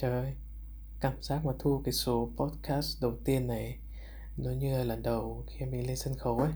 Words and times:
Trời 0.00 0.10
ơi, 0.10 0.34
cảm 1.00 1.22
giác 1.22 1.44
mà 1.44 1.52
thu 1.58 1.82
cái 1.84 1.92
số 1.92 2.30
podcast 2.36 3.02
đầu 3.02 3.14
tiên 3.24 3.46
này 3.46 3.78
nó 4.36 4.50
như 4.50 4.78
là 4.78 4.84
lần 4.84 5.02
đầu 5.02 5.44
khi 5.48 5.66
mình 5.66 5.86
lên 5.86 5.96
sân 5.96 6.14
khấu 6.18 6.38
ấy. 6.38 6.52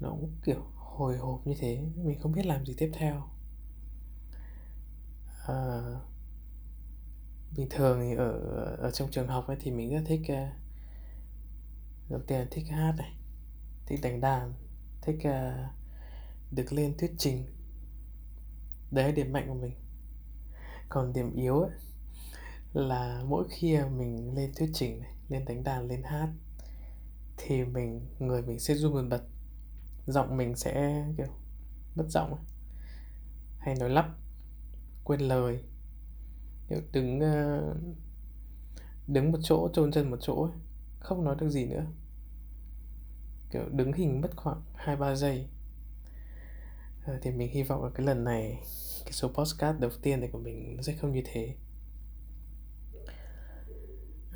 Nó 0.00 0.10
cũng 0.10 0.36
kiểu 0.44 0.62
hồi 0.74 1.16
hộp 1.16 1.46
như 1.46 1.54
thế, 1.58 1.80
mình 1.96 2.20
không 2.20 2.32
biết 2.32 2.46
làm 2.46 2.66
gì 2.66 2.74
tiếp 2.78 2.90
theo. 2.94 3.22
À, 5.46 5.82
bình 7.56 7.68
thường 7.70 8.00
thì 8.00 8.16
ở 8.16 8.32
ở 8.78 8.90
trong 8.90 9.10
trường 9.10 9.28
học 9.28 9.46
ấy 9.46 9.56
thì 9.60 9.70
mình 9.70 9.90
rất 9.90 10.02
thích 10.06 10.20
uh, 10.20 10.52
đầu 12.10 12.20
tiên 12.26 12.38
là 12.38 12.46
thích 12.50 12.66
hát 12.70 12.94
này, 12.98 13.14
thích 13.86 14.00
đánh 14.02 14.20
đàn, 14.20 14.54
thích 15.02 15.18
uh, 15.18 15.74
được 16.50 16.72
lên 16.72 16.94
thuyết 16.98 17.12
trình. 17.18 17.44
Đấy 18.90 19.04
là 19.04 19.10
điểm 19.10 19.32
mạnh 19.32 19.44
của 19.48 19.54
mình. 19.54 19.74
Còn 20.88 21.12
điểm 21.12 21.34
yếu 21.34 21.60
ấy 21.60 21.70
là 22.72 23.22
mỗi 23.28 23.48
khi 23.50 23.78
mình 23.96 24.34
lên 24.34 24.52
thuyết 24.56 24.70
trình 24.74 25.00
này, 25.00 25.14
lên 25.28 25.44
đánh 25.44 25.64
đàn, 25.64 25.88
lên 25.88 26.02
hát 26.02 26.28
thì 27.36 27.64
mình 27.64 28.06
người 28.18 28.42
mình 28.42 28.58
sẽ 28.58 28.74
run 28.74 28.94
bần 28.94 29.08
bật. 29.08 29.22
Giọng 30.06 30.36
mình 30.36 30.56
sẽ 30.56 31.04
kiểu 31.16 31.26
mất 31.94 32.04
giọng 32.08 32.34
ấy. 32.34 32.44
hay 33.58 33.74
nói 33.74 33.90
lắp, 33.90 34.14
quên 35.04 35.20
lời. 35.20 35.64
Kiểu 36.68 36.80
đứng 36.92 37.20
ờ, 37.20 37.74
đứng 39.06 39.32
một 39.32 39.38
chỗ, 39.42 39.68
chôn 39.72 39.92
chân 39.92 40.10
một 40.10 40.18
chỗ 40.20 40.42
ấy, 40.42 40.52
không 40.98 41.24
nói 41.24 41.36
được 41.40 41.50
gì 41.50 41.66
nữa. 41.66 41.86
Kiểu 43.50 43.68
đứng 43.70 43.92
hình 43.92 44.20
mất 44.20 44.36
khoảng 44.36 44.62
2 44.74 44.96
3 44.96 45.14
giây. 45.14 45.48
Ờ, 47.04 47.18
thì 47.22 47.30
mình 47.30 47.50
hy 47.52 47.62
vọng 47.62 47.84
là 47.84 47.90
cái 47.94 48.06
lần 48.06 48.24
này 48.24 48.62
cái 49.04 49.12
số 49.12 49.28
podcast 49.28 49.80
đầu 49.80 49.90
tiên 50.02 50.20
này 50.20 50.28
của 50.32 50.38
mình 50.38 50.76
nó 50.76 50.82
sẽ 50.82 50.92
không 50.92 51.12
như 51.12 51.22
thế 51.24 51.54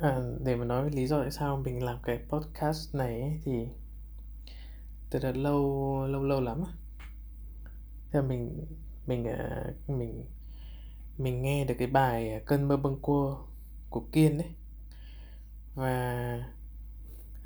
à, 0.01 0.19
để 0.43 0.55
mà 0.55 0.65
nói 0.65 0.91
lý 0.91 1.07
do 1.07 1.21
tại 1.21 1.31
sao 1.31 1.57
mình 1.57 1.83
làm 1.83 1.97
cái 2.03 2.19
podcast 2.29 2.95
này 2.95 3.21
ấy, 3.21 3.39
thì 3.43 3.67
từ 5.09 5.19
đợt 5.19 5.37
lâu 5.37 6.07
lâu 6.07 6.23
lâu 6.23 6.41
lắm 6.41 6.63
thì 8.11 8.21
mình 8.21 8.65
mình 9.07 9.27
à, 9.27 9.63
mình 9.87 10.25
mình 11.17 11.41
nghe 11.41 11.65
được 11.65 11.75
cái 11.79 11.87
bài 11.87 12.33
à, 12.33 12.39
cơn 12.45 12.67
mơ 12.67 12.77
bâng 12.77 12.99
cua 13.01 13.37
của 13.89 14.07
kiên 14.11 14.37
đấy 14.37 14.49
và 15.75 16.39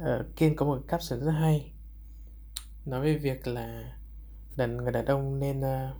uh, 0.03 0.35
kiên 0.35 0.55
có 0.55 0.65
một 0.65 0.81
caption 0.87 1.19
rất 1.19 1.31
hay. 1.31 1.73
Nói 2.85 3.01
về 3.01 3.17
việc 3.17 3.47
là 3.47 3.97
đàn 4.57 4.77
người 4.77 4.91
đàn 4.91 5.05
ông 5.05 5.39
nên 5.39 5.59
uh, 5.59 5.95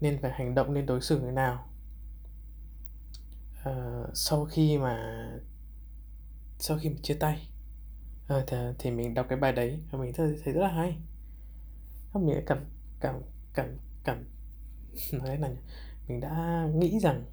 nên 0.00 0.18
phải 0.22 0.32
hành 0.32 0.54
động 0.54 0.74
nên 0.74 0.86
đối 0.86 1.00
xử 1.00 1.20
như 1.20 1.30
nào 1.30 1.70
uh, 3.70 4.10
sau 4.14 4.44
khi 4.44 4.78
mà 4.78 5.26
sau 6.58 6.78
khi 6.78 6.88
mà 6.88 6.96
chia 7.02 7.14
tay 7.14 7.48
uh, 8.34 8.44
thì, 8.46 8.56
thì 8.78 8.90
mình 8.90 9.14
đọc 9.14 9.26
cái 9.28 9.38
bài 9.38 9.52
đấy 9.52 9.80
và 9.90 9.98
mình 9.98 10.12
thấy, 10.12 10.40
thấy 10.44 10.54
rất 10.54 10.60
là 10.60 10.72
hay. 10.72 10.98
Mình 12.14 12.42
cảm 12.46 12.64
cảm 13.00 13.22
cảm 13.54 13.78
cảm 14.04 14.24
nói 15.12 15.28
thế 15.28 15.36
này 15.36 15.56
mình 16.08 16.20
đã 16.20 16.66
nghĩ 16.74 16.98
rằng 17.00 17.24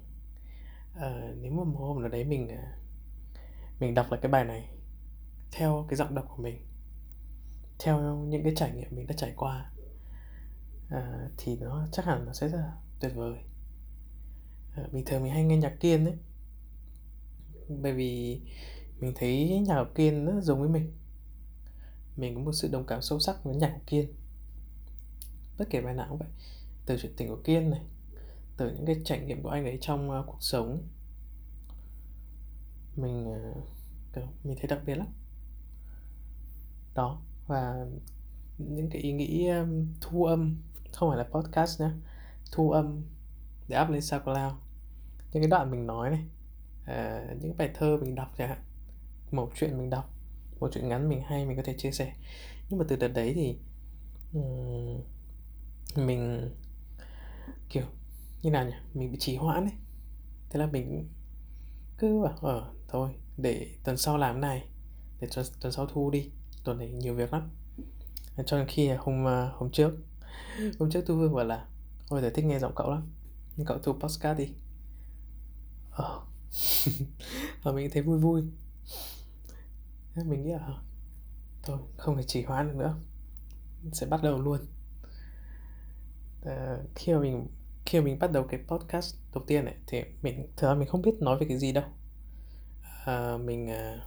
uh, 0.96 1.36
nếu 1.36 1.52
mà 1.52 1.64
một 1.64 1.78
hôm 1.78 2.00
nào 2.00 2.08
đấy 2.08 2.24
mình 2.24 2.44
uh, 2.44 3.80
mình 3.80 3.94
đọc 3.94 4.06
lại 4.10 4.20
cái 4.22 4.32
bài 4.32 4.44
này 4.44 4.68
theo 5.52 5.86
cái 5.88 5.96
giọng 5.96 6.14
đọc 6.14 6.24
của 6.28 6.42
mình 6.42 6.66
theo 7.78 8.16
những 8.16 8.42
cái 8.42 8.52
trải 8.56 8.72
nghiệm 8.72 8.88
mình 8.90 9.06
đã 9.06 9.14
trải 9.18 9.32
qua 9.36 9.70
uh, 10.86 11.32
thì 11.38 11.56
nó 11.60 11.86
chắc 11.92 12.04
hẳn 12.04 12.26
nó 12.26 12.32
sẽ 12.32 12.48
rất 12.48 12.58
là 12.58 12.72
tuyệt 13.00 13.12
vời. 13.14 13.38
Ờ, 14.76 14.88
bình 14.92 15.04
thường 15.04 15.22
mình 15.22 15.32
hay 15.32 15.44
nghe 15.44 15.56
nhạc 15.56 15.76
kiên 15.80 16.04
đấy. 16.04 16.14
Bởi 17.68 17.92
vì 17.92 18.40
mình 19.00 19.12
thấy 19.16 19.62
nhạc 19.66 19.84
của 19.84 19.90
kiên 19.94 20.26
rất 20.26 20.40
giống 20.42 20.60
với 20.60 20.68
mình. 20.68 20.92
Mình 22.16 22.34
có 22.34 22.40
một 22.40 22.52
sự 22.52 22.68
đồng 22.72 22.86
cảm 22.86 23.02
sâu 23.02 23.18
sắc 23.18 23.44
với 23.44 23.56
nhạc 23.56 23.72
của 23.74 23.84
kiên. 23.86 24.12
Bất 25.58 25.70
kể 25.70 25.80
bài 25.80 25.94
nào 25.94 26.06
cũng 26.08 26.18
vậy. 26.18 26.28
Từ 26.86 26.98
chuyện 27.02 27.12
tình 27.16 27.28
của 27.28 27.40
kiên 27.44 27.70
này 27.70 27.80
từ 28.56 28.70
những 28.70 28.86
cái 28.86 28.96
trải 29.04 29.20
nghiệm 29.20 29.42
của 29.42 29.48
anh 29.48 29.64
ấy 29.64 29.78
trong 29.80 30.10
uh, 30.10 30.26
cuộc 30.26 30.38
sống. 30.42 30.82
Mình 32.96 33.26
uh, 33.26 34.26
mình 34.44 34.56
thấy 34.56 34.66
đặc 34.68 34.80
biệt 34.86 34.94
lắm. 34.94 35.06
Đó 36.94 37.22
và 37.46 37.86
những 38.58 38.90
cái 38.90 39.02
ý 39.02 39.12
nghĩ 39.12 39.48
um, 39.48 39.86
thu 40.00 40.24
âm 40.24 40.56
không 40.92 41.10
phải 41.10 41.18
là 41.18 41.24
podcast 41.24 41.80
nhé 41.80 41.90
thu 42.52 42.70
âm 42.70 43.02
để 43.68 43.82
up 43.82 43.88
lên 43.90 44.00
SoundCloud 44.00 44.65
những 45.36 45.42
cái 45.42 45.50
đoạn 45.50 45.70
mình 45.70 45.86
nói 45.86 46.10
này 46.10 46.24
à, 46.84 47.26
những 47.40 47.56
bài 47.56 47.70
thơ 47.74 47.98
mình 48.02 48.14
đọc 48.14 48.32
chẳng 48.38 48.48
hạn 48.48 48.58
một 49.30 49.50
chuyện 49.54 49.78
mình 49.78 49.90
đọc 49.90 50.10
một 50.60 50.70
chuyện 50.72 50.88
ngắn 50.88 51.08
mình 51.08 51.22
hay 51.26 51.46
mình 51.46 51.56
có 51.56 51.62
thể 51.62 51.74
chia 51.78 51.90
sẻ. 51.90 52.12
Nhưng 52.68 52.78
mà 52.78 52.84
từ 52.88 52.96
đợt 52.96 53.08
đấy 53.08 53.32
thì 53.34 53.58
um, 54.32 55.00
mình 56.06 56.50
kiểu 57.68 57.84
như 58.42 58.50
nào 58.50 58.64
nhỉ? 58.64 58.74
Mình 58.94 59.12
bị 59.12 59.18
trì 59.18 59.36
hoãn 59.36 59.64
ấy. 59.64 59.72
Thế 60.50 60.60
là 60.60 60.66
mình 60.66 61.08
cứ 61.98 62.22
bảo 62.22 62.38
ở 62.40 62.60
ờ, 62.60 62.72
thôi 62.88 63.10
để 63.36 63.68
tuần 63.84 63.96
sau 63.96 64.18
làm 64.18 64.40
này 64.40 64.68
để 65.20 65.28
tuần, 65.34 65.46
tuần 65.60 65.72
sau 65.72 65.86
thu 65.86 66.10
đi 66.10 66.30
tuần 66.64 66.78
này 66.78 66.90
nhiều 66.90 67.14
việc 67.14 67.32
lắm. 67.32 67.50
Cho 68.46 68.58
nên 68.58 68.66
khi 68.66 68.88
hôm 68.88 69.26
à, 69.28 69.50
hôm 69.54 69.70
trước 69.70 69.94
hôm 70.78 70.90
trước 70.90 71.04
thu 71.06 71.16
vương 71.16 71.34
bảo 71.34 71.44
là 71.44 71.66
ôi 72.08 72.22
giờ 72.22 72.30
thích 72.30 72.44
nghe 72.44 72.58
giọng 72.58 72.72
cậu 72.76 72.90
lắm. 72.90 73.12
Nhưng 73.56 73.66
cậu 73.66 73.78
thu 73.78 73.92
podcast 73.92 74.38
đi 74.38 74.54
ờ. 75.96 76.22
Và 77.62 77.72
mình 77.72 77.90
thấy 77.92 78.02
vui 78.02 78.18
vui. 78.18 78.42
Mình 80.24 80.42
nghĩ 80.42 80.52
là 80.52 80.78
thôi 81.62 81.78
không 81.96 82.16
thể 82.16 82.22
chỉ 82.26 82.42
hoãn 82.42 82.68
được 82.68 82.76
nữa. 82.76 82.96
Sẽ 83.92 84.06
bắt 84.06 84.22
đầu 84.22 84.38
luôn. 84.38 84.60
À, 86.44 86.78
khi 86.94 87.12
mà 87.12 87.20
mình 87.20 87.46
khi 87.86 88.00
mà 88.00 88.04
mình 88.04 88.18
bắt 88.18 88.32
đầu 88.32 88.44
cái 88.44 88.60
podcast 88.68 89.14
đầu 89.34 89.44
tiên 89.46 89.64
này 89.64 89.74
thì 89.86 90.02
mình 90.22 90.52
thực 90.56 90.68
ra 90.68 90.74
mình 90.74 90.88
không 90.88 91.02
biết 91.02 91.14
nói 91.20 91.38
về 91.38 91.46
cái 91.48 91.58
gì 91.58 91.72
đâu. 91.72 91.84
À, 93.04 93.36
mình 93.44 93.70
à, 93.70 94.06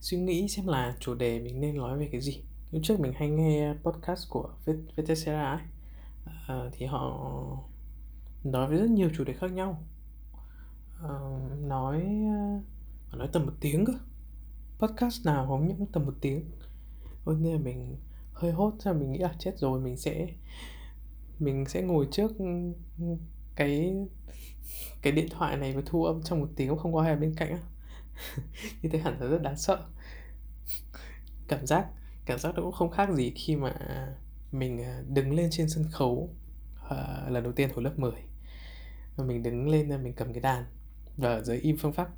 suy 0.00 0.18
nghĩ 0.18 0.48
xem 0.48 0.66
là 0.66 0.96
chủ 1.00 1.14
đề 1.14 1.40
mình 1.40 1.60
nên 1.60 1.76
nói 1.76 1.98
về 1.98 2.08
cái 2.12 2.20
gì. 2.20 2.42
Lúc 2.70 2.82
trước 2.84 3.00
mình 3.00 3.12
hay 3.16 3.28
nghe 3.28 3.74
podcast 3.82 4.30
của 4.30 4.50
Vietcetera 4.96 5.50
ấy. 5.50 5.60
À, 6.46 6.70
thì 6.72 6.86
họ 6.86 7.20
nói 8.44 8.70
về 8.70 8.76
rất 8.76 8.90
nhiều 8.90 9.10
chủ 9.16 9.24
đề 9.24 9.32
khác 9.32 9.52
nhau. 9.52 9.84
Ờ, 11.02 11.40
nói 11.60 12.06
ờ, 13.10 13.18
nói 13.18 13.28
tầm 13.32 13.46
một 13.46 13.52
tiếng 13.60 13.84
cơ. 13.84 13.92
Podcast 14.78 15.26
nào 15.26 15.46
cũng 15.48 15.68
những 15.68 15.86
tầm 15.92 16.06
một 16.06 16.14
tiếng? 16.20 16.50
Ôi 17.24 17.36
nên 17.40 17.52
là 17.52 17.58
mình 17.58 17.96
hơi 18.32 18.52
hốt 18.52 18.72
ra 18.80 18.92
mình 18.92 19.12
nghĩ 19.12 19.18
là 19.18 19.34
chết 19.38 19.58
rồi 19.58 19.80
mình 19.80 19.96
sẽ 19.96 20.28
mình 21.38 21.64
sẽ 21.68 21.82
ngồi 21.82 22.08
trước 22.10 22.32
cái 23.54 23.96
cái 25.02 25.12
điện 25.12 25.28
thoại 25.30 25.56
này 25.56 25.72
và 25.72 25.82
thu 25.86 26.04
âm 26.04 26.22
trong 26.22 26.40
một 26.40 26.48
tiếng 26.56 26.76
không 26.76 26.94
có 26.94 27.02
ai 27.02 27.10
ở 27.10 27.16
bên 27.16 27.34
cạnh 27.34 27.50
á. 27.50 27.62
Như 28.82 28.88
thế 28.92 28.98
hẳn 28.98 29.20
là 29.20 29.26
rất 29.26 29.42
đáng 29.42 29.56
sợ. 29.56 29.86
Cảm 31.48 31.66
giác 31.66 31.86
cảm 32.26 32.38
giác 32.38 32.54
nó 32.54 32.62
cũng 32.62 32.72
không 32.72 32.90
khác 32.90 33.08
gì 33.14 33.32
khi 33.36 33.56
mà 33.56 33.74
mình 34.52 34.82
à, 34.82 35.02
đứng 35.08 35.34
lên 35.34 35.48
trên 35.50 35.68
sân 35.68 35.84
khấu 35.90 36.30
uh, 36.86 37.30
lần 37.30 37.42
đầu 37.42 37.52
tiên 37.52 37.70
hồi 37.74 37.82
lớp 37.82 37.98
10 37.98 38.12
mình 39.16 39.42
đứng 39.42 39.68
lên 39.68 39.92
à, 39.92 39.98
mình 39.98 40.12
cầm 40.12 40.32
cái 40.32 40.40
đàn. 40.40 40.64
Ờ, 41.22 41.34
ở 41.34 41.42
dưới 41.42 41.58
im 41.58 41.76
phương 41.76 41.92
pháp. 41.92 42.08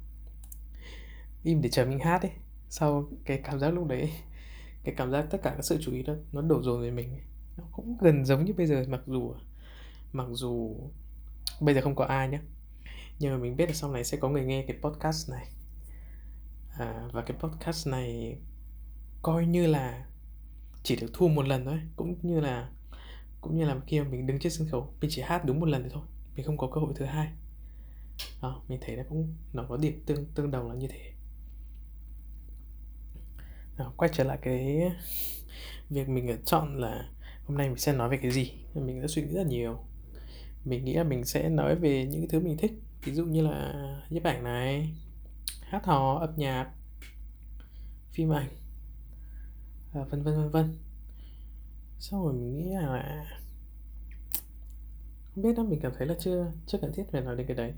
Im 1.43 1.63
để 1.63 1.69
chờ 1.69 1.85
mình 1.85 1.99
hát 1.99 2.23
ấy. 2.23 2.33
Sau 2.69 3.09
cái 3.25 3.41
cảm 3.45 3.59
giác 3.61 3.71
lúc 3.71 3.87
đấy 3.87 4.11
cái 4.85 4.95
cảm 4.99 5.11
giác 5.11 5.27
tất 5.31 5.39
cả 5.43 5.51
các 5.51 5.65
sự 5.65 5.79
chú 5.81 5.93
ý 5.93 6.03
đó 6.03 6.15
nó 6.33 6.43
đổ 6.43 6.63
dồn 6.63 6.83
về 6.83 6.91
mình 6.91 7.19
nó 7.57 7.65
cũng 7.73 7.97
gần 8.01 8.25
giống 8.25 8.45
như 8.45 8.53
bây 8.53 8.67
giờ 8.67 8.85
mặc 8.89 9.01
dù 9.07 9.35
mặc 10.13 10.27
dù 10.31 10.77
bây 11.61 11.75
giờ 11.75 11.81
không 11.81 11.95
có 11.95 12.05
ai 12.05 12.29
nhé 12.29 12.41
nhưng 13.21 13.33
mà 13.33 13.39
mình 13.39 13.57
biết 13.57 13.67
là 13.67 13.75
sau 13.75 13.93
này 13.93 14.05
sẽ 14.05 14.17
có 14.17 14.29
người 14.29 14.45
nghe 14.45 14.65
cái 14.67 14.77
podcast 14.83 15.31
này. 15.31 15.49
À, 16.79 17.09
và 17.13 17.23
cái 17.23 17.37
podcast 17.41 17.89
này 17.89 18.39
coi 19.23 19.47
như 19.47 19.67
là 19.67 20.07
chỉ 20.83 20.97
được 20.97 21.11
thu 21.15 21.29
một 21.29 21.47
lần 21.47 21.65
thôi. 21.65 21.81
Cũng 21.97 22.17
như 22.23 22.41
là 22.41 22.71
cũng 23.41 23.57
như 23.57 23.65
là 23.65 23.77
khi 23.87 24.01
mà 24.01 24.09
mình 24.09 24.27
đứng 24.27 24.39
trên 24.39 24.53
sân 24.53 24.69
khấu 24.69 24.95
mình 25.01 25.11
chỉ 25.15 25.23
hát 25.23 25.45
đúng 25.45 25.61
một 25.61 25.69
lần 25.69 25.89
thôi. 25.91 26.03
Mình 26.37 26.47
không 26.47 26.59
có 26.59 26.71
cơ 26.75 26.81
hội 26.81 26.93
thứ 26.97 27.05
hai 27.05 27.29
đó, 28.43 28.63
mình 28.69 28.79
thấy 28.83 28.97
nó 28.97 29.03
cũng 29.09 29.35
nó 29.53 29.67
có 29.69 29.77
điểm 29.77 30.03
tương 30.07 30.27
tương 30.35 30.51
đồng 30.51 30.69
là 30.69 30.75
như 30.75 30.89
thế. 30.89 31.13
Đó, 33.77 33.93
quay 33.97 34.11
trở 34.15 34.25
lại 34.25 34.39
cái 34.43 34.91
việc 35.91 36.09
mình 36.09 36.29
ờ, 36.29 36.37
chọn 36.45 36.77
là 36.77 37.09
hôm 37.45 37.59
nay 37.59 37.69
mình 37.69 37.79
sẽ 37.79 37.93
nói 37.93 38.09
về 38.09 38.19
cái 38.23 38.31
gì? 38.31 38.53
Mình 38.75 39.01
đã 39.01 39.07
suy 39.09 39.23
nghĩ 39.23 39.33
rất 39.33 39.47
nhiều. 39.47 39.79
Mình 40.65 40.85
nghĩ 40.85 40.95
là 40.95 41.05
mình 41.05 41.25
sẽ 41.25 41.49
nói 41.49 41.75
về 41.75 42.07
những 42.07 42.29
thứ 42.29 42.41
mình 42.41 42.57
thích 42.57 42.73
ví 43.05 43.15
dụ 43.15 43.25
như 43.25 43.43
là 43.43 43.73
nhiếp 44.11 44.25
ảnh 44.25 44.45
này 44.45 44.95
hát 45.61 45.85
hò 45.85 46.19
âm 46.19 46.31
nhạc 46.37 46.71
phim 48.13 48.33
ảnh 48.33 48.49
ờ, 49.93 50.05
vân 50.05 50.23
vân 50.23 50.37
vân 50.37 50.51
vân. 50.51 50.79
Xong 51.99 52.25
rồi 52.25 52.33
mình 52.33 52.57
nghĩ 52.57 52.71
là 52.71 53.25
không 55.35 55.45
biết 55.45 55.53
đó 55.57 55.63
mình 55.63 55.81
cảm 55.83 55.93
thấy 55.99 56.07
là 56.07 56.15
chưa 56.21 56.53
chưa 56.67 56.79
cần 56.79 56.93
thiết 56.93 57.05
phải 57.13 57.21
nói 57.21 57.37
đến 57.37 57.47
cái 57.47 57.57
đấy 57.57 57.73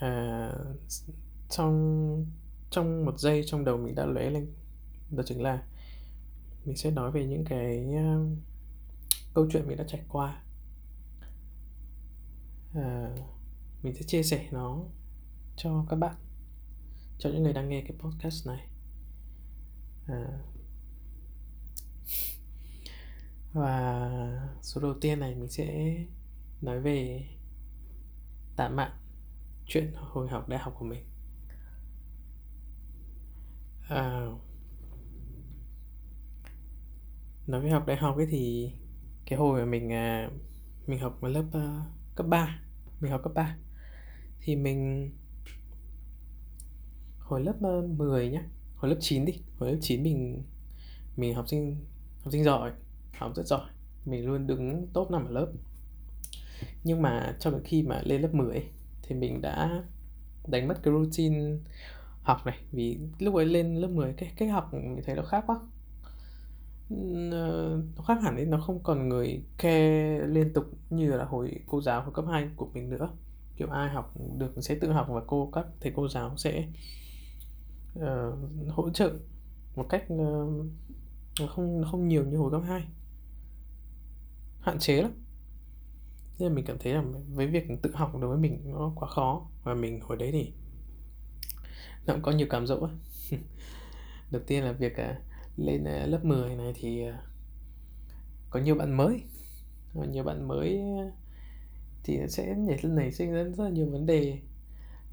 à, 0.00 0.50
trong 1.50 2.26
trong 2.70 3.04
một 3.04 3.18
giây 3.18 3.42
trong 3.46 3.64
đầu 3.64 3.76
mình 3.76 3.94
đã 3.94 4.06
lóe 4.06 4.30
lên 4.30 4.52
đó 5.10 5.22
chính 5.26 5.42
là 5.42 5.62
mình 6.64 6.76
sẽ 6.76 6.90
nói 6.90 7.10
về 7.10 7.26
những 7.26 7.44
cái 7.44 7.86
uh, 7.88 8.38
câu 9.34 9.46
chuyện 9.50 9.68
mình 9.68 9.76
đã 9.76 9.84
trải 9.88 10.00
qua. 10.08 10.42
À, 12.74 13.10
mình 13.82 13.94
sẽ 13.94 14.02
chia 14.02 14.22
sẻ 14.22 14.48
nó 14.50 14.84
cho 15.56 15.86
các 15.88 15.96
bạn 15.96 16.14
cho 17.18 17.30
những 17.30 17.42
người 17.42 17.52
đang 17.52 17.68
nghe 17.68 17.80
cái 17.80 17.96
podcast 17.98 18.46
này. 18.46 18.68
À, 20.06 20.40
và 23.52 24.10
số 24.62 24.80
đầu 24.80 24.94
tiên 25.00 25.20
này 25.20 25.34
mình 25.34 25.50
sẽ 25.50 25.96
nói 26.60 26.80
về 26.80 27.28
tạm 28.56 28.76
mạng 28.76 29.03
chuyện 29.66 29.92
hồi 29.94 30.28
học 30.28 30.48
đại 30.48 30.58
học 30.58 30.74
của 30.78 30.84
mình. 30.84 31.04
À, 33.88 34.26
nói 37.46 37.60
về 37.60 37.70
học 37.70 37.86
đại 37.86 37.96
học 37.96 38.16
ấy 38.16 38.26
thì 38.30 38.72
cái 39.26 39.38
hồi 39.38 39.60
mà 39.60 39.66
mình 39.66 39.92
à, 39.92 40.30
mình 40.86 40.98
học 40.98 41.18
ở 41.20 41.28
lớp 41.28 41.44
uh, 41.48 41.86
cấp 42.16 42.26
3 42.26 42.60
mình 43.00 43.12
học 43.12 43.20
cấp 43.24 43.32
3 43.34 43.56
thì 44.40 44.56
mình 44.56 45.10
hồi 47.18 47.44
lớp 47.44 47.54
ờ, 47.62 47.78
uh, 47.78 47.90
10 47.90 48.30
nhá 48.30 48.42
hồi 48.76 48.90
lớp 48.90 48.96
9 49.00 49.24
đi 49.24 49.32
hồi 49.58 49.72
lớp 49.72 49.78
9 49.80 50.02
mình 50.02 50.42
mình 51.16 51.34
học 51.34 51.48
sinh 51.48 51.86
học 52.22 52.32
sinh 52.32 52.44
giỏi 52.44 52.72
học 53.12 53.32
rất 53.36 53.46
giỏi 53.46 53.70
mình 54.04 54.26
luôn 54.26 54.46
đứng 54.46 54.88
top 54.92 55.10
năm 55.10 55.24
ở 55.24 55.30
lớp. 55.30 55.52
Nhưng 56.84 57.02
mà 57.02 57.36
cho 57.40 57.50
đến 57.50 57.60
khi 57.64 57.82
mà 57.82 58.02
lên 58.04 58.22
lớp 58.22 58.34
10 58.34 58.62
thì 59.06 59.14
mình 59.14 59.40
đã 59.40 59.82
đánh 60.46 60.68
mất 60.68 60.82
cái 60.82 60.94
routine 60.94 61.56
học 62.22 62.46
này. 62.46 62.58
Vì 62.72 62.98
lúc 63.18 63.34
ấy 63.34 63.46
lên 63.46 63.74
lớp 63.74 63.88
10 63.88 64.12
cái 64.12 64.32
cách 64.36 64.50
học 64.50 64.74
mình 64.74 65.00
thấy 65.06 65.16
nó 65.16 65.22
khác 65.22 65.44
quá. 65.46 65.60
Ờ, 67.30 67.82
nó 67.96 68.02
khác 68.02 68.18
hẳn 68.22 68.36
đi 68.36 68.44
nó 68.44 68.60
không 68.60 68.82
còn 68.82 69.08
người 69.08 69.44
khe 69.58 70.18
liên 70.18 70.52
tục 70.52 70.64
như 70.90 71.12
là 71.12 71.24
hồi 71.24 71.60
cô 71.66 71.80
giáo 71.80 72.02
hồi 72.02 72.12
cấp 72.14 72.24
2 72.30 72.48
của 72.56 72.70
mình 72.74 72.90
nữa. 72.90 73.10
Kiểu 73.56 73.68
ai 73.68 73.90
học 73.90 74.14
được 74.38 74.52
sẽ 74.60 74.74
tự 74.74 74.92
học 74.92 75.06
và 75.10 75.20
cô 75.26 75.50
các 75.52 75.66
thầy 75.80 75.92
cô 75.96 76.08
giáo 76.08 76.36
sẽ 76.36 76.68
uh, 77.98 78.04
hỗ 78.68 78.90
trợ 78.90 79.12
một 79.76 79.86
cách 79.88 80.04
uh, 80.12 80.66
không 81.48 81.84
không 81.90 82.08
nhiều 82.08 82.24
như 82.24 82.36
hồi 82.36 82.50
cấp 82.50 82.62
2 82.66 82.84
hạn 84.60 84.78
chế 84.78 85.02
lắm 85.02 85.10
nên 86.38 86.48
là 86.48 86.54
mình 86.54 86.64
cảm 86.64 86.78
thấy 86.78 86.92
là 86.92 87.02
với 87.32 87.46
việc 87.46 87.64
tự 87.82 87.90
học 87.94 88.12
đối 88.20 88.30
với 88.30 88.38
mình 88.38 88.60
nó 88.64 88.92
quá 88.96 89.08
khó. 89.08 89.46
Và 89.62 89.74
mình 89.74 90.00
hồi 90.00 90.18
đấy 90.18 90.32
thì 90.32 90.52
nó 92.06 92.14
cũng 92.14 92.22
có 92.22 92.32
nhiều 92.32 92.46
cảm 92.50 92.66
dỗ 92.66 92.88
đầu 94.30 94.42
tiên 94.46 94.64
là 94.64 94.72
việc 94.72 94.96
à, 94.96 95.20
lên 95.56 95.84
à, 95.84 96.06
lớp 96.06 96.24
10 96.24 96.56
này 96.56 96.72
thì 96.76 97.06
à, 97.06 97.22
có 98.50 98.60
nhiều 98.60 98.74
bạn 98.74 98.96
mới. 98.96 99.22
Và 99.92 100.06
nhiều 100.06 100.24
bạn 100.24 100.48
mới 100.48 100.80
thì 102.04 102.18
sẽ 102.28 102.54
nhảy 102.56 102.78
lên 102.82 102.96
nảy 102.96 103.12
sinh 103.12 103.32
ra 103.32 103.42
rất 103.42 103.64
là 103.64 103.70
nhiều 103.70 103.90
vấn 103.90 104.06
đề 104.06 104.38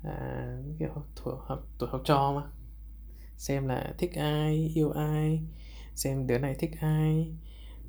à, 0.03 0.47
kiểu 0.79 0.89
tuổi 1.23 1.35
học 1.45 1.68
tuổi 1.79 1.89
học 1.89 2.01
trò 2.06 2.33
mà. 2.35 2.51
Xem 3.38 3.68
là 3.68 3.94
thích 3.97 4.12
ai 4.15 4.71
yêu 4.75 4.91
ai 4.91 5.44
xem 5.95 6.27
đứa 6.27 6.38
này 6.38 6.56
thích 6.59 6.71
ai. 6.79 7.35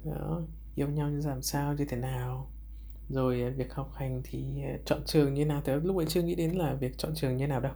Đó 0.04 0.42
yêu 0.74 0.88
nhau 0.88 1.10
như 1.10 1.20
làm 1.26 1.42
sao 1.42 1.74
như 1.74 1.84
thế 1.88 1.96
nào 1.96 2.51
rồi 3.08 3.42
à, 3.42 3.50
việc 3.56 3.74
học 3.74 3.92
hành 3.94 4.22
thì 4.24 4.62
à, 4.62 4.78
chọn 4.84 5.02
trường 5.06 5.34
như 5.34 5.44
nào? 5.44 5.62
Thì 5.64 5.72
lúc 5.82 5.96
ấy 5.96 6.06
chưa 6.06 6.22
nghĩ 6.22 6.34
đến 6.34 6.50
là 6.50 6.74
việc 6.74 6.98
chọn 6.98 7.14
trường 7.14 7.36
như 7.36 7.46
nào 7.46 7.60
đâu. 7.60 7.72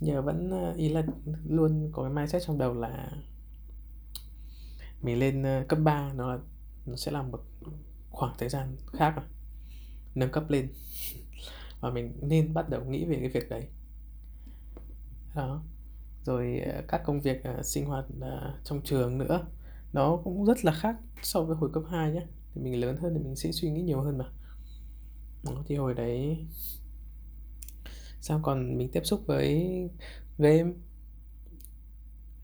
Nhờ 0.00 0.22
vẫn 0.22 0.50
à, 0.50 0.72
ý 0.76 0.88
là 0.88 1.02
luôn 1.48 1.90
có 1.92 2.02
cái 2.02 2.12
mindset 2.12 2.42
trong 2.46 2.58
đầu 2.58 2.74
là 2.74 3.10
mình 5.02 5.18
lên 5.18 5.44
cấp 5.68 5.78
3 5.82 6.12
nó 6.12 6.34
là 6.34 6.38
nó 6.86 6.96
sẽ 6.96 7.12
là 7.12 7.22
một 7.22 7.40
khoảng 8.10 8.34
thời 8.38 8.48
gian 8.48 8.76
khác 8.92 9.12
rồi 9.16 9.24
nâng 10.14 10.30
cấp 10.30 10.50
lên. 10.50 10.72
Và 11.80 11.90
mình 11.90 12.18
nên 12.22 12.54
bắt 12.54 12.68
đầu 12.68 12.84
nghĩ 12.84 13.04
về 13.04 13.16
cái 13.20 13.28
việc 13.28 13.48
đấy. 13.50 13.68
Đó. 15.34 15.62
Rồi 16.24 16.60
các 16.88 17.02
công 17.04 17.20
việc 17.20 17.42
uh, 17.58 17.64
sinh 17.64 17.86
hoạt 17.86 18.04
uh, 18.18 18.64
trong 18.64 18.80
trường 18.84 19.18
nữa 19.18 19.46
nó 19.92 20.16
cũng 20.24 20.44
rất 20.44 20.64
là 20.64 20.72
khác 20.72 20.96
so 21.22 21.42
với 21.42 21.56
hồi 21.56 21.70
cấp 21.72 21.82
2 21.90 22.12
nhé 22.12 22.26
thì 22.54 22.60
mình 22.60 22.80
lớn 22.80 22.96
hơn 22.96 23.14
thì 23.14 23.24
mình 23.24 23.36
sẽ 23.36 23.52
suy 23.52 23.70
nghĩ 23.70 23.82
nhiều 23.82 24.00
hơn 24.00 24.18
mà. 24.18 24.24
Đó, 25.44 25.64
thì 25.66 25.76
hồi 25.76 25.94
đấy 25.94 26.46
sao 28.20 28.40
còn 28.42 28.78
mình 28.78 28.88
tiếp 28.92 29.00
xúc 29.04 29.20
với 29.26 29.70
game 30.38 30.72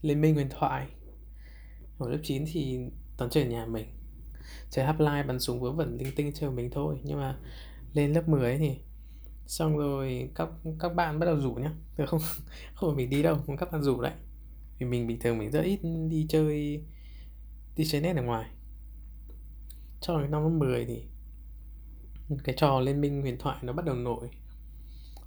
liên 0.03 0.20
minh 0.20 0.35
huyền 0.35 0.49
thoại. 0.50 0.87
Hồi 1.99 2.12
lớp 2.12 2.19
9 2.23 2.44
thì 2.53 2.79
toàn 3.17 3.31
chơi 3.31 3.44
ở 3.44 3.50
nhà 3.50 3.67
mình. 3.67 3.87
Chơi 4.70 4.87
Half-Life 4.87 5.26
bắn 5.26 5.41
súng 5.41 5.61
vớ 5.61 5.73
vẩn 5.73 5.97
linh 5.97 6.14
tinh 6.17 6.32
chơi 6.35 6.50
mình 6.50 6.70
thôi. 6.70 7.00
Nhưng 7.05 7.19
mà 7.19 7.38
lên 7.93 8.12
lớp 8.12 8.29
10 8.29 8.43
ấy 8.43 8.59
thì 8.59 8.79
xong 9.47 9.76
rồi 9.76 10.31
các 10.35 10.49
các 10.79 10.94
bạn 10.94 11.19
bắt 11.19 11.26
đầu 11.26 11.41
rủ 11.41 11.55
nhá. 11.55 11.73
Được 11.97 12.05
không 12.09 12.20
không 12.75 12.91
phải 12.91 12.97
mình 12.97 13.11
đi 13.11 13.23
đâu 13.23 13.38
các 13.59 13.73
bạn 13.73 13.82
rủ 13.82 14.00
đấy. 14.00 14.12
Vì 14.79 14.87
mình 14.87 15.06
bình 15.06 15.19
thường 15.20 15.38
mình 15.38 15.50
rất 15.50 15.62
ít 15.62 15.81
đi 16.09 16.26
chơi 16.29 16.85
đi 17.76 17.85
chơi 17.85 18.00
net 18.00 18.17
ở 18.17 18.23
ngoài 18.23 18.50
cho 20.01 20.21
đến 20.21 20.31
năm 20.31 20.43
lớp 20.43 20.49
10 20.49 20.87
thì 20.87 21.03
cái 22.45 22.55
trò 22.59 22.81
liên 22.81 23.01
minh 23.01 23.23
huyền 23.23 23.39
thoại 23.39 23.57
nó 23.63 23.73
bắt 23.73 23.85
đầu 23.85 23.95
nổi. 23.95 24.31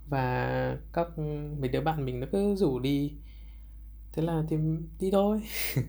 Và 0.10 0.78
các 0.94 1.08
mấy 1.60 1.70
đứa 1.70 1.82
bạn 1.82 2.06
mình 2.06 2.20
nó 2.20 2.28
cứ 2.32 2.56
rủ 2.56 2.80
đi. 2.80 3.14
Thế 4.14 4.22
là 4.22 4.44
thì 4.50 4.58
đi 5.00 5.12
thôi. 5.12 5.42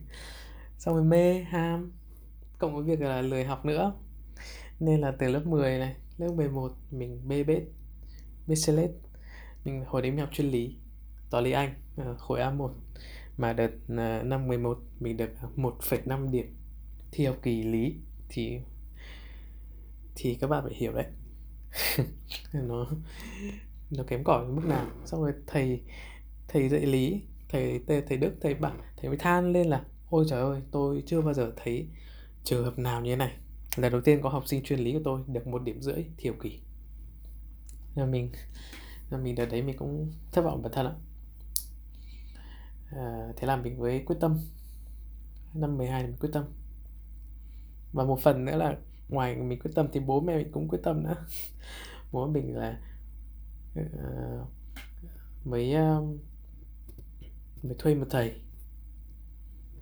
Xong 0.79 0.94
rồi 0.94 1.05
mê 1.05 1.43
ham. 1.43 1.93
Cộng 2.59 2.75
với 2.75 2.85
việc 2.85 3.00
là 3.00 3.23
lười 3.23 3.44
học 3.44 3.65
nữa. 3.65 3.93
Nên 4.81 5.00
là 5.00 5.12
từ 5.19 5.29
lớp 5.29 5.47
10 5.47 5.79
này 5.79 5.97
lớp 6.19 6.32
11 6.37 6.73
mình 6.91 7.29
bê 7.29 7.44
bết 7.44 7.62
bê 8.47 8.55
select 8.55 8.93
mình 9.65 9.85
hồi 9.87 10.03
đấy 10.03 10.11
mình 10.11 10.21
học 10.21 10.29
chuyên 10.32 10.50
lý 10.50 10.77
toán 11.31 11.44
lý 11.44 11.53
anh 11.53 11.75
à, 11.97 12.05
khối 12.19 12.41
A1 12.41 12.71
mà 13.37 13.53
đợt 13.53 13.71
à, 13.97 14.23
năm 14.23 14.49
11 14.49 14.79
mình 15.00 15.17
được 15.17 15.31
1,5 15.56 16.31
điểm 16.31 16.56
thi 17.12 17.27
học 17.27 17.37
kỳ 17.43 17.62
lý 17.62 17.94
thì 18.31 18.61
thì 20.15 20.35
các 20.35 20.47
bạn 20.47 20.65
phải 20.65 20.75
hiểu 20.75 20.93
đấy. 20.93 21.06
Nó 22.53 22.87
nó 23.91 24.05
kém 24.06 24.25
cỏi 24.25 24.46
mức 24.46 24.63
nào. 24.69 24.87
Xong 25.05 25.22
rồi 25.22 25.32
thầy 25.46 25.82
thầy 26.49 26.69
dạy 26.69 26.87
lý 26.87 27.22
thầy 27.49 27.81
thầy, 27.87 28.03
thầy 28.03 28.19
đức 28.19 28.32
thầy 28.41 28.55
bạn 28.55 28.81
thầy 28.96 29.08
mới 29.08 29.19
than 29.19 29.53
lên 29.53 29.67
là 29.67 29.84
ôi 30.10 30.25
trời 30.29 30.41
ơi 30.41 30.60
tôi 30.70 31.03
chưa 31.06 31.20
bao 31.20 31.34
giờ 31.34 31.53
thấy 31.56 31.89
trường 32.44 32.65
hợp 32.65 32.79
nào 32.79 33.01
như 33.01 33.10
thế 33.10 33.17
này. 33.17 33.37
Là 33.77 33.89
đầu 33.89 34.01
tiên 34.01 34.20
có 34.22 34.29
học 34.29 34.43
sinh 34.46 34.63
chuyên 34.63 34.81
lý 34.81 34.93
của 34.93 35.01
tôi 35.05 35.20
được 35.27 35.46
một 35.46 35.63
điểm 35.63 35.82
rưỡi 35.82 36.05
thiểu 36.19 36.34
kỳ 36.43 36.60
nên 37.96 38.10
mình 38.10 38.32
nên 39.10 39.22
mình 39.22 39.34
đợt 39.34 39.46
đấy 39.46 39.63
mình 39.63 39.77
cũng 39.77 40.13
thất 40.32 40.43
vọng 40.43 40.63
bản 40.63 40.72
thân 40.72 40.87
ạ 40.87 40.94
à, 42.91 43.32
thế 43.37 43.46
là 43.46 43.56
mình 43.56 43.79
với 43.79 44.03
quyết 44.06 44.17
tâm 44.20 44.39
năm 45.55 45.79
12 45.79 46.03
mình 46.03 46.17
quyết 46.20 46.31
tâm 46.32 46.44
và 47.93 48.05
một 48.05 48.20
phần 48.20 48.44
nữa 48.44 48.56
là 48.56 48.77
ngoài 49.09 49.37
mình 49.37 49.59
quyết 49.59 49.70
tâm 49.75 49.89
thì 49.93 50.01
bố 50.01 50.20
mẹ 50.20 50.37
mình 50.37 50.53
cũng 50.53 50.69
quyết 50.69 50.81
tâm 50.82 51.03
nữa. 51.03 51.15
Bố 52.13 52.27
mình 52.27 52.56
là 52.56 52.81
uh, 53.81 54.49
mới 55.44 55.75
uh, 55.75 56.20
mới 57.63 57.75
thuê 57.79 57.94
một 57.94 58.06
thầy. 58.11 58.41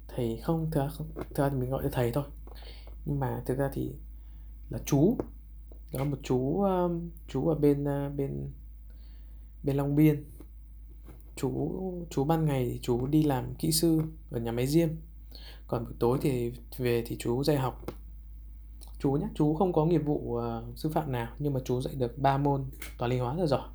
Thầy 0.08 0.40
không 0.42 0.70
thực 0.70 0.80
ra 0.80 0.88
không 0.88 1.06
thực 1.14 1.36
ra 1.36 1.48
thì 1.48 1.56
mình 1.56 1.70
gọi 1.70 1.82
là 1.82 1.90
thầy 1.92 2.12
thôi. 2.12 2.24
Nhưng 3.04 3.20
mà 3.20 3.42
thực 3.46 3.58
ra 3.58 3.70
thì 3.72 3.94
là 4.70 4.78
chú. 4.86 5.16
Đó 5.92 6.04
một 6.04 6.18
chú 6.22 6.62
um, 6.62 7.10
chú 7.28 7.48
ở 7.48 7.54
bên 7.54 7.82
uh, 7.82 8.14
bên 8.16 8.52
bên 9.62 9.76
Long 9.76 9.96
Biên. 9.96 10.24
Chú 11.36 11.80
chú 12.10 12.24
ban 12.24 12.44
ngày 12.44 12.68
thì 12.70 12.78
chú 12.82 13.06
đi 13.06 13.22
làm 13.22 13.54
kỹ 13.54 13.72
sư 13.72 14.02
ở 14.30 14.40
nhà 14.40 14.52
máy 14.52 14.66
diêm 14.66 14.88
còn 15.68 15.84
buổi 15.84 15.94
tối 15.98 16.18
thì 16.22 16.52
về 16.78 17.02
thì 17.06 17.16
chú 17.18 17.44
dạy 17.44 17.56
học. 17.56 17.84
Chú 18.98 19.12
nhé 19.12 19.26
chú 19.34 19.54
không 19.54 19.72
có 19.72 19.84
nghiệp 19.84 19.98
vụ 20.04 20.14
uh, 20.14 20.42
sư 20.78 20.90
phạm 20.94 21.12
nào 21.12 21.32
nhưng 21.38 21.54
mà 21.54 21.60
chú 21.64 21.80
dạy 21.80 21.94
được 21.94 22.18
ba 22.18 22.38
môn 22.38 22.64
toán 22.98 23.10
lý 23.10 23.18
hóa 23.18 23.36
rất 23.36 23.46
giỏi. 23.46 23.68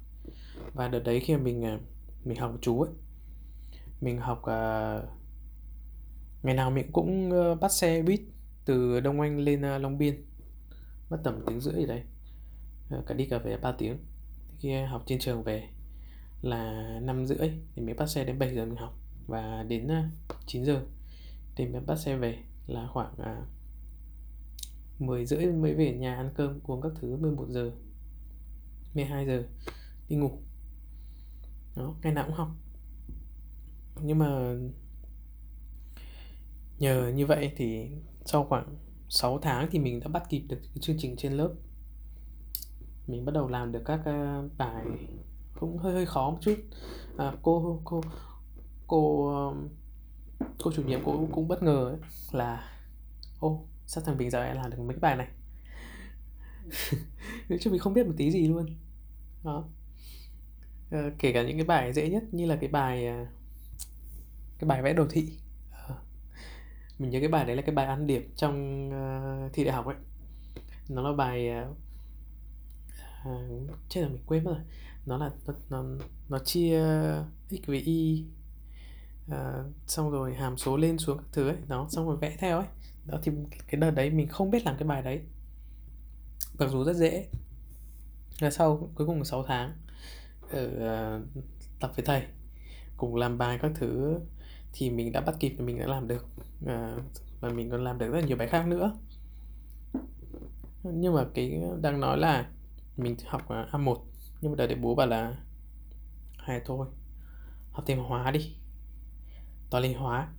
Và 0.73 0.87
đợt 0.87 0.99
đấy 0.99 1.19
khi 1.19 1.35
mà 1.35 1.43
mình 1.43 1.75
uh, 1.75 1.81
mình 2.27 2.37
học 2.37 2.53
chú 2.61 2.81
ấy 2.81 2.91
mình 4.01 4.17
học 4.17 4.39
uh, 4.39 5.09
ngày 6.43 6.55
nào 6.55 6.71
mình 6.71 6.91
cũng 6.91 7.31
uh, 7.31 7.59
bắt 7.59 7.71
xe 7.71 8.01
buýt 8.01 8.21
từ 8.65 8.99
đông 8.99 9.21
anh 9.21 9.39
lên 9.39 9.75
uh, 9.75 9.81
long 9.81 9.97
biên. 9.97 10.25
Mất 11.09 11.17
tầm 11.23 11.43
tiếng 11.47 11.61
rưỡi 11.61 11.73
gì 11.73 11.85
đấy 11.85 12.01
uh, 12.97 13.05
cả 13.05 13.13
đi 13.13 13.25
cả 13.25 13.37
về 13.37 13.57
3 13.57 13.71
tiếng. 13.71 13.97
Khi 14.59 14.81
học 14.81 15.03
trên 15.05 15.19
trường 15.19 15.43
về 15.43 15.69
là 16.41 16.83
năm 17.01 17.25
rưỡi 17.25 17.51
thì 17.75 17.81
mới 17.81 17.93
bắt 17.93 18.09
xe 18.09 18.25
đến 18.25 18.39
7 18.39 18.55
giờ 18.55 18.65
mình 18.65 18.75
học 18.75 18.93
và 19.27 19.65
đến 19.67 19.87
uh, 19.87 20.35
9 20.47 20.65
giờ 20.65 20.81
thì 21.55 21.65
mình 21.65 21.85
bắt 21.85 21.95
xe 21.95 22.17
về 22.17 22.37
là 22.67 22.87
khoảng 22.87 23.13
à, 23.17 23.45
10 24.99 25.25
rưỡi 25.25 25.45
mới 25.45 25.73
về 25.73 25.97
nhà 25.97 26.15
ăn 26.15 26.29
cơm 26.35 26.59
uống 26.63 26.81
các 26.81 26.91
thứ 26.95 27.17
11 27.17 27.45
giờ 27.49 27.71
12 28.93 29.25
giờ 29.25 29.43
đi 30.09 30.15
ngủ. 30.15 30.31
Đó 31.75 31.95
ngày 32.01 32.13
nào 32.13 32.25
cũng 32.25 32.35
học. 32.35 32.49
Nhưng 34.01 34.19
mà 34.19 34.55
nhờ 36.79 37.11
như 37.15 37.25
vậy 37.25 37.53
thì 37.55 37.89
sau 38.25 38.43
khoảng 38.43 38.75
6 39.09 39.39
tháng 39.39 39.67
thì 39.71 39.79
mình 39.79 39.99
đã 39.99 40.07
bắt 40.07 40.23
kịp 40.29 40.43
được 40.47 40.59
cái 40.61 40.77
chương 40.81 40.97
trình 40.99 41.15
trên 41.17 41.33
lớp. 41.33 41.53
Mình 43.07 43.25
bắt 43.25 43.31
đầu 43.31 43.47
làm 43.47 43.71
được 43.71 43.81
các 43.85 43.99
uh, 43.99 44.57
bài 44.57 44.85
cũng 45.59 45.77
hơi 45.77 45.93
hơi 45.93 46.05
khó 46.05 46.29
một 46.29 46.37
chút. 46.41 46.55
À, 47.17 47.33
cô 47.41 47.81
cô 47.83 48.01
cô 48.87 49.33
cô 50.63 50.71
chủ 50.75 50.83
nhiệm 50.83 50.99
cô 51.05 51.27
cũng 51.31 51.47
bất 51.47 51.63
ngờ 51.63 51.89
ấy, 51.89 52.09
là 52.31 52.71
ô 53.39 53.67
sao 53.85 54.03
thằng 54.03 54.17
Bình 54.17 54.29
giờ 54.29 54.39
lại 54.39 54.55
làm 54.55 54.69
được 54.69 54.77
mấy 54.79 54.95
cái 54.95 54.99
bài 54.99 55.15
này? 55.15 55.27
Chứ 57.61 57.71
mình 57.71 57.79
không 57.79 57.93
biết 57.93 58.07
một 58.07 58.13
tí 58.17 58.31
gì 58.31 58.47
luôn. 58.47 58.65
Đó. 59.43 59.65
À, 60.91 61.09
kể 61.19 61.33
cả 61.33 61.43
những 61.43 61.57
cái 61.57 61.65
bài 61.65 61.93
dễ 61.93 62.09
nhất 62.09 62.23
như 62.31 62.45
là 62.45 62.55
cái 62.55 62.69
bài 62.69 63.07
à, 63.07 63.27
cái 64.59 64.67
bài 64.67 64.81
vẽ 64.81 64.93
đồ 64.93 65.07
thị. 65.09 65.37
À, 65.71 65.95
mình 66.99 67.09
nhớ 67.09 67.19
cái 67.19 67.29
bài 67.29 67.45
đấy 67.45 67.55
là 67.55 67.61
cái 67.61 67.75
bài 67.75 67.85
ăn 67.85 68.07
điểm 68.07 68.33
trong 68.35 68.87
uh, 68.89 69.53
thi 69.53 69.63
đại 69.63 69.73
học 69.73 69.85
ấy. 69.85 69.95
Nó 70.89 71.09
là 71.09 71.15
bài 71.15 71.49
uh, 71.71 71.77
chết 73.89 74.01
là 74.01 74.07
mình 74.07 74.23
quên 74.25 74.43
mất 74.43 74.51
rồi. 74.51 74.63
Nó 75.05 75.17
là 75.17 75.31
nó 75.47 75.53
nó, 75.69 75.83
nó 76.29 76.39
chia 76.39 76.81
x 77.49 77.55
với 77.67 77.79
y. 77.79 78.25
Ờ, 79.29 79.65
xong 79.87 80.11
rồi 80.11 80.33
hàm 80.33 80.57
số 80.57 80.77
lên 80.77 80.97
xuống 80.97 81.17
các 81.17 81.27
thứ 81.31 81.47
ấy 81.47 81.57
đó 81.67 81.87
xong 81.89 82.07
rồi 82.07 82.17
vẽ 82.17 82.35
theo 82.39 82.57
ấy. 82.57 82.67
Đó 83.05 83.19
thì 83.23 83.31
cái 83.67 83.81
đợt 83.81 83.91
đấy 83.91 84.09
mình 84.09 84.27
không 84.27 84.51
biết 84.51 84.65
làm 84.65 84.75
cái 84.77 84.87
bài 84.87 85.01
đấy. 85.01 85.21
Mặc 86.59 86.69
dù 86.69 86.83
rất 86.83 86.95
dễ. 86.95 87.29
Là 88.39 88.51
sau 88.51 88.89
cuối 88.95 89.07
cùng 89.07 89.25
6 89.25 89.43
tháng 89.43 89.73
ở 90.51 90.65
uh, 90.65 91.43
tập 91.79 91.91
với 91.95 92.05
thầy 92.05 92.23
cùng 92.97 93.15
làm 93.15 93.37
bài 93.37 93.59
các 93.61 93.71
thứ 93.75 94.19
thì 94.73 94.89
mình 94.89 95.11
đã 95.11 95.21
bắt 95.21 95.35
kịp 95.39 95.55
và 95.57 95.65
mình 95.65 95.79
đã 95.79 95.87
làm 95.87 96.07
được 96.07 96.25
uh, 96.63 97.03
và 97.39 97.49
mình 97.49 97.69
còn 97.69 97.83
làm 97.83 97.97
được 97.97 98.11
rất 98.11 98.19
là 98.19 98.25
nhiều 98.25 98.37
bài 98.37 98.47
khác 98.47 98.67
nữa. 98.67 98.97
Nhưng 100.83 101.13
mà 101.13 101.25
cái 101.33 101.61
đang 101.81 101.99
nói 101.99 102.17
là 102.17 102.49
mình 102.97 103.15
học 103.27 103.41
A1 103.49 103.97
nhưng 104.41 104.51
mà 104.51 104.55
đợt 104.55 104.67
đấy 104.67 104.77
bố 104.81 104.95
bảo 104.95 105.07
là 105.07 105.37
hay 106.37 106.61
thôi 106.65 106.87
học 107.71 107.83
thêm 107.87 107.99
hóa 107.99 108.31
đi 108.31 108.55
toán 109.73 109.83
lý 109.83 109.93
hóa. 109.93 110.33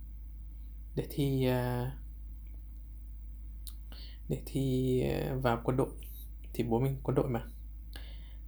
Để 0.95 1.07
thi 1.09 1.45
à, 1.45 1.91
để 4.29 4.41
thi 4.45 5.01
à, 5.01 5.35
vào 5.41 5.61
quân 5.63 5.77
đội 5.77 5.89
thì 6.53 6.63
bố 6.63 6.79
mình 6.79 6.97
quân 7.03 7.15
đội 7.15 7.29
mà. 7.29 7.43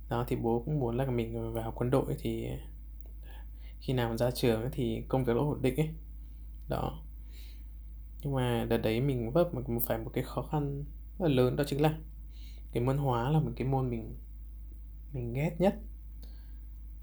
Đó, 0.09 0.25
thì 0.27 0.35
bố 0.35 0.63
cũng 0.65 0.79
muốn 0.79 0.97
là 0.97 1.05
mình 1.05 1.53
vào 1.53 1.73
quân 1.75 1.89
đội 1.89 2.15
thì 2.19 2.45
à, 2.45 2.57
khi 3.79 3.93
nào 3.93 4.17
ra 4.17 4.31
trường 4.31 4.69
thì 4.71 5.01
công 5.07 5.25
việc 5.25 5.33
nó 5.35 5.41
ổn 5.41 5.61
định 5.61 5.79
ấy. 5.79 5.89
Đó. 6.69 7.03
Nhưng 8.21 8.33
mà 8.33 8.65
đợt 8.69 8.77
đấy 8.77 9.01
mình 9.01 9.31
vấp 9.31 9.53
một, 9.53 9.61
phải 9.81 9.97
một 9.97 10.11
cái 10.13 10.23
khó 10.23 10.41
khăn 10.41 10.83
rất 11.19 11.27
là 11.27 11.33
lớn, 11.33 11.55
đó 11.55 11.63
chính 11.67 11.81
là 11.81 11.97
cái 12.71 12.83
môn 12.83 12.97
hóa 12.97 13.29
là 13.29 13.39
một 13.39 13.51
cái 13.55 13.67
môn 13.67 13.89
mình 13.89 14.15
mình 15.13 15.33
ghét 15.33 15.55
nhất 15.59 15.75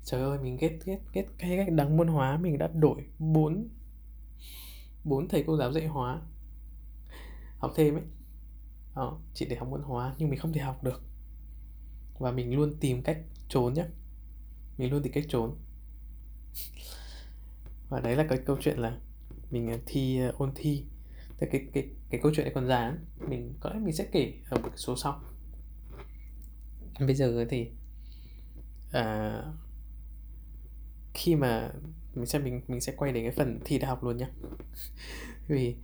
trời 0.05 0.23
ơi 0.23 0.39
mình 0.43 0.57
ghét 0.57 0.79
ghét 0.85 0.99
ghét 1.13 1.27
cái 1.39 1.57
cách 1.57 1.73
đắng 1.73 1.97
môn 1.97 2.09
hóa. 2.09 2.39
Mình 2.39 2.59
đã 2.59 2.69
đổi 2.75 3.05
bốn 3.19 3.69
bốn 5.05 5.29
thầy 5.29 5.45
cô 5.47 5.57
giáo 5.57 5.73
dạy 5.73 5.87
hóa. 5.87 6.23
Học 7.59 7.73
thêm 7.77 7.95
ấy. 7.95 8.03
Đó, 8.97 9.21
chỉ 9.35 9.47
để 9.47 9.57
học 9.57 9.69
môn 9.69 9.83
hóa 9.83 10.15
nhưng 10.19 10.31
mình 10.31 10.39
không 10.39 10.53
thể 10.53 10.61
học 10.61 10.85
được. 10.85 11.03
Và 12.19 12.33
mình 12.33 12.57
luôn 12.57 12.75
tìm 12.81 13.03
cách 13.03 13.19
trốn 13.49 13.75
nhé 13.75 13.85
mình 14.79 14.91
luôn 14.91 15.03
tìm 15.03 15.13
cách 15.13 15.25
trốn. 15.29 15.57
Và 17.89 18.01
đấy 18.01 18.17
là 18.17 18.27
cái 18.29 18.39
câu 18.47 18.57
chuyện 18.61 18.79
là 18.79 18.99
mình 19.51 19.69
ờ, 19.69 19.79
thi 19.87 20.21
uh, 20.29 20.39
ôn 20.39 20.53
thi. 20.55 20.85
Thì 21.39 21.47
cái 21.51 21.67
cái 21.73 21.89
cái 22.11 22.21
câu 22.23 22.33
chuyện 22.35 22.47
này 22.47 22.55
còn 22.55 22.69
dài 22.69 22.93
mình 23.29 23.55
có 23.61 23.71
lẽ 23.71 23.79
mình 23.79 23.95
sẽ 23.95 24.09
kể 24.13 24.33
ở 24.51 24.59
một 24.59 24.71
số 24.77 24.97
sau. 24.97 25.21
Bây 27.01 27.15
giờ 27.15 27.47
thì 27.51 27.71
à, 28.93 29.43
khi 31.15 31.37
mà 31.37 31.71
mình 32.15 32.27
sẽ 32.27 32.39
mình 32.39 32.61
mình 32.69 32.81
sẽ 32.81 32.93
quay 32.97 33.13
đến 33.13 33.25
cái 33.25 33.33
phần 33.33 33.61
thi 33.65 33.79
đại 33.79 33.89
học 33.89 34.05
luôn 34.05 34.17
nhé 34.17 34.29
vì 35.49 35.77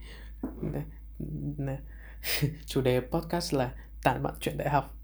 chủ 2.66 2.80
đề 2.80 3.00
podcast 3.00 3.54
là 3.54 3.74
tản 4.02 4.22
bạn 4.22 4.34
chuyện 4.40 4.56
đại 4.56 4.70
học. 4.70 4.96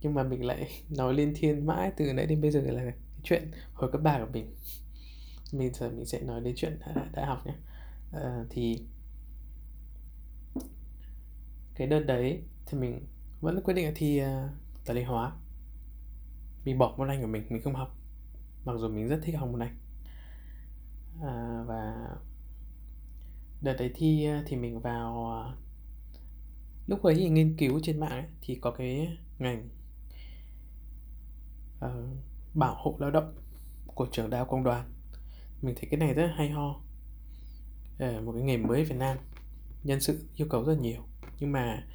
Nhưng 0.00 0.14
mà 0.14 0.22
mình 0.22 0.44
lại 0.44 0.70
nói 0.90 1.14
lên 1.14 1.32
thiên 1.36 1.66
mãi 1.66 1.92
từ 1.96 2.12
nãy 2.12 2.26
đến 2.26 2.40
bây 2.40 2.50
giờ 2.50 2.60
là 2.60 2.84
cái 2.84 2.94
chuyện 3.22 3.50
hồi 3.72 3.92
cấp 3.92 4.02
ba 4.02 4.18
của 4.18 4.30
mình. 4.32 4.54
Mình 5.52 5.72
giờ 5.74 5.90
mình 5.90 6.06
sẽ 6.06 6.20
nói 6.20 6.40
đến 6.40 6.54
chuyện 6.56 6.78
đại, 6.80 7.06
đại 7.12 7.26
học 7.26 7.46
nhé 7.46 7.54
à, 8.12 8.20
ờ, 8.20 8.46
thì 8.50 8.82
cái 11.74 11.86
đợt 11.86 12.00
đấy 12.00 12.42
thì 12.66 12.78
mình 12.78 13.06
vẫn 13.40 13.60
quyết 13.64 13.74
định 13.74 13.86
là 13.86 13.92
thi 13.94 14.22
uh, 14.22 14.26
toán 14.84 14.96
lý 14.96 15.02
hóa. 15.02 15.32
Mình 16.64 16.78
bỏ 16.78 16.94
môn 16.98 17.08
anh 17.08 17.20
của 17.20 17.26
mình 17.26 17.46
mình 17.48 17.62
không 17.62 17.74
học 17.74 18.01
mặc 18.64 18.72
dù 18.78 18.88
mình 18.88 19.08
rất 19.08 19.20
thích 19.22 19.36
học 19.36 19.48
môn 19.48 19.62
anh. 19.62 19.78
À, 21.22 21.64
và 21.66 22.08
đợt 23.60 23.74
đấy 23.78 23.90
thi 23.94 24.24
ờ, 24.24 24.42
thì 24.46 24.56
mình 24.56 24.80
vào 24.80 25.26
ờ, 25.26 25.56
lúc 26.86 27.02
ấy 27.02 27.14
thì 27.14 27.28
nghiên 27.28 27.56
cứu 27.56 27.80
trên 27.82 28.00
mạng 28.00 28.10
ấy, 28.10 28.24
thì 28.40 28.54
có 28.54 28.70
cái 28.70 29.18
ngành 29.38 29.68
uh, 31.84 31.90
bảo 32.54 32.74
hộ 32.78 32.96
lao 32.98 33.10
động 33.10 33.34
của 33.86 34.08
trường 34.12 34.30
đại 34.30 34.38
học 34.38 34.48
công 34.50 34.64
đoàn. 34.64 34.92
Mình 35.62 35.74
thấy 35.74 35.88
cái 35.90 36.00
này 36.00 36.14
rất 36.14 36.30
hay 36.36 36.50
ho. 36.50 36.68
Uh, 36.68 38.24
một 38.24 38.32
cái 38.32 38.42
nghề 38.42 38.56
mới 38.56 38.84
Việt 38.84 38.96
Nam 38.96 39.18
nhân 39.82 40.00
sự 40.00 40.26
yêu 40.36 40.46
cầu 40.50 40.64
rất 40.64 40.78
nhiều. 40.78 41.02
Nhưng 41.40 41.52
mà 41.52 41.86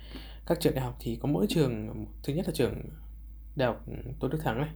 các 0.46 0.58
trường 0.62 0.76
đại 0.76 0.84
học 0.84 0.96
thì 1.00 1.16
có 1.16 1.28
mỗi 1.28 1.46
trường 1.50 2.06
thứ 2.24 2.34
nhất 2.34 2.46
là 2.48 2.54
trường 2.56 2.90
đại 3.56 3.68
học 3.68 3.86
Tôn 4.20 4.32
Đức 4.32 4.40
Thắng 4.44 4.58
này 4.58 4.70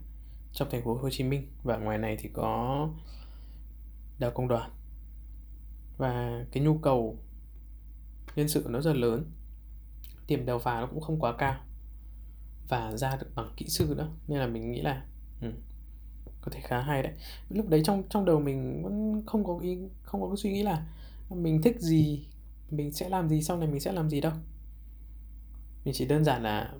trong 0.53 0.69
thành 0.71 0.83
phố 0.83 0.93
Hồ 0.93 1.09
Chí 1.09 1.23
Minh. 1.23 1.47
Và 1.63 1.77
ngoài 1.77 1.97
này 1.97 2.17
thì 2.19 2.29
có 2.33 2.89
đào 4.19 4.31
công 4.31 4.47
đoàn. 4.47 4.71
Và 5.97 6.45
cái 6.51 6.63
nhu 6.63 6.77
cầu 6.77 7.17
nhân 8.35 8.47
sự 8.49 8.65
nó 8.69 8.81
rất 8.81 8.95
lớn. 8.95 9.31
Điểm 10.27 10.45
đầu 10.45 10.59
vào 10.59 10.81
nó 10.81 10.87
cũng 10.87 11.01
không 11.01 11.19
quá 11.19 11.33
cao. 11.37 11.55
Và 12.69 12.97
ra 12.97 13.15
được 13.15 13.27
bằng 13.35 13.53
kỹ 13.57 13.67
sư 13.67 13.93
nữa. 13.97 14.09
Nên 14.27 14.39
là 14.39 14.47
mình 14.47 14.71
nghĩ 14.71 14.81
là 14.81 15.05
ừ, 15.41 15.51
có 16.41 16.51
thể 16.51 16.59
khá 16.63 16.81
hay 16.81 17.03
đấy. 17.03 17.13
Lúc 17.49 17.69
đấy 17.69 17.81
trong 17.85 18.03
trong 18.09 18.25
đầu 18.25 18.39
mình 18.39 18.83
vẫn 18.83 19.23
không 19.25 19.43
có 19.43 19.59
ý 19.61 19.77
không 20.03 20.21
có 20.21 20.27
cái 20.27 20.37
suy 20.37 20.51
nghĩ 20.51 20.63
là 20.63 20.87
mình 21.29 21.61
thích 21.61 21.79
gì 21.79 22.27
mình 22.69 22.91
sẽ 22.91 23.09
làm 23.09 23.29
gì 23.29 23.41
sau 23.41 23.57
này 23.57 23.67
mình 23.67 23.79
sẽ 23.79 23.91
làm 23.91 24.09
gì 24.09 24.21
đâu. 24.21 24.33
Mình 25.85 25.93
chỉ 25.97 26.05
đơn 26.05 26.23
giản 26.23 26.43
là 26.43 26.73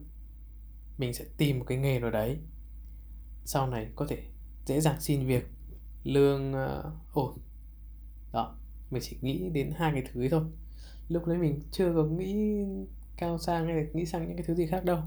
mình 0.98 1.14
sẽ 1.14 1.26
tìm 1.38 1.60
một 1.60 1.66
cái 1.68 1.78
nghề 1.78 2.00
nào 2.00 2.12
đấy 2.12 2.38
sau 3.46 3.68
này 3.68 3.88
có 3.96 4.06
thể 4.10 4.24
dễ 4.66 4.82
dàng 4.82 5.02
xin 5.02 5.28
việc. 5.28 5.48
Lương 6.04 6.54
ờ, 6.54 6.94
uh, 7.10 7.14
ổn 7.14 7.38
đó 8.32 8.56
mình 8.92 9.04
chỉ 9.06 9.18
nghĩ 9.22 9.50
đến 9.50 9.74
hai 9.78 9.92
cái 9.92 10.04
thứ 10.14 10.28
thôi. 10.30 10.44
Lúc 11.08 11.26
đấy 11.26 11.38
mình 11.38 11.62
chưa 11.72 11.94
có 11.96 12.04
nghĩ 12.04 12.36
cao 13.18 13.38
sang 13.38 13.66
hay 13.66 13.76
là 13.76 13.84
nghĩ 13.94 14.06
sang 14.06 14.28
những 14.28 14.38
cái 14.38 14.46
thứ 14.48 14.56
gì 14.56 14.68
khác 14.68 14.86
đâu. 14.86 15.00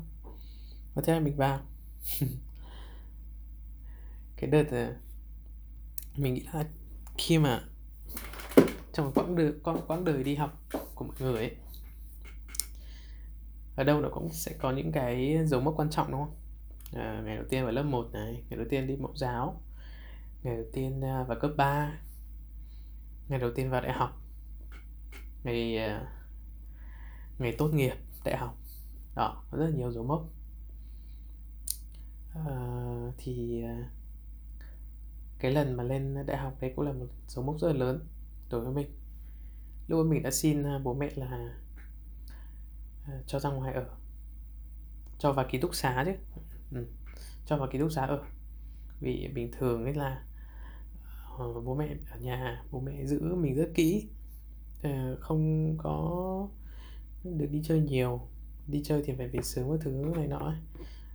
Và 0.95 1.03
thế 1.07 1.13
là 1.13 1.21
mình 1.21 1.37
vào. 1.37 1.61
Cái 4.37 4.51
đợt 4.51 4.63
uh, 4.63 4.97
mình 6.19 6.35
nghĩ 6.35 6.47
là 6.53 6.65
khi 7.19 7.39
mà 7.39 7.65
trong 8.93 9.13
quãng 9.15 9.37
đời 9.37 9.53
quãng, 9.63 9.81
quãng 9.87 10.05
đời 10.05 10.25
đi 10.25 10.35
học 10.35 10.63
của 10.95 11.05
mọi 11.05 11.17
người 11.21 11.35
ấy 11.35 11.57
ở 13.77 13.85
đâu 13.85 14.01
nó 14.01 14.09
cũng 14.09 14.33
sẽ 14.33 14.53
có 14.59 14.73
những 14.73 14.93
cái 14.93 15.39
dấu 15.47 15.61
mốc 15.61 15.75
quan 15.77 15.91
trọng 15.91 16.11
đúng 16.11 16.21
không? 16.21 16.35
À, 16.95 17.23
ngày 17.25 17.37
đầu 17.37 17.45
tiên 17.49 17.65
vào 17.65 17.73
lớp 17.73 17.83
1 17.83 18.09
này 18.13 18.45
ngày 18.49 18.59
đầu 18.59 18.67
tiên 18.71 18.87
đi 18.87 18.97
mẫu 18.97 19.17
giáo. 19.17 19.63
Ngày 20.43 20.57
đầu 20.57 20.67
tiên 20.73 21.05
à, 21.05 21.25
vào 21.29 21.39
cấp 21.41 21.51
3 21.57 21.99
ngày 23.29 23.39
đầu 23.39 23.51
tiên 23.55 23.71
vào 23.71 23.81
đại 23.81 23.93
học. 23.93 24.23
Ngày 25.45 25.79
à, 25.79 26.13
ngày 27.39 27.55
tốt 27.59 27.69
nghiệp 27.69 27.95
đại 28.25 28.37
học. 28.37 28.57
Đó 29.15 29.45
rất 29.53 29.65
là 29.65 29.77
nhiều 29.77 29.93
dấu 29.93 30.05
mốc. 30.05 30.29
À, 32.35 32.57
thì 33.19 33.63
à, 33.63 33.91
cái 35.39 35.53
lần 35.53 35.75
mà 35.75 35.85
lên 35.85 36.27
đại 36.27 36.37
học 36.37 36.57
đấy 36.61 36.73
cũng 36.77 36.85
là 36.85 36.93
một 36.93 37.07
dấu 37.29 37.45
mốc 37.45 37.59
rất 37.59 37.69
là 37.69 37.75
lớn 37.75 38.09
đối 38.51 38.61
với 38.61 38.73
mình. 38.73 38.99
Lúc 39.89 40.05
đó 40.05 40.11
mình 40.11 40.23
đã 40.23 40.31
xin 40.31 40.65
bố 40.83 40.95
mẹ 40.95 41.11
là 41.15 41.55
cho 43.27 43.39
ra 43.39 43.51
ngoài 43.51 43.75
ở 43.75 43.87
cho 45.19 45.33
vào 45.33 45.47
ký 45.51 45.59
túc 45.59 45.75
xá 45.75 46.05
chứ 46.07 46.13
ừ. 46.71 46.87
cho 47.47 47.57
vào 47.57 47.69
ký 47.73 47.79
túc 47.79 47.93
xá 47.93 48.07
ở. 48.07 48.23
Vì 49.01 49.29
bình 49.35 49.51
thường 49.59 49.85
ấy 49.85 49.95
là 49.95 50.25
uh, 51.35 51.65
bố 51.65 51.75
mẹ 51.75 51.97
ở 52.11 52.19
nhà 52.19 52.65
bố 52.71 52.81
mẹ 52.81 53.07
giữ 53.07 53.35
mình 53.35 53.55
rất 53.55 53.71
kỹ. 53.75 54.09
Uh, 54.87 55.21
không 55.21 55.75
có 55.79 56.49
được 57.25 57.47
đi 57.51 57.63
chơi 57.65 57.81
nhiều. 57.81 58.29
Đi 58.67 58.83
chơi 58.85 59.03
thì 59.07 59.13
phải 59.19 59.29
về 59.29 59.41
sớm 59.43 59.71
các 59.71 59.81
thứ 59.83 60.13
này 60.17 60.27
nọ 60.27 60.39
ấy. 60.39 60.57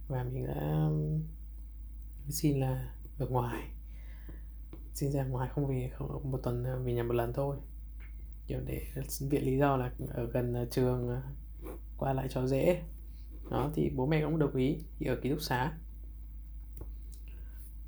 và 0.07 0.23
mình 0.23 0.47
đã 0.47 0.89
xin 2.29 2.59
là 2.59 2.93
ở 3.19 3.27
ngoài. 3.27 3.69
Xin 4.93 5.11
ra 5.11 5.23
ngoài 5.23 5.49
không 5.53 5.67
về 5.67 5.89
không, 5.93 6.31
một 6.31 6.39
tuần 6.43 6.63
ờ, 6.63 6.79
về 6.79 6.93
nhà 6.93 7.03
một 7.03 7.13
lần 7.13 7.33
thôi. 7.33 7.57
Kiểu 8.47 8.59
để 8.65 8.81
viện 9.29 9.45
lý 9.45 9.57
do 9.57 9.77
là 9.77 9.91
ở 10.09 10.25
gần 10.25 10.67
trường 10.71 11.21
qua 11.97 12.13
lại 12.13 12.27
cho 12.29 12.47
dễ 12.47 12.81
đó 13.49 13.71
thì 13.75 13.89
bố 13.95 14.05
mẹ 14.05 14.21
cũng 14.21 14.39
đồng 14.39 14.55
ý 14.55 14.77
thì 14.99 15.05
ở 15.05 15.15
ký 15.15 15.29
túc 15.29 15.41
xá. 15.41 15.71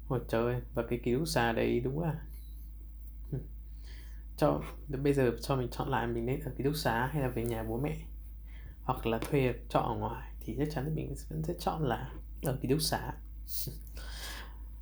Ôi 0.08 0.20
trời 0.28 0.62
và 0.74 0.84
cái 0.90 1.00
ký 1.04 1.16
túc 1.16 1.28
xá 1.28 1.52
đấy 1.52 1.80
đúng 1.80 2.00
là 2.00 2.26
cho 4.38 4.62
bây 4.88 5.14
giờ 5.14 5.32
cho 5.42 5.56
mình 5.56 5.70
chọn 5.72 5.90
lại 5.90 6.08
mình 6.08 6.26
nên 6.26 6.40
ở 6.40 6.52
ký 6.58 6.64
túc 6.64 6.76
xá 6.76 7.06
hay 7.06 7.22
là 7.22 7.28
về 7.28 7.46
nhà 7.46 7.64
bố 7.64 7.78
mẹ? 7.78 7.98
Hoặc 8.84 9.06
là 9.06 9.20
thuê 9.20 9.54
trọ 9.70 9.80
ở 9.80 9.96
ngoài 9.96 10.32
thì 10.40 10.56
chắc 10.58 10.68
chắn 10.72 10.86
là 10.86 10.92
mình 10.96 11.16
vẫn 11.30 11.44
sẽ 11.44 11.54
chọn 11.60 11.84
là 11.84 12.14
ở 12.44 12.58
ký 12.62 12.70
túc 12.70 12.82
xá. 12.82 13.14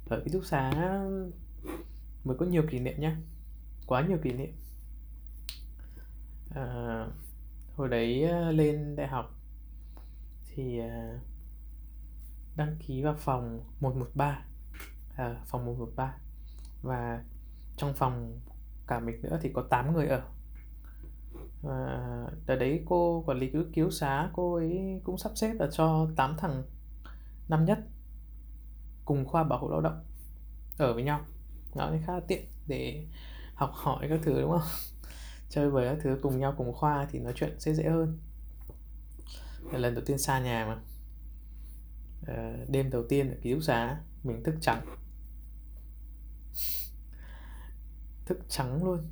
Ở 0.10 0.22
ký 0.26 0.32
túc 0.32 0.46
xá 0.46 0.72
mới 2.24 2.38
có 2.38 2.46
nhiều 2.46 2.64
kỷ 2.72 2.80
niệm 2.80 3.00
nhá. 3.00 3.18
Quá 3.88 4.06
nhiều 4.08 4.18
kỷ 4.24 4.32
niệm. 4.32 4.54
À, 6.56 7.06
hồi 7.76 7.90
đấy 7.90 8.24
à, 8.24 8.52
lên 8.52 8.96
đại 8.96 9.08
học 9.08 9.39
thì 10.56 10.80
à, 10.80 11.20
đăng 12.56 12.78
ký 12.80 13.04
vào 13.04 13.16
phòng 13.18 13.64
113 13.80 14.46
à, 15.16 15.42
phòng 15.46 15.66
113 15.66 16.18
và 16.82 17.24
trong 17.78 17.94
phòng 17.94 18.40
cả 18.88 19.00
mình 19.00 19.22
nữa 19.22 19.40
thì 19.42 19.50
có 19.54 19.64
8 19.70 19.94
người 19.94 20.08
ở. 20.08 20.22
Và 21.62 22.00
đợt 22.46 22.56
đấy 22.56 22.84
cô 22.86 23.24
quản 23.28 23.40
lý 23.40 23.50
cứu 23.52 23.64
cứu 23.74 23.92
xá 23.92 24.30
cô 24.34 24.56
ấy 24.56 25.02
cũng 25.04 25.18
sắp 25.18 25.32
xếp 25.36 25.54
là 25.60 25.68
cho 25.72 26.08
8 26.16 26.36
thằng 26.38 26.64
năm 27.48 27.66
nhất 27.66 27.80
cùng 29.06 29.26
khoa 29.26 29.44
bảo 29.44 29.60
hộ 29.60 29.70
lao 29.70 29.82
động 29.82 30.04
ở 30.78 30.94
với 30.94 31.04
nhau. 31.04 31.22
Nó 31.76 31.92
khá 32.06 32.14
là 32.14 32.22
tiện 32.28 32.46
để 32.68 33.08
học 33.56 33.72
hỏi 33.74 34.08
các 34.10 34.20
thứ 34.24 34.42
đúng 34.42 34.52
không? 34.52 34.68
Chơi 35.50 35.70
với 35.70 35.90
các 35.90 35.98
thứ 36.04 36.20
cùng 36.22 36.40
nhau 36.40 36.54
cùng 36.58 36.74
khoa 36.74 37.08
thì 37.12 37.20
nói 37.20 37.34
chuyện 37.36 37.60
sẽ 37.60 37.74
dễ 37.74 37.84
hơn 37.84 38.20
lần 39.78 39.96
đầu 39.96 40.04
tiên 40.06 40.18
xa 40.18 40.40
nhà 40.40 40.66
mà. 40.66 40.82
À, 42.28 42.66
đêm 42.68 42.90
đầu 42.90 43.04
tiên 43.10 43.30
ở 43.30 43.38
ký 43.42 43.54
túc 43.54 43.64
xá 43.64 44.02
mình 44.24 44.44
thức 44.44 44.56
trắng. 44.62 44.86
Thức 48.26 48.40
trắng 48.50 48.84
luôn. 48.84 49.10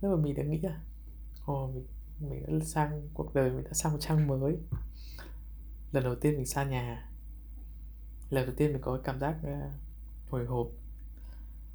Nhưng 0.00 0.10
mà 0.10 0.16
mình 0.16 0.34
đã 0.34 0.42
nghĩ 0.42 0.60
là 0.60 0.80
ồ 1.46 1.66
mình 1.66 1.86
mình 2.20 2.42
đã 2.46 2.64
sang 2.64 3.08
cuộc 3.14 3.34
đời 3.34 3.50
mình 3.50 3.64
đã 3.64 3.72
sang 3.72 3.92
một 3.92 3.98
trang 4.00 4.26
mới. 4.26 4.56
Lần 5.92 6.04
đầu 6.04 6.14
tiên 6.14 6.36
mình 6.36 6.46
xa 6.46 6.64
nhà. 6.64 7.10
Lần 8.30 8.46
đầu 8.46 8.54
tiên 8.56 8.72
mình 8.72 8.82
có 8.82 9.00
cảm 9.04 9.20
giác 9.20 9.36
uh, 9.42 9.72
hồi 10.30 10.46
hộp. 10.46 10.66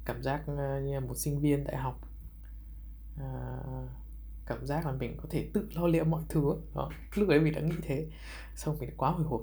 Cảm 0.04 0.22
giác 0.22 0.42
uh, 0.42 0.84
như 0.84 0.94
là 0.94 1.00
một 1.00 1.14
sinh 1.16 1.40
viên 1.40 1.64
đại 1.64 1.76
học. 1.76 2.00
Uh, 3.14 3.90
cảm 4.52 4.66
giác 4.66 4.86
là 4.86 4.92
mình 4.92 5.16
có 5.16 5.28
thể 5.30 5.50
tự 5.54 5.68
lo 5.74 5.86
liệu 5.86 6.04
mọi 6.04 6.22
thứ 6.28 6.56
đó 6.74 6.90
lúc 7.14 7.28
ấy 7.28 7.40
mình 7.40 7.54
đã 7.54 7.60
nghĩ 7.60 7.74
thế 7.82 8.10
xong 8.56 8.78
mình 8.78 8.90
quá 8.96 9.10
hồi 9.10 9.24
hộp. 9.24 9.40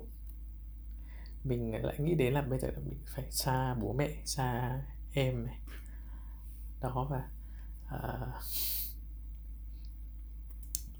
Mình 1.44 1.72
lại 1.84 2.00
nghĩ 2.00 2.16
đến 2.16 2.34
là 2.34 2.42
bây 2.42 2.60
giờ 2.60 2.68
là 2.72 2.80
mình 2.80 3.00
phải 3.16 3.32
xa 3.32 3.76
bố 3.82 3.94
mẹ 3.94 4.10
xa 4.26 4.82
em 5.14 5.46
này. 5.46 5.60
Đó 6.82 7.08
và 7.10 7.30
uh, 7.96 8.44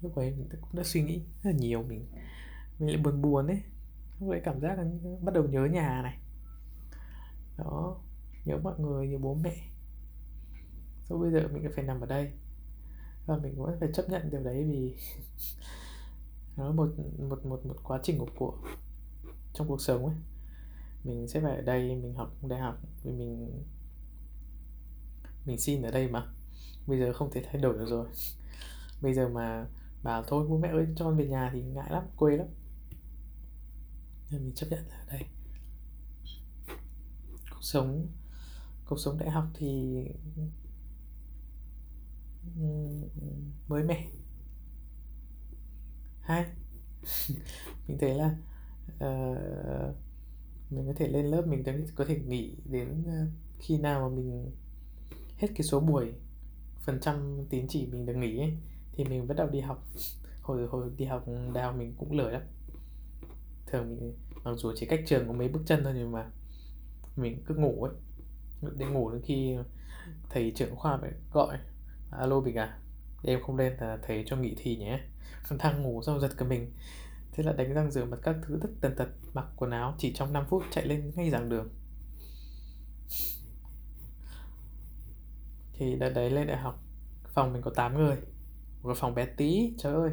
lúc 0.02 0.16
ấy 0.16 0.30
mình 0.30 0.48
cũng 0.60 0.76
đã 0.76 0.82
suy 0.84 1.02
nghĩ 1.02 1.22
rất 1.42 1.50
là 1.50 1.56
nhiều 1.58 1.82
mình 1.82 2.06
mình 2.78 2.88
lại 2.88 3.02
buồn 3.02 3.22
buồn 3.22 3.46
đấy 3.46 3.62
lúc 4.20 4.30
ấy 4.30 4.40
cảm 4.44 4.60
giác 4.60 4.78
là 4.78 4.84
bắt 5.20 5.34
đầu 5.34 5.44
nhớ 5.44 5.64
nhà 5.64 6.02
này. 6.02 6.18
Đó 7.58 8.00
nhớ 8.44 8.58
mọi 8.62 8.78
người 8.78 9.08
nhớ 9.08 9.18
bố 9.18 9.34
mẹ. 9.34 9.56
Sau 11.04 11.18
bây 11.18 11.30
giờ 11.30 11.48
mình 11.52 11.70
phải 11.74 11.84
nằm 11.84 12.00
ở 12.00 12.06
đây 12.06 12.32
và 13.26 13.36
mình 13.36 13.54
vẫn 13.56 13.76
phải 13.80 13.88
chấp 13.94 14.08
nhận 14.08 14.30
điều 14.30 14.42
đấy 14.42 14.64
vì 14.64 14.96
nó 16.56 16.64
là 16.64 16.72
một 16.72 16.88
một 17.18 17.46
một 17.46 17.66
một 17.66 17.76
quá 17.82 18.00
trình 18.02 18.18
của, 18.18 18.28
của 18.36 18.58
trong 19.54 19.68
cuộc 19.68 19.80
sống 19.80 20.06
ấy. 20.06 20.14
Mình 21.04 21.28
sẽ 21.28 21.40
phải 21.40 21.56
ở 21.56 21.62
đây 21.62 21.96
mình 21.96 22.14
học 22.14 22.32
đại 22.42 22.60
học 22.60 22.78
vì 23.04 23.12
mình 23.12 23.62
mình 25.46 25.58
xin 25.58 25.82
ở 25.82 25.90
đây 25.90 26.08
mà. 26.08 26.26
Bây 26.86 26.98
giờ 26.98 27.12
không 27.12 27.30
thể 27.30 27.42
thay 27.44 27.62
đổi 27.62 27.74
được 27.74 27.86
rồi. 27.88 28.06
Bây 29.02 29.14
giờ 29.14 29.28
mà 29.28 29.66
bảo 30.02 30.24
thôi 30.26 30.46
bố 30.48 30.58
mẹ 30.58 30.68
ơi 30.68 30.86
cho 30.96 31.04
con 31.04 31.16
về 31.16 31.26
nhà 31.26 31.50
thì 31.52 31.62
ngại 31.62 31.90
lắm 31.90 32.04
quê 32.16 32.36
lắm. 32.36 32.46
Nên 34.30 34.44
mình 34.44 34.54
chấp 34.54 34.66
nhận 34.70 34.88
ở 34.88 35.04
đây. 35.08 35.24
Cuộc 37.50 37.62
sống 37.62 38.06
cuộc 38.84 38.98
sống 38.98 39.18
đại 39.18 39.30
học 39.30 39.44
thì 39.54 40.04
mới 43.68 43.82
mẻ. 43.82 44.06
Hay. 46.20 46.46
Mình 47.88 47.98
thấy 48.00 48.14
là 48.14 48.36
uh, 48.94 49.96
mình 50.70 50.86
có 50.86 50.92
thể 50.96 51.08
lên 51.08 51.26
lớp 51.26 51.46
mình 51.46 51.64
có 51.94 52.04
thể 52.04 52.18
nghỉ 52.26 52.56
đến 52.64 53.02
ờ, 53.06 53.26
khi 53.58 53.78
nào 53.78 54.00
mà 54.00 54.16
mình 54.16 54.50
hết 55.38 55.48
cái 55.54 55.62
số 55.62 55.80
buổi 55.80 56.12
phần 56.80 57.00
trăm 57.00 57.44
tín 57.50 57.66
chỉ 57.68 57.86
mình 57.86 58.06
được 58.06 58.16
nghỉ 58.16 58.38
ấy, 58.38 58.52
thì 58.92 59.04
mình 59.04 59.28
bắt 59.28 59.36
đầu 59.36 59.48
đi 59.48 59.60
học. 59.60 59.86
Hồi 60.42 60.66
hồi 60.66 60.90
đi 60.96 61.04
học 61.04 61.24
đại 61.54 61.64
học 61.64 61.74
mình 61.78 61.94
cũng 61.98 62.12
lười 62.12 62.32
lắm. 62.32 62.42
Thường 63.66 63.90
mình 63.90 64.14
mặc 64.44 64.54
dù 64.56 64.72
chỉ 64.76 64.86
cách 64.86 65.00
trường 65.06 65.26
có 65.26 65.32
mấy 65.32 65.48
bước 65.48 65.62
chân 65.66 65.84
thôi 65.84 65.92
nhưng 65.96 66.12
mà 66.12 66.30
mình 67.16 67.42
cứ 67.46 67.54
ngủ 67.54 67.84
ấy. 67.84 67.94
Để 68.76 68.86
ngủ 68.86 69.10
đến 69.10 69.22
khi 69.22 69.56
thầy 70.30 70.52
trưởng 70.56 70.76
khoa 70.76 70.98
phải 70.98 71.12
gọi 71.32 71.58
alo 72.10 72.40
bình 72.40 72.56
à 72.56 72.78
em 73.22 73.42
không 73.42 73.56
lên 73.56 73.76
là 73.80 73.98
thầy 74.02 74.24
cho 74.26 74.36
nghỉ 74.36 74.54
thi 74.58 74.76
nhé. 74.76 75.00
Còn 75.48 75.58
đang 75.58 75.82
ngủ 75.82 76.02
xong 76.02 76.20
giật 76.20 76.30
cả 76.36 76.44
mình. 76.44 76.72
Thế 77.32 77.44
là 77.44 77.52
đánh 77.52 77.74
răng 77.74 77.90
rửa 77.90 78.04
mặt 78.04 78.18
các 78.22 78.36
thứ 78.42 78.58
tất 78.62 78.68
tần 78.80 78.96
tật 78.96 79.08
mặc 79.32 79.46
quần 79.56 79.70
áo 79.70 79.94
chỉ 79.98 80.12
trong 80.14 80.32
5 80.32 80.44
phút 80.48 80.62
chạy 80.70 80.86
lên 80.86 81.12
ngay 81.16 81.30
giảng 81.30 81.48
đường. 81.48 81.68
Thì 85.72 85.96
đợt 85.96 86.10
đấy 86.10 86.30
lên 86.30 86.46
đại 86.46 86.56
học 86.56 86.82
phòng 87.34 87.52
mình 87.52 87.62
có 87.62 87.70
8 87.76 87.94
người. 87.94 88.16
Một 88.82 88.96
phòng 88.96 89.14
bé 89.14 89.26
tí 89.26 89.74
trời 89.78 89.94
ơi. 89.94 90.10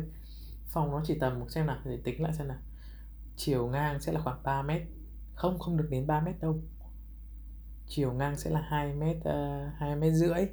Phòng 0.67 0.91
nó 0.91 1.01
chỉ 1.05 1.17
tầm 1.19 1.39
một 1.39 1.51
xem 1.51 1.65
nào 1.65 1.77
để 1.86 1.97
tính 2.03 2.23
lại 2.23 2.33
xem 2.33 2.47
nào. 2.47 2.57
Chiều 3.36 3.67
ngang 3.67 3.99
sẽ 3.99 4.12
là 4.12 4.19
khoảng 4.19 4.43
3 4.43 4.62
mét. 4.62 4.81
Không 5.33 5.60
không 5.60 5.77
được 5.77 5.88
đến 5.89 6.07
3 6.07 6.21
mét 6.21 6.36
đâu. 6.41 6.62
Chiều 7.88 8.13
ngang 8.13 8.38
sẽ 8.38 8.49
là 8.49 8.62
2 8.62 8.93
mét 8.93 9.17
ờ, 9.23 9.67
uh, 9.67 9.73
2 9.79 9.95
mét 9.95 10.13
rưỡi 10.13 10.47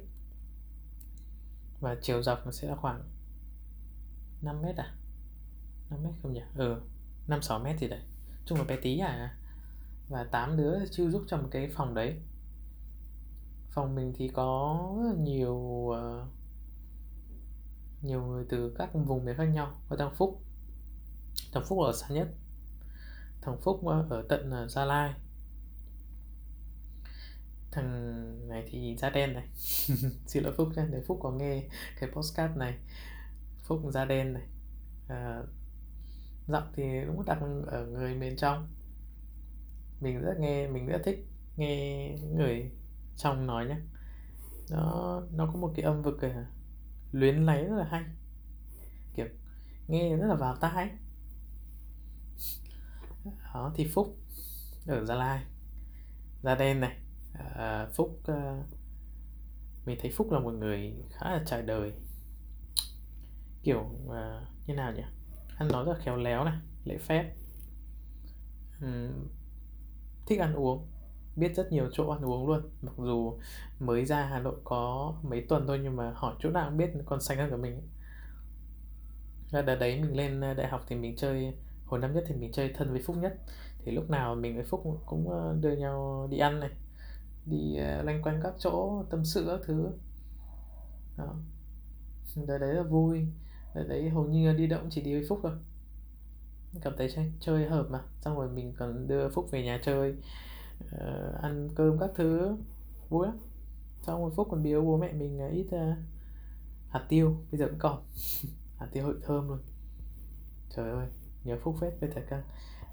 và 1.85 1.95
chiều 2.01 2.23
dọc 2.23 2.45
nó 2.45 2.51
sẽ 2.51 2.67
là 2.67 2.75
khoảng 2.75 3.03
5 4.41 4.61
mét 4.61 4.75
à? 4.75 4.93
5 5.89 6.03
mét 6.03 6.13
không 6.21 6.33
nhỉ? 6.33 6.41
Ừ 6.55 6.81
5 7.27 7.41
6 7.41 7.59
mét 7.59 7.79
gì 7.79 7.87
đấy. 7.87 7.99
Chung 8.45 8.57
là 8.57 8.63
bé 8.63 8.75
tí 8.81 8.99
à? 8.99 9.37
Và 10.09 10.23
8 10.23 10.57
đứa 10.57 10.85
chưa 10.91 11.09
giúp 11.09 11.23
trong 11.27 11.41
một 11.41 11.49
cái 11.51 11.69
phòng 11.69 11.93
đấy. 11.93 12.19
Phòng 13.69 13.95
mình 13.95 14.13
thì 14.17 14.27
có 14.27 14.89
nhiều 15.17 15.55
uh, 15.55 16.27
nhiều 18.01 18.25
người 18.25 18.45
từ 18.49 18.75
các 18.77 18.89
vùng 18.93 19.25
miền 19.25 19.37
khác 19.37 19.45
nhau. 19.45 19.81
Có 19.89 19.95
thằng 19.95 20.15
Phúc. 20.15 20.41
Thằng 21.53 21.63
Phúc 21.65 21.79
ở 21.79 21.93
xa 21.93 22.07
nhất. 22.09 22.27
Thằng 23.41 23.57
Phúc 23.61 23.85
ở 23.85 24.25
tận 24.29 24.51
ờ, 24.51 24.67
Gia 24.67 24.85
Lai 24.85 25.13
thằng 27.75 28.47
này 28.47 28.63
thì 28.67 28.95
da 28.97 29.09
đen 29.09 29.33
này. 29.33 29.47
Xin 30.27 30.43
lỗi 30.43 30.53
phúc 30.57 30.69
nhé 30.75 30.83
nếu 30.89 31.01
phúc 31.07 31.19
có 31.21 31.31
nghe 31.31 31.63
cái 31.99 32.09
postcard 32.11 32.57
này. 32.57 32.77
Phúc 33.67 33.81
da 33.93 34.05
đen 34.05 34.33
này. 34.33 34.43
À, 35.07 35.41
giọng 36.47 36.71
thì 36.75 36.83
đúng 37.05 37.25
đặc 37.25 37.37
ở 37.67 37.85
người 37.85 38.15
miền 38.15 38.37
trong. 38.37 38.67
Mình 40.01 40.21
rất 40.21 40.33
nghe 40.39 40.67
mình 40.67 40.87
rất 40.87 41.01
thích 41.05 41.27
nghe 41.57 42.09
người 42.33 42.71
trong 43.17 43.47
nói 43.47 43.65
nhé. 43.65 43.77
Nó 44.69 45.21
nó 45.31 45.45
có 45.53 45.59
một 45.59 45.71
cái 45.75 45.85
âm 45.85 46.01
vực 46.01 46.21
à, 46.21 46.45
luyến 47.11 47.35
lấy 47.35 47.63
rất 47.63 47.75
là 47.75 47.87
hay. 47.91 48.03
Kiểu 49.15 49.27
nghe 49.87 50.17
rất 50.17 50.27
là 50.27 50.35
vào 50.35 50.55
tai. 50.55 50.89
Đó 53.53 53.73
thì 53.75 53.87
phúc 53.93 54.17
ở 54.87 55.05
gia 55.05 55.15
lai. 55.15 55.43
Da 56.43 56.55
đen 56.55 56.79
này 56.79 57.04
à, 57.55 57.87
phúc 57.93 58.19
à, 58.27 58.63
mình 59.85 59.97
thấy 60.01 60.11
phúc 60.11 60.31
là 60.31 60.39
một 60.39 60.53
người 60.53 60.93
khá 61.09 61.31
là 61.31 61.43
trải 61.45 61.61
đời. 61.61 61.93
Kiểu 63.63 63.89
à, 64.11 64.45
như 64.67 64.73
nào 64.73 64.93
nhỉ? 64.93 65.03
Ăn 65.57 65.67
nói 65.67 65.85
rất 65.85 65.93
là 65.93 65.99
khéo 65.99 66.17
léo 66.17 66.43
này 66.43 66.57
lễ 66.85 66.97
phép. 66.97 67.33
Uhm, 68.85 69.27
thích 70.25 70.39
ăn 70.39 70.53
uống 70.53 70.87
biết 71.35 71.55
rất 71.55 71.71
nhiều 71.71 71.89
chỗ 71.91 72.09
ăn 72.09 72.25
uống 72.25 72.47
luôn. 72.47 72.61
Mặc 72.81 72.93
dù 72.97 73.39
mới 73.79 74.05
ra 74.05 74.25
Hà 74.25 74.39
Nội 74.39 74.55
có 74.63 75.13
mấy 75.23 75.45
tuần 75.49 75.67
thôi 75.67 75.79
nhưng 75.83 75.95
mà 75.95 76.11
hỏi 76.15 76.35
chỗ 76.39 76.49
nào 76.49 76.69
cũng 76.69 76.77
biết 76.77 76.89
còn 77.05 77.21
xanh 77.21 77.37
hơn 77.37 77.49
cả 77.49 77.57
mình. 77.57 77.81
Và 79.51 79.61
đợt 79.61 79.75
đấy 79.75 80.01
mình 80.01 80.17
lên 80.17 80.41
à, 80.41 80.53
đại 80.53 80.67
học 80.67 80.81
thì 80.87 80.95
mình 80.95 81.15
chơi 81.15 81.53
hồi 81.85 81.99
năm 81.99 82.13
nhất 82.13 82.23
thì 82.27 82.35
mình 82.35 82.51
chơi 82.51 82.73
thân 82.75 82.91
với 82.91 83.01
phúc 83.05 83.17
nhất. 83.17 83.33
Thì 83.79 83.91
lúc 83.91 84.09
nào 84.09 84.35
mình 84.35 84.55
với 84.55 84.65
phúc 84.65 85.01
cũng 85.05 85.29
à, 85.31 85.53
đưa 85.61 85.75
nhau 85.75 86.27
đi 86.31 86.37
ăn 86.37 86.59
này 86.59 86.69
đi 87.45 87.77
à, 87.77 88.01
lanh 88.03 88.21
quanh 88.21 88.39
các 88.43 88.53
chỗ 88.59 89.03
tâm 89.09 89.25
sự 89.25 89.45
các 89.47 89.59
thứ. 89.65 89.91
Đó. 91.17 91.35
Đời 92.47 92.59
đấy 92.59 92.73
là 92.73 92.83
vui. 92.83 93.27
Đời 93.75 93.87
đấy 93.87 94.09
hầu 94.09 94.25
như 94.25 94.53
đi 94.53 94.67
động 94.67 94.87
chỉ 94.89 95.01
đi 95.01 95.13
với 95.13 95.25
phúc 95.29 95.39
thôi. 95.43 95.51
Cảm 96.81 96.93
thấy 96.97 97.11
chơi, 97.15 97.31
chơi 97.39 97.65
hợp 97.65 97.87
mà. 97.89 98.01
Xong 98.21 98.35
rồi 98.35 98.49
mình 98.49 98.73
còn 98.77 99.07
đưa 99.07 99.29
phúc 99.29 99.47
về 99.51 99.63
nhà 99.63 99.79
chơi 99.83 100.15
uh, 100.81 101.41
ăn 101.41 101.69
cơm 101.75 101.99
các 101.99 102.09
thứ. 102.15 102.57
Vui 103.09 103.27
lắm. 103.27 103.37
Xong 104.01 104.21
rồi 104.21 104.31
phúc 104.35 104.47
còn 104.51 104.63
biếu 104.63 104.81
bố 104.81 104.97
mẹ 104.97 105.13
mình 105.13 105.45
uh, 105.45 105.51
ít 105.51 105.67
uh, 105.75 105.97
hạt 106.89 107.05
tiêu. 107.09 107.37
Bây 107.51 107.59
giờ 107.59 107.65
vẫn 107.65 107.79
còn 107.79 108.03
hạt 108.77 108.87
tiêu 108.91 109.03
hội 109.03 109.15
thơm 109.23 109.47
luôn. 109.47 109.59
Trời 110.75 110.91
ơi 110.91 111.07
nhớ 111.43 111.57
phúc 111.63 111.75
phết. 111.81 111.93
Với 111.99 112.09
thời 112.13 112.23
cang, 112.23 112.43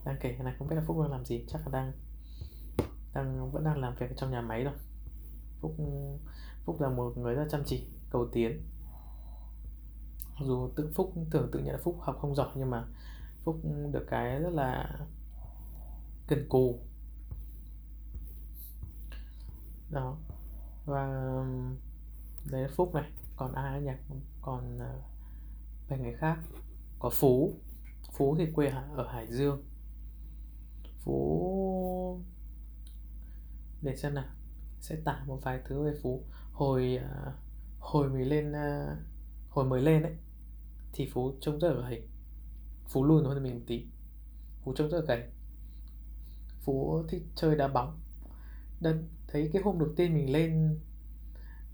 đang 0.04 0.16
kể 0.20 0.36
này 0.38 0.54
không 0.58 0.68
biết 0.68 0.76
là 0.76 0.82
phúc 0.86 0.96
đang 1.00 1.10
làm 1.10 1.24
gì 1.24 1.44
chắc 1.48 1.60
là 1.66 1.72
đang 1.72 1.92
đang, 3.14 3.50
vẫn 3.50 3.64
đang 3.64 3.78
làm 3.78 3.94
việc 3.94 4.16
trong 4.16 4.30
nhà 4.30 4.40
máy 4.40 4.64
rồi 4.64 4.74
phúc 5.60 5.76
phúc 6.64 6.80
là 6.80 6.88
một 6.88 7.12
người 7.16 7.34
rất 7.34 7.46
chăm 7.50 7.62
chỉ, 7.66 7.86
cầu 8.10 8.28
tiến. 8.32 8.62
Dù 10.40 10.70
tự 10.76 10.92
phúc 10.94 11.12
tưởng 11.30 11.50
tự 11.52 11.58
nhận 11.58 11.74
là 11.74 11.80
phúc 11.84 11.96
học 12.00 12.16
không 12.20 12.34
giỏi, 12.34 12.48
nhưng 12.54 12.70
mà 12.70 12.84
phúc 13.44 13.60
được 13.92 14.06
cái 14.10 14.40
rất 14.40 14.50
là 14.52 14.98
cần 16.28 16.46
cù. 16.48 16.80
Đó. 19.90 20.16
Và, 20.86 21.06
đấy 22.50 22.62
là 22.62 22.68
phúc 22.76 22.94
này. 22.94 23.10
Còn 23.36 23.52
ai 23.52 23.82
nhỉ 23.82 23.92
còn 24.42 24.78
vài 24.78 25.98
về 25.98 25.98
người 25.98 26.14
khác? 26.14 26.38
Có 26.98 27.10
phú. 27.10 27.52
Phú 28.12 28.34
thì 28.38 28.52
quê 28.54 28.68
ở 28.96 29.08
hải 29.08 29.32
dương. 29.32 29.64
Phú 31.04 31.48
để 33.82 33.96
xem 33.96 34.14
nào. 34.14 34.24
Sẽ 34.80 34.96
tả 35.04 35.24
một 35.26 35.38
vài 35.42 35.60
thứ 35.64 35.84
về 35.84 35.92
phú. 36.02 36.24
Hồi 36.52 36.98
uh, 37.28 37.34
hồi 37.78 38.08
mới 38.08 38.24
lên 38.24 38.52
uh, 38.52 38.98
hồi 39.48 39.64
mới 39.64 39.82
lên 39.82 40.02
ấy 40.02 40.16
thì 40.92 41.10
phú 41.12 41.32
trông 41.40 41.58
rất 41.58 41.72
là 41.72 41.88
gầy 41.88 42.08
phú 42.88 43.04
lùn 43.04 43.24
hơn 43.24 43.42
mình 43.42 43.54
một 43.54 43.64
tí. 43.66 43.86
Phú 44.64 44.74
trông 44.76 44.90
rất 44.90 44.98
là 44.98 45.04
gầy. 45.04 45.28
Phú 46.60 47.04
thích 47.08 47.22
chơi 47.34 47.56
đá 47.56 47.68
bóng. 47.68 48.00
Đợt, 48.80 48.96
thấy 49.28 49.50
cái 49.52 49.62
hôm 49.62 49.78
đầu 49.78 49.88
tiên 49.96 50.14
mình 50.14 50.32
lên 50.32 50.78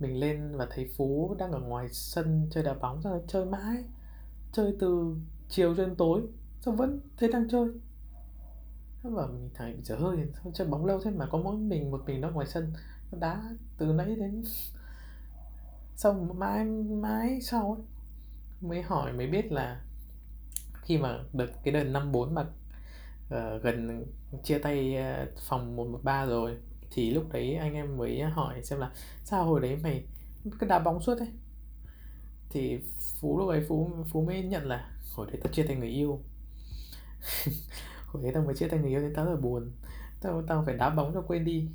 mình 0.01 0.21
lên 0.21 0.57
và 0.57 0.67
thấy 0.71 0.91
phú 0.97 1.37
đang 1.39 1.53
ở 1.53 1.61
ngoài 1.61 1.89
sân 1.89 2.49
chơi 2.51 2.65
đá 2.65 2.75
bóng 2.75 3.03
rồi 3.03 3.21
chơi 3.29 3.45
mãi 3.45 3.85
chơi 4.53 4.77
từ 4.81 5.17
chiều 5.49 5.75
cho 5.77 5.87
đến 5.87 5.97
tối 5.97 6.23
xong 6.61 6.77
vẫn 6.77 7.01
thấy 7.17 7.33
đang 7.33 7.49
chơi 7.49 7.69
và 9.03 9.27
mình 9.27 9.51
thấy 9.55 9.75
dở 9.83 9.97
hơi 9.97 10.17
sao 10.35 10.53
chơi 10.55 10.67
bóng 10.67 10.87
lâu 10.87 11.01
thế 11.05 11.11
mà 11.11 11.27
có 11.27 11.39
mỗi 11.39 11.57
mình 11.57 11.91
một 11.91 12.03
mình 12.07 12.21
nó 12.21 12.31
ngoài 12.31 12.47
sân 12.47 12.73
nó 13.13 13.19
đá 13.21 13.43
từ 13.79 13.87
nãy 13.87 14.17
đến 14.17 14.45
xong 15.97 16.39
mãi 16.39 16.65
mãi 16.65 17.41
sau 17.43 17.73
ấy, 17.79 17.87
mới 18.61 18.83
hỏi 18.83 19.13
mới 19.13 19.27
biết 19.27 19.53
là 19.53 19.81
khi 20.83 20.99
mà 20.99 21.19
đợt 21.33 21.49
cái 21.65 21.75
đợt 21.75 21.85
năm 21.85 22.13
bốn 22.13 22.35
mà 22.35 22.43
uh, 22.43 23.63
gần 23.63 24.05
chia 24.45 24.59
tay 24.59 24.97
uh, 25.25 25.39
phòng 25.49 25.77
113 25.77 26.27
rồi 26.27 26.57
thì 26.91 27.11
lúc 27.11 27.33
đấy 27.33 27.55
anh 27.55 27.75
em 27.75 27.97
mới 27.97 28.23
hỏi 28.23 28.63
xem 28.63 28.79
là 28.79 28.93
sao 29.25 29.45
hồi 29.45 29.61
đấy 29.61 29.79
mày 29.83 30.05
cứ 30.59 30.67
đá 30.67 30.79
bóng 30.79 31.03
suốt 31.03 31.15
đấy 31.19 31.29
thì 32.51 32.79
phú 33.21 33.39
lúc 33.39 33.49
ấy 33.49 33.65
phú 33.69 33.91
phú 34.11 34.25
mới 34.25 34.43
nhận 34.43 34.67
là 34.67 34.91
hồi 35.15 35.27
đấy 35.31 35.41
tao 35.45 35.53
chia 35.53 35.63
tay 35.63 35.77
người 35.77 35.89
yêu. 35.89 36.21
hồi 38.09 38.23
đấy 38.23 38.33
tao 38.35 38.43
mới 38.43 38.55
chia 38.55 38.69
tay 38.69 38.81
người 38.81 38.91
yêu 38.91 39.01
nên 39.01 39.15
tao 39.15 39.25
rất 39.25 39.31
là 39.31 39.41
buồn. 39.41 39.73
Tao 40.21 40.43
tao 40.43 40.63
phải 40.67 40.77
đá 40.77 40.91
bóng 40.91 41.15
cho 41.15 41.23
quên 41.23 41.45
đi. 41.45 41.69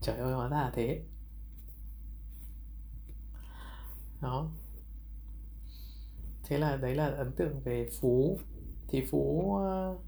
Trời 0.00 0.16
ơi 0.16 0.34
hóa 0.34 0.48
ra 0.48 0.56
là 0.56 0.72
thế. 0.74 1.02
Đó. 4.20 4.50
Thế 6.44 6.58
là 6.58 6.76
đấy 6.76 6.94
là 6.94 7.06
ấn 7.06 7.32
tượng 7.32 7.60
về 7.60 7.88
phú. 8.00 8.38
Thì 8.88 9.06
phú 9.10 9.56
ờ, 9.56 9.98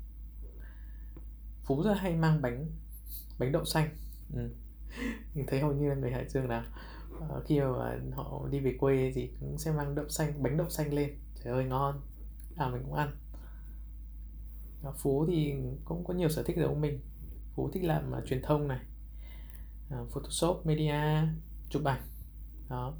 phú 1.65 1.83
rất 1.83 1.95
hay 1.95 2.17
mang 2.17 2.43
bánh 2.43 2.67
bánh 3.39 3.53
đậu 3.53 3.65
xanh. 3.65 3.89
Ừ. 4.35 4.51
mình 5.35 5.47
thấy 5.49 5.61
hầu 5.61 5.73
như 5.73 5.89
là 5.89 5.95
người 5.95 6.11
hải 6.11 6.29
dương 6.29 6.49
nào. 6.49 6.65
Uh, 7.15 7.45
khi 7.45 7.61
mà 7.61 7.99
họ 8.15 8.49
đi 8.51 8.61
về 8.61 8.77
quê 8.79 9.13
thì 9.15 9.31
cũng 9.41 9.59
sẽ 9.59 9.73
mang 9.73 9.95
đậu 9.95 10.09
xanh 10.09 10.43
bánh 10.43 10.57
đậu 10.57 10.71
xanh 10.71 10.95
lên. 10.95 11.19
Trời 11.45 11.53
ơi 11.53 11.65
ngon. 11.65 12.01
À 12.57 12.69
mình 12.69 12.83
cũng 12.83 12.95
ăn. 12.95 13.17
Ờ, 14.85 14.93
phú 14.97 15.27
thì 15.27 15.55
cũng 15.85 16.05
có 16.05 16.15
nhiều 16.15 16.29
sở 16.29 16.43
thích 16.43 16.57
giống 16.57 16.81
mình. 16.81 17.01
Phú 17.55 17.71
thích 17.73 17.85
làm 17.85 18.13
uh, 18.19 18.27
truyền 18.27 18.43
thông 18.43 18.69
này 18.69 18.81
uh, 20.01 20.11
photoshop 20.13 20.67
media 20.67 21.29
chụp 21.71 21.85
ảnh. 21.85 22.03
Đó. 22.69 22.95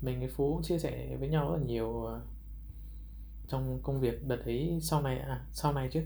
Mình 0.00 0.18
với 0.18 0.28
phú 0.28 0.54
cũng 0.54 0.62
chia 0.62 0.78
sẻ 0.78 1.16
với 1.16 1.28
nhau 1.28 1.50
rất 1.50 1.56
là 1.56 1.64
nhiều 1.64 1.88
uh, 1.88 2.22
trong 3.48 3.82
công 3.82 4.00
việc 4.00 4.26
đợt 4.26 4.44
ấy 4.44 4.78
sau 4.82 5.02
này 5.02 5.18
à 5.18 5.46
sau 5.52 5.72
này 5.72 5.88
chứ. 5.92 6.02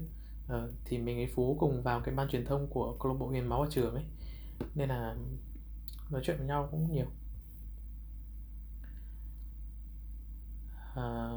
Uh, 0.47 0.71
thì 0.85 0.99
mình 0.99 1.17
với 1.17 1.31
phú 1.35 1.57
cùng 1.61 1.83
vào 1.83 2.01
cái 2.01 2.15
ban 2.15 2.29
truyền 2.29 2.45
thông 2.45 2.67
của 2.71 2.97
câu 3.01 3.13
lạc 3.13 3.19
bộ 3.19 3.29
hiến 3.29 3.47
máu 3.47 3.61
ở 3.61 3.69
trường 3.71 3.95
ấy. 3.95 4.05
Nên 4.75 4.89
là 4.89 5.17
nói 6.11 6.23
chuyện 6.25 6.37
với 6.39 6.47
nhau 6.47 6.69
cũng 6.71 6.93
nhiều. 6.93 7.07
À, 10.95 11.31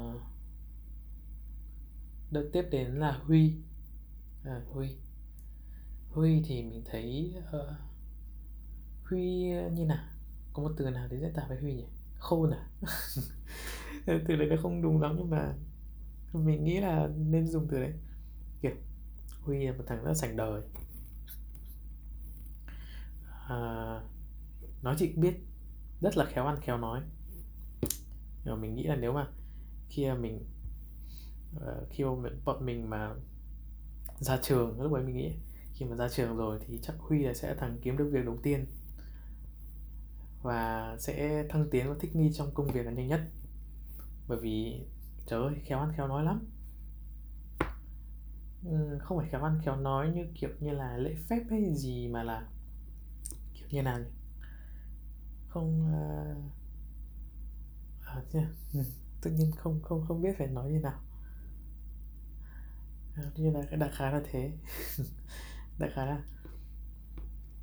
đợt 2.30 2.50
tiếp 2.52 2.68
đến 2.70 2.86
là 2.86 3.20
huy. 3.24 3.54
À, 4.44 4.62
huy. 4.72 4.96
Huy 6.10 6.42
thì 6.46 6.62
mình 6.62 6.82
thấy 6.90 7.34
uh, 7.38 7.76
huy 9.04 9.52
ờ, 9.52 9.70
như 9.70 9.84
nào? 9.84 10.04
Có 10.52 10.62
một 10.62 10.72
từ 10.76 10.90
nào 10.90 11.08
để 11.10 11.18
diễn 11.18 11.32
tả 11.34 11.44
với 11.48 11.58
huy 11.58 11.74
nhỉ? 11.74 11.86
Khôn 12.18 12.50
à? 12.50 12.68
Từ 14.06 14.36
đấy 14.36 14.48
nó 14.50 14.56
không 14.62 14.82
đúng 14.82 15.00
lắm 15.00 15.14
nhưng 15.18 15.30
mà 15.30 15.54
mình 16.32 16.64
nghĩ 16.64 16.80
là 16.80 17.08
nên 17.16 17.48
dùng 17.48 17.68
từ 17.70 17.80
đấy. 17.80 17.92
Kiểu 18.60 18.74
huy 19.40 19.66
là 19.66 19.72
một 19.72 19.84
thằng 19.86 20.04
rất 20.04 20.14
sành 20.14 20.36
đời. 20.36 20.62
À, 23.48 24.00
nói 24.82 24.94
chỉ 24.98 25.12
biết 25.16 25.34
rất 26.00 26.16
là 26.16 26.24
khéo 26.24 26.46
ăn 26.46 26.60
khéo 26.60 26.78
nói. 26.78 27.00
Nhưng 28.44 28.54
mà 28.54 28.56
mình 28.56 28.74
nghĩ 28.74 28.82
là 28.82 28.96
nếu 28.96 29.12
mà 29.12 29.26
khi 29.88 30.12
mình 30.20 30.44
uh, 31.56 31.88
khi 31.90 32.04
mà 32.04 32.30
bọn 32.44 32.66
mình 32.66 32.90
mà 32.90 33.14
ra 34.18 34.38
trường 34.42 34.80
lúc 34.80 34.92
ấy 34.92 35.02
mình 35.02 35.16
nghĩ 35.16 35.34
khi 35.72 35.84
mà 35.84 35.96
ra 35.96 36.08
trường 36.08 36.36
rồi 36.36 36.58
thì 36.66 36.78
chắc 36.82 36.94
huy 36.98 37.24
là 37.24 37.34
sẽ 37.34 37.54
thằng 37.54 37.78
kiếm 37.82 37.96
được 37.96 38.10
việc 38.12 38.24
đầu 38.24 38.38
tiên 38.42 38.66
và 40.42 40.96
sẽ 40.98 41.46
thăng 41.48 41.70
tiến 41.70 41.88
và 41.88 41.94
thích 42.00 42.16
nghi 42.16 42.32
trong 42.32 42.54
công 42.54 42.66
việc 42.66 42.86
là 42.86 42.92
nhanh 42.92 43.08
nhất. 43.08 43.20
Bởi 44.28 44.38
vì 44.38 44.86
trời 45.26 45.42
ơi 45.42 45.54
khéo 45.64 45.78
ăn 45.78 45.92
khéo 45.96 46.08
nói 46.08 46.24
lắm. 46.24 46.50
Ừ, 48.64 48.98
không 49.00 49.18
phải 49.18 49.28
khéo 49.30 49.42
ăn 49.42 49.60
khéo 49.64 49.76
nói 49.76 50.10
như 50.14 50.26
kiểu 50.34 50.50
như 50.60 50.70
là 50.70 50.96
lễ 50.96 51.14
phép 51.28 51.42
hay 51.50 51.74
gì 51.74 52.08
mà 52.08 52.22
là 52.22 52.48
kiểu 53.54 53.68
như 53.70 53.82
nào 53.82 53.98
nhỉ? 53.98 54.10
Không 55.48 55.80
uh... 55.80 56.52
à, 58.06 58.22
ừ, 58.72 58.80
tự 59.22 59.30
nhiên 59.30 59.50
không 59.56 59.82
không 59.82 60.04
không 60.08 60.22
biết 60.22 60.38
phải 60.38 60.46
nói 60.46 60.72
như 60.72 60.78
nào. 60.78 61.00
À, 63.16 63.22
như 63.36 63.50
là 63.50 63.60
cái 63.70 63.78
đại 63.78 63.90
khái 63.92 64.12
là 64.12 64.20
thế. 64.30 64.52
Đại 65.78 65.90
khái 65.94 66.06
là 66.06 66.22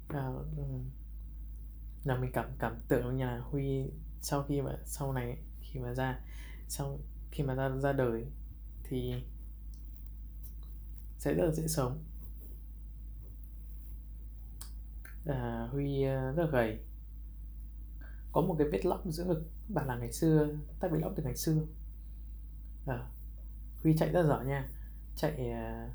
à, 0.08 0.30
là 2.04 2.18
mình 2.18 2.32
cảm 2.34 2.50
cảm 2.60 2.76
tưởng 2.88 3.18
như 3.18 3.26
là 3.26 3.39
huy 3.39 3.92
sau 4.22 4.44
khi 4.44 4.62
mà 4.62 4.78
sau 4.86 5.13
này 5.13 5.38
khi 5.62 5.80
mà 5.80 5.94
ra 5.94 6.20
sau 6.68 7.00
khi 7.32 7.44
mà 7.44 7.56
ra 7.56 7.70
ra 7.70 7.94
đời 7.94 8.26
thì 8.84 9.13
sẽ 11.18 11.34
rất 11.34 11.46
là 11.46 11.52
dễ 11.52 11.68
sống. 11.68 12.04
À, 15.26 15.68
huy 15.72 16.04
à, 16.04 16.32
rất 16.32 16.44
là 16.44 16.50
gầy. 16.52 16.80
Có 18.32 18.42
một 18.42 18.56
cái 18.60 18.68
vết 18.68 18.86
lõm 18.86 19.12
giữa 19.12 19.26
ngực 19.26 19.44
bạn 19.68 19.88
là 19.88 19.96
ngày 19.96 20.12
xưa 20.12 20.48
ta 20.80 20.88
bị 20.88 21.00
lõm 21.00 21.13
từ 21.16 21.24
ngày 21.24 21.36
xưa. 21.36 21.62
À, 22.88 23.08
huy 23.84 23.98
chạy 23.98 24.10
rất 24.10 24.28
giỏi 24.28 24.46
nha 24.46 24.70
chạy 25.15 25.52
à, 25.52 25.89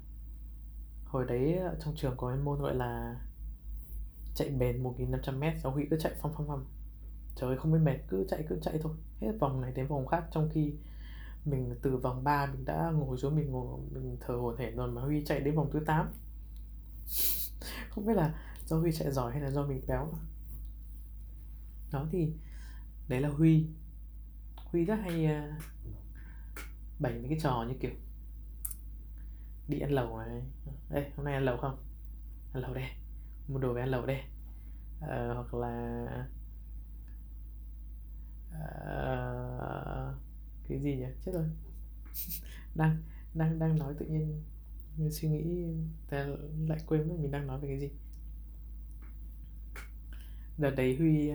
hồi 1.05 1.25
đấy 1.29 1.59
à, 1.59 1.73
trong 1.81 1.95
trường 1.97 2.15
có 2.17 2.29
cái 2.29 2.39
môn 2.39 2.61
gọi 2.61 2.75
là 2.75 3.21
chạy 4.35 4.49
bền 4.49 4.83
1.500m 4.83 5.59
giáo 5.59 5.73
Huy 5.73 5.87
cứ 5.91 5.97
chạy 6.01 6.13
phong 6.21 6.33
phong 6.37 6.47
phong 6.49 6.67
trời 7.37 7.51
ơi 7.51 7.59
không 7.59 7.73
biết 7.73 7.79
mệt 7.83 7.99
cứ 8.09 8.27
chạy 8.29 8.45
cứ 8.49 8.59
chạy 8.63 8.79
thôi. 8.83 8.93
Hết 9.21 9.33
vòng 9.41 9.61
này 9.61 9.73
đến 9.75 9.87
vòng 9.87 10.07
khác 10.07 10.25
trong 10.31 10.51
khi 10.53 10.75
mình 11.45 11.75
từ 11.83 11.97
vòng 11.97 12.25
3 12.25 12.47
mình 12.47 12.65
đã 12.65 12.93
ngồi 12.95 13.19
xuống 13.19 13.37
mình 13.37 13.51
ngồi 13.51 13.81
mình 13.91 14.17
thở 14.21 14.35
hổn 14.35 14.57
hển 14.59 14.77
rồi 14.77 14.91
mà 14.91 15.03
Huy 15.03 15.25
chạy 15.25 15.41
đến 15.41 15.57
vòng 15.57 15.71
thứ 15.73 15.81
8 15.87 16.07
không 17.91 18.07
biết 18.07 18.15
là 18.15 18.35
do 18.67 18.79
Huy 18.79 18.93
chạy 18.93 19.13
giỏi 19.13 19.33
hay 19.33 19.41
là 19.41 19.51
do 19.51 19.67
mình 19.67 19.81
béo. 19.87 20.09
Đó 21.93 22.07
thì 22.13 22.33
đấy 23.09 23.21
là 23.21 23.29
Huy. 23.29 23.67
Huy 24.57 24.85
rất 24.85 24.95
hay 24.95 25.27
uh, 25.27 25.63
bày 26.99 27.13
mấy 27.13 27.29
cái 27.29 27.39
trò 27.43 27.65
như 27.69 27.75
kiểu 27.81 27.91
đi 29.69 29.81
ăn 29.81 29.91
lẩu 29.91 30.19
này. 30.19 30.43
Đây 30.91 31.11
hôm 31.17 31.25
nay 31.25 31.35
ăn 31.35 31.45
lẩu 31.45 31.57
không? 31.57 31.79
Ăn 32.53 32.63
lẩu 32.63 32.75
đây. 32.75 32.85
Mua 33.49 33.59
đồ 33.59 33.73
về 33.73 33.81
ăn 33.81 33.89
lẩu 33.89 34.07
đây. 34.07 34.21
Ờ, 35.01 35.35
hoặc 35.35 35.55
là 35.55 36.07
ờ, 38.53 40.15
cái 40.69 40.79
gì 40.81 40.97
nhỉ? 40.97 41.07
Chết 41.25 41.33
rồi. 41.35 41.45
Đang 42.75 43.03
đang 43.35 43.59
đang 43.59 43.79
nói 43.79 43.95
tự 43.99 44.07
nhiên 44.07 44.45
suy 45.11 45.29
nghĩ 45.29 45.67
ta 46.11 46.27
lại 46.69 46.79
quên 46.87 47.09
mất 47.09 47.15
mình 47.19 47.31
đang 47.31 47.47
nói 47.47 47.61
về 47.61 47.69
cái 47.69 47.81
gì. 47.81 47.91
Đợt 50.59 50.71
đấy 50.71 50.97
huy 50.97 51.31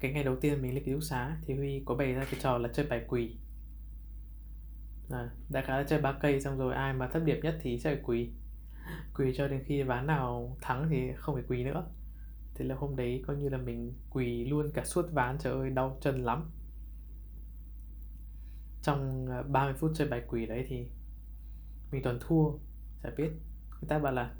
cái 0.00 0.12
ngày 0.12 0.24
đầu 0.24 0.36
tiên 0.36 0.62
mình 0.62 0.74
lên 0.74 0.84
ký 0.84 0.92
túc 0.92 1.02
xá 1.02 1.36
thì 1.46 1.54
huy 1.54 1.82
có 1.84 1.94
bày 1.94 2.12
ra 2.12 2.24
cái 2.30 2.40
trò 2.42 2.58
là 2.58 2.68
chơi 2.72 2.86
bài 2.86 3.04
quỳ. 3.08 3.36
Dạ, 5.12 5.18
à, 5.18 5.30
đại 5.48 5.62
khái 5.62 5.78
là 5.78 5.88
chơi 5.88 6.00
ba 6.00 6.12
cây 6.12 6.40
xong 6.40 6.58
rồi 6.58 6.74
ai 6.74 6.92
mà 6.92 7.08
thấp 7.08 7.22
điểm 7.24 7.40
nhất 7.42 7.58
thì 7.62 7.78
sẽ 7.78 7.94
phải 7.94 8.02
quỳ. 8.04 8.30
Quỳ 9.14 9.32
cho 9.36 9.48
đến 9.48 9.64
khi 9.66 9.82
ván 9.82 10.06
nào 10.06 10.56
thắng 10.60 10.88
thì 10.90 11.12
không 11.16 11.34
phải 11.34 11.44
quỳ 11.48 11.64
nữa. 11.64 11.86
Thế 12.54 12.64
là 12.64 12.74
hôm 12.74 12.96
đấy 12.96 13.24
coi 13.26 13.36
như 13.36 13.48
là 13.48 13.58
mình 13.58 13.94
quỳ 14.10 14.44
luôn 14.44 14.70
cả 14.74 14.84
suốt 14.84 15.06
ván 15.12 15.38
trời 15.38 15.52
ơi 15.52 15.70
đau 15.70 15.98
chân 16.00 16.24
lắm. 16.24 16.50
Trong 18.82 19.26
ờ, 19.26 19.42
30 19.42 19.74
phút 19.74 19.92
chơi 19.94 20.08
bài 20.08 20.22
quỳ 20.28 20.46
đấy 20.46 20.66
thì 20.68 20.86
mình 21.92 22.02
toàn 22.02 22.18
thua 22.20 22.52
chả 23.02 23.10
biết. 23.16 23.30
Người 23.70 23.88
ta 23.88 23.98
bảo 23.98 24.12
là 24.12 24.34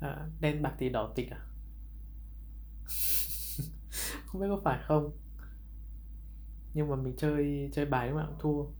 à, 0.00 0.28
đen 0.40 0.62
bạc 0.62 0.74
thì 0.78 0.88
đỏ 0.88 1.12
tịch 1.14 1.30
à? 1.30 1.40
Không 4.26 4.40
biết 4.40 4.46
có 4.50 4.60
phải 4.64 4.78
không? 4.82 5.10
Nhưng 6.74 6.88
mà 6.88 6.96
mình 6.96 7.16
chơi 7.16 7.70
chơi 7.72 7.86
bài 7.86 8.08
lúc 8.08 8.16
nào 8.16 8.26
cũng 8.26 8.38
thua 8.38 8.79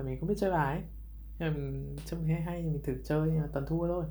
và 0.00 0.06
mình 0.06 0.20
không 0.20 0.28
biết 0.28 0.34
chơi 0.38 0.50
bài 0.50 0.82
nhưng 1.38 1.48
mà 1.48 1.56
mình 1.56 1.96
trông 2.06 2.26
hay 2.26 2.40
hay 2.40 2.62
mình 2.62 2.82
thử 2.84 3.02
chơi 3.04 3.28
nhưng 3.28 3.40
mà 3.40 3.48
toàn 3.52 3.66
thua 3.66 3.88
thôi. 3.88 4.04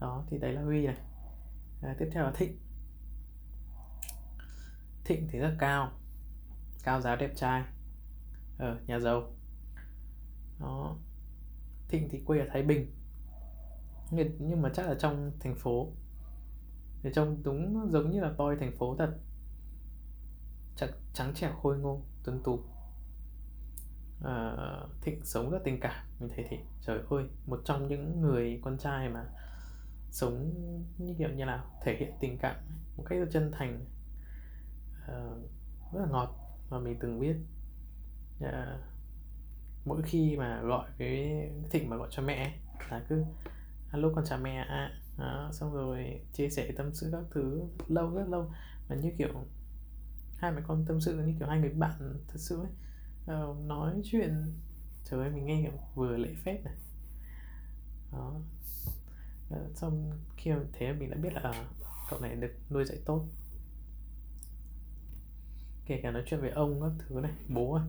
Đó 0.00 0.24
thì 0.28 0.38
đấy 0.38 0.52
là 0.52 0.62
huy 0.62 0.86
này. 0.86 0.96
À, 1.82 1.96
tiếp 1.98 2.08
theo 2.12 2.24
là 2.24 2.32
thịnh. 2.34 2.58
Thịnh 5.04 5.28
thì 5.30 5.38
rất 5.38 5.56
cao. 5.58 5.92
Cao 6.84 7.00
giáo 7.00 7.16
đẹp 7.16 7.32
trai. 7.36 7.64
Ở 8.58 8.80
nhà 8.86 8.98
giàu. 8.98 9.36
Đó. 10.60 10.96
Thịnh 11.88 12.08
thì 12.10 12.22
quê 12.26 12.38
ở 12.38 12.46
thái 12.52 12.62
bình. 12.62 12.94
Nhưng 14.38 14.62
mà 14.62 14.70
chắc 14.74 14.86
là 14.86 14.94
trong 14.98 15.32
thành 15.40 15.54
phố. 15.54 15.92
Thì 17.02 17.10
trông 17.14 17.42
đúng 17.42 17.90
giống 17.90 18.10
như 18.10 18.20
là 18.20 18.32
boy 18.38 18.56
thành 18.60 18.76
phố 18.78 18.96
thật. 18.96 19.18
Chắc, 20.76 20.90
trắng 21.14 21.34
trẻo 21.34 21.52
khôi 21.62 21.78
ngô 21.78 22.02
tuấn 22.24 22.40
tú. 22.44 22.64
Ờ, 24.20 24.88
thịnh 25.02 25.24
sống 25.24 25.50
rất 25.50 25.58
tình 25.64 25.80
cảm. 25.80 26.04
Mình 26.20 26.30
thấy 26.36 26.46
thì 26.50 26.56
trời 26.80 27.00
ơi 27.10 27.24
một 27.46 27.60
trong 27.64 27.88
những 27.88 28.20
người 28.20 28.60
con 28.64 28.78
trai 28.78 29.08
mà 29.08 29.24
sống 30.10 30.52
như 30.98 31.14
kiểu 31.18 31.28
như 31.28 31.44
nào 31.44 31.64
thể 31.82 31.96
hiện 31.98 32.12
tình 32.20 32.38
cảm 32.38 32.56
một 32.96 33.04
cách 33.06 33.18
rất 33.18 33.28
chân 33.32 33.52
thành 33.52 33.84
uh, 35.02 35.50
rất 35.92 36.00
là 36.00 36.06
ngọt 36.10 36.36
mà 36.70 36.78
mình 36.78 36.96
từng 37.00 37.20
biết. 37.20 37.36
Uh, 38.44 38.80
mỗi 39.84 40.02
khi 40.02 40.36
mà 40.36 40.60
gọi 40.62 40.90
với 40.98 41.50
thịnh 41.70 41.90
mà 41.90 41.96
gọi 41.96 42.08
cho 42.10 42.22
mẹ 42.22 42.58
là 42.90 43.04
cứ 43.08 43.24
alo 43.90 44.08
con 44.14 44.24
chào 44.24 44.38
mẹ 44.38 44.56
ạ. 44.56 44.90
À. 45.18 45.48
xong 45.52 45.74
rồi 45.74 46.20
chia 46.32 46.48
sẻ 46.48 46.72
tâm 46.76 46.94
sự 46.94 47.08
các 47.12 47.24
thứ 47.30 47.60
rất 47.78 47.90
lâu 47.90 48.10
rất 48.14 48.28
lâu. 48.28 48.52
Mà 48.88 48.96
như 48.96 49.12
kiểu 49.18 49.28
hai 50.36 50.52
mẹ 50.52 50.60
con 50.66 50.84
tâm 50.88 51.00
sự 51.00 51.18
như 51.18 51.34
kiểu 51.38 51.48
hai 51.48 51.58
người 51.58 51.70
bạn 51.70 52.24
thật 52.28 52.38
sự 52.38 52.60
ấy 52.60 52.85
uh, 53.32 53.56
nói 53.66 54.00
chuyện. 54.04 54.54
Trời 55.04 55.20
ơi 55.20 55.30
mình 55.30 55.46
nghe 55.46 55.70
vừa 55.94 56.16
lễ 56.16 56.34
phép 56.44 56.64
này. 56.64 56.74
Đó. 58.12 58.40
Uh, 59.54 59.76
xong 59.76 60.10
khi 60.36 60.50
mà 60.50 60.60
thế 60.72 60.92
mình 60.92 61.10
đã 61.10 61.16
biết 61.16 61.32
là 61.32 61.50
uh, 61.50 61.56
cậu 62.10 62.20
này 62.20 62.36
được 62.36 62.52
nuôi 62.70 62.84
dạy 62.84 62.98
tốt. 63.04 63.28
Kể 65.86 66.00
cả 66.02 66.10
nói 66.10 66.22
chuyện 66.26 66.40
với 66.40 66.50
ông 66.50 66.80
các 66.80 67.04
thứ 67.08 67.20
này 67.20 67.32
bố 67.48 67.72
à. 67.72 67.84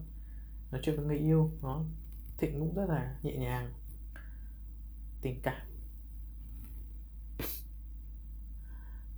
Nói 0.72 0.82
chuyện 0.84 0.96
với 0.96 1.06
người 1.06 1.18
yêu 1.18 1.52
nó 1.62 1.86
thịnh 2.38 2.60
cũng 2.60 2.76
rất 2.76 2.86
là 2.90 3.20
nhẹ 3.24 3.38
nhàng. 3.38 3.74
Tình 5.22 5.42
cảm. 5.44 5.68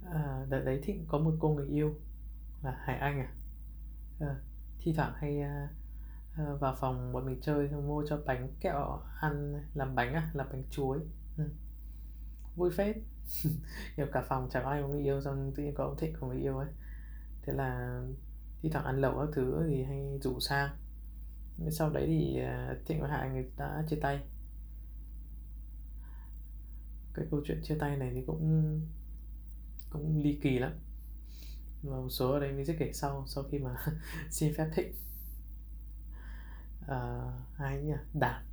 À, 0.06 0.46
đợt 0.50 0.60
đấy 0.60 0.82
thịnh 0.84 1.06
có 1.08 1.18
một 1.18 1.36
cô 1.40 1.54
người 1.54 1.68
yêu 1.68 1.96
là 2.64 2.78
hải 2.86 2.98
anh 2.98 3.20
à, 3.20 3.34
à 4.20 4.36
thi 4.80 4.94
thoảng 4.94 5.14
hay 5.16 5.42
à, 5.42 5.70
Ờ, 6.38 6.58
vào 6.58 6.76
phòng 6.80 7.14
bọn 7.14 7.26
mình 7.26 7.42
chơi 7.42 7.70
mua 7.70 8.06
cho 8.10 8.22
bánh 8.26 8.50
kẹo 8.62 9.00
ăn 9.20 9.64
làm 9.74 9.96
bánh 9.96 10.14
à 10.14 10.30
làm 10.34 10.48
bánh 10.52 10.64
chuối. 10.72 11.00
Ừ. 11.38 11.44
vui 12.56 12.72
phết. 12.72 12.96
Nhiều 13.98 14.08
cả 14.12 14.22
phòng 14.30 14.50
chẳng 14.52 14.66
ai 14.66 14.82
có 14.82 14.88
người 14.88 15.04
yêu, 15.04 15.22
xong 15.22 15.52
tự 15.56 15.64
nhiên 15.64 15.74
có 15.76 15.84
ông 15.84 15.98
thịnh 15.98 16.14
có 16.20 16.28
người 16.28 16.42
yêu 16.42 16.58
ấy. 16.58 16.68
Thế 17.42 17.54
là 17.54 18.02
đi 18.62 18.70
thẳng 18.70 18.86
ăn 18.86 19.02
lẩu 19.02 19.20
các 19.20 19.30
thứ 19.34 19.66
thì 19.70 19.84
hay 19.84 20.20
rủ 20.22 20.40
sang. 20.40 20.70
Sau 21.72 21.90
đấy 21.90 22.06
thì 22.08 22.40
à, 22.40 22.76
thịnh 22.86 23.02
và 23.02 23.08
hải 23.08 23.30
người 23.30 23.46
đã 23.58 23.84
chia 23.90 23.98
tay. 24.02 24.20
Cái 27.14 27.26
câu 27.32 27.42
chuyện 27.46 27.62
chia 27.64 27.76
tay 27.80 27.98
này 27.98 28.12
thì 28.14 28.24
cũng 28.28 28.82
cũng 29.90 30.22
ly 30.24 30.40
kỳ 30.44 30.60
lắm. 30.60 30.72
Và 31.84 31.98
một 31.98 32.10
số 32.10 32.32
ở 32.32 32.40
đây 32.40 32.52
mình 32.52 32.66
sẽ 32.66 32.76
kể 32.80 32.92
sau 32.94 33.24
sau 33.28 33.44
khi 33.52 33.60
mà 33.60 33.76
xin 34.32 34.54
phép 34.58 34.70
thịnh. 34.76 34.94
Ờ, 36.90 37.28
uh, 37.28 37.60
ai 37.60 37.82
nhỉ? 37.84 37.94
Đản 38.14 38.46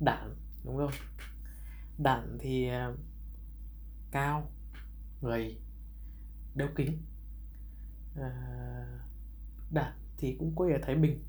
đản 0.00 0.36
đúng 0.64 0.76
không? 0.76 0.92
Đản 1.98 2.38
thì 2.40 2.70
uh, 2.70 2.98
cao 4.10 4.50
gầy 5.22 5.60
đeo 6.54 6.68
kính. 6.76 7.02
Ờ, 8.14 8.28
uh, 8.28 9.00
đản 9.70 9.92
thì 10.18 10.36
cũng 10.38 10.54
quê 10.54 10.72
ở 10.72 10.78
thái 10.82 10.96
bình. 10.96 11.24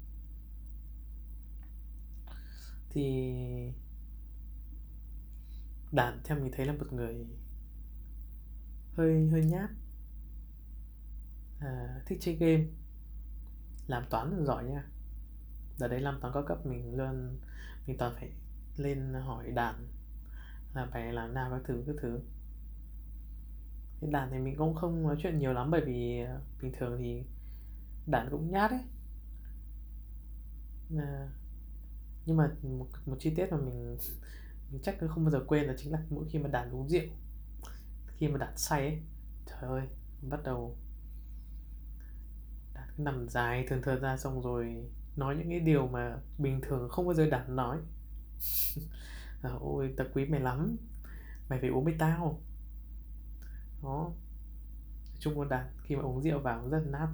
Thì 2.90 3.34
đản 5.92 6.22
theo 6.24 6.40
mình 6.40 6.52
thấy 6.56 6.66
là 6.66 6.74
một 6.74 6.94
người 6.94 7.28
hơi 8.94 9.30
hơi 9.30 9.46
nhát. 9.46 9.70
À, 11.60 12.02
thích 12.06 12.18
chơi 12.22 12.36
game 12.36 12.66
làm 13.88 14.04
toán 14.10 14.32
là 14.32 14.46
giỏi 14.46 14.64
nha 14.64 14.92
đợt 15.80 15.88
đấy 15.88 16.02
làm 16.02 16.20
toán 16.22 16.34
cao 16.34 16.44
cấp 16.48 16.66
mình 16.66 16.98
luôn 16.98 17.38
mình 17.88 17.98
toàn 17.98 18.14
phải 18.20 18.32
lên 18.78 19.14
hỏi 19.14 19.52
đàn 19.52 19.88
là 20.74 20.88
phải 20.92 21.14
làm 21.14 21.34
nào 21.34 21.52
các 21.52 21.62
thứ 21.66 21.84
các 21.88 21.96
thứ. 22.02 22.20
Thì 24.02 24.08
đàn 24.12 24.30
thì 24.32 24.40
mình 24.40 24.56
cũng 24.58 24.76
không 24.76 25.04
nói 25.04 25.16
chuyện 25.20 25.40
nhiều 25.40 25.54
lắm 25.54 25.72
bởi 25.72 25.82
vì 25.86 26.20
ờ, 26.20 26.42
bình 26.62 26.72
thường 26.78 26.98
thì 27.00 27.24
đàn 28.08 28.28
cũng 28.32 28.52
nhát 28.52 28.72
ấy. 28.72 28.82
À, 30.98 31.30
nhưng 32.26 32.38
mà 32.38 32.52
một, 32.64 32.88
một 33.06 33.16
chi 33.20 33.34
tiết 33.36 33.48
mà 33.52 33.58
mình 33.58 33.98
mình 34.72 34.82
chắc 34.84 34.98
không 35.10 35.24
bao 35.24 35.32
giờ 35.32 35.44
quên 35.48 35.66
là 35.66 35.74
chính 35.78 35.92
là 35.92 36.00
mỗi 36.10 36.26
khi 36.30 36.40
mà 36.40 36.50
đàn 36.50 36.72
uống 36.72 36.90
rượu 36.90 37.04
khi 38.08 38.28
mà 38.28 38.38
đàn 38.38 38.58
say 38.58 38.82
ấy 38.82 39.00
trời 39.46 39.70
ơi 39.70 39.88
bắt 40.22 40.40
đầu 40.44 40.78
đàn 42.74 42.88
cứ 42.98 43.04
nằm 43.04 43.30
dài 43.30 43.66
thường 43.70 43.82
thường 43.82 44.02
ra 44.02 44.18
xong 44.18 44.42
rồi 44.42 44.90
nói 45.16 45.36
những 45.36 45.50
cái 45.50 45.60
điều 45.60 45.88
mà 45.88 46.18
bình 46.38 46.62
thường 46.62 46.90
không 46.90 47.06
bao 47.06 47.14
giờ 47.14 47.30
đàn 47.30 47.56
nói. 47.56 47.78
À, 49.42 49.52
ôi 49.60 49.94
tao 49.98 50.08
quý 50.14 50.26
mày 50.26 50.40
lắm. 50.40 50.78
Mày 51.50 51.60
phải 51.60 51.70
uống 51.70 51.86
với 51.86 51.96
tao. 52.00 52.42
Đó. 53.84 54.12
Chung 55.20 55.38
con 55.38 55.50
đàn 55.50 55.68
khi 55.84 55.96
mà 55.96 56.02
uống 56.02 56.22
rượu 56.22 56.40
vào 56.40 56.70
rất 56.70 56.80
là 56.80 57.00
nát. 57.00 57.08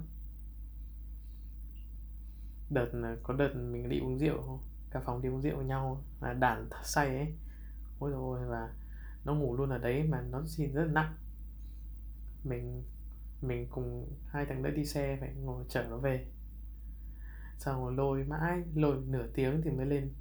Đợt 2.70 3.16
có 3.22 3.34
đợt 3.34 3.54
mình 3.54 3.88
đi 3.88 3.98
uống 3.98 4.18
rượu 4.18 4.60
cả 4.90 5.00
phòng 5.04 5.22
đi 5.22 5.28
uống 5.28 5.42
rượu 5.42 5.56
với 5.56 5.66
nhau 5.66 6.04
là 6.20 6.32
đàn 6.32 6.68
say 6.84 7.16
ấy. 7.16 7.34
Ôi 7.98 8.10
rồi 8.10 8.46
và 8.48 8.72
nó 9.24 9.34
ngủ 9.34 9.56
luôn 9.56 9.70
ở 9.70 9.78
đấy 9.78 10.02
mà 10.02 10.20
nó 10.20 10.42
xin 10.46 10.72
rất 10.74 10.84
là 10.84 10.92
nặng. 10.92 11.16
Mình 12.44 12.84
mình 13.42 13.66
cùng 13.70 14.12
hai 14.26 14.46
thằng 14.46 14.62
nữa 14.62 14.70
đi 14.70 14.84
xe 14.84 15.16
phải 15.20 15.34
ngồi 15.34 15.64
chở 15.68 15.86
nó 15.90 15.96
về 15.96 16.26
xong 17.58 17.80
rồi 17.84 17.92
lôi 17.94 18.24
mãi 18.24 18.62
lôi 18.74 18.96
nửa 19.06 19.26
tiếng 19.34 19.62
thì 19.64 19.70
mới 19.70 19.86
lên 19.86 20.12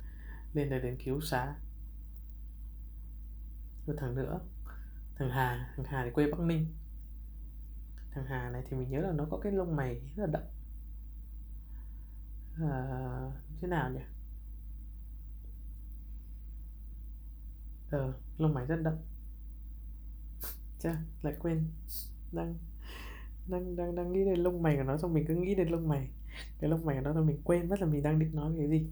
lên 0.53 0.69
đây 0.69 0.79
đến 0.81 0.97
cứu 1.05 1.21
xá. 1.21 1.55
Một 3.87 3.93
thằng 3.97 4.15
nữa 4.15 4.39
thằng 5.15 5.29
Hà 5.29 5.73
thằng 5.75 5.85
Hà 5.85 6.05
thì 6.05 6.11
quê 6.11 6.31
Bắc 6.31 6.39
Ninh. 6.39 6.67
Thằng 8.11 8.25
Hà 8.25 8.49
này 8.49 8.63
thì 8.69 8.77
mình 8.77 8.89
nhớ 8.89 8.99
là 9.01 9.11
nó 9.11 9.25
có 9.31 9.37
cái 9.37 9.51
lông 9.51 9.75
mày 9.75 10.01
rất 10.15 10.25
là 10.25 10.27
đậm. 10.31 10.41
À, 12.61 13.31
thế 13.61 13.67
nào 13.67 13.91
nhỉ? 13.91 14.01
Ờ 17.91 18.13
lông 18.37 18.53
mày 18.53 18.65
rất 18.65 18.75
đậm. 18.75 18.95
Chà 20.79 20.95
lại 21.21 21.33
quên. 21.39 21.63
Đang 22.31 22.55
đang 23.47 23.75
đang 23.75 23.95
đang 23.95 24.11
nghĩ 24.13 24.25
đến 24.25 24.39
lông 24.39 24.63
mày 24.63 24.75
của 24.77 24.83
nó 24.83 24.97
xong 24.97 25.13
mình 25.13 25.25
cứ 25.27 25.35
nghĩ 25.35 25.55
đến 25.55 25.69
lông 25.69 25.87
mày 25.87 26.09
cái 26.59 26.69
lúc 26.69 26.85
mày 26.85 27.01
đó 27.01 27.13
là 27.13 27.21
mình 27.21 27.41
quên 27.43 27.69
mất 27.69 27.81
là 27.81 27.87
mình 27.87 28.03
đang 28.03 28.19
định 28.19 28.35
nói 28.35 28.51
về 28.51 28.67
cái 28.69 28.79
gì. 28.79 28.89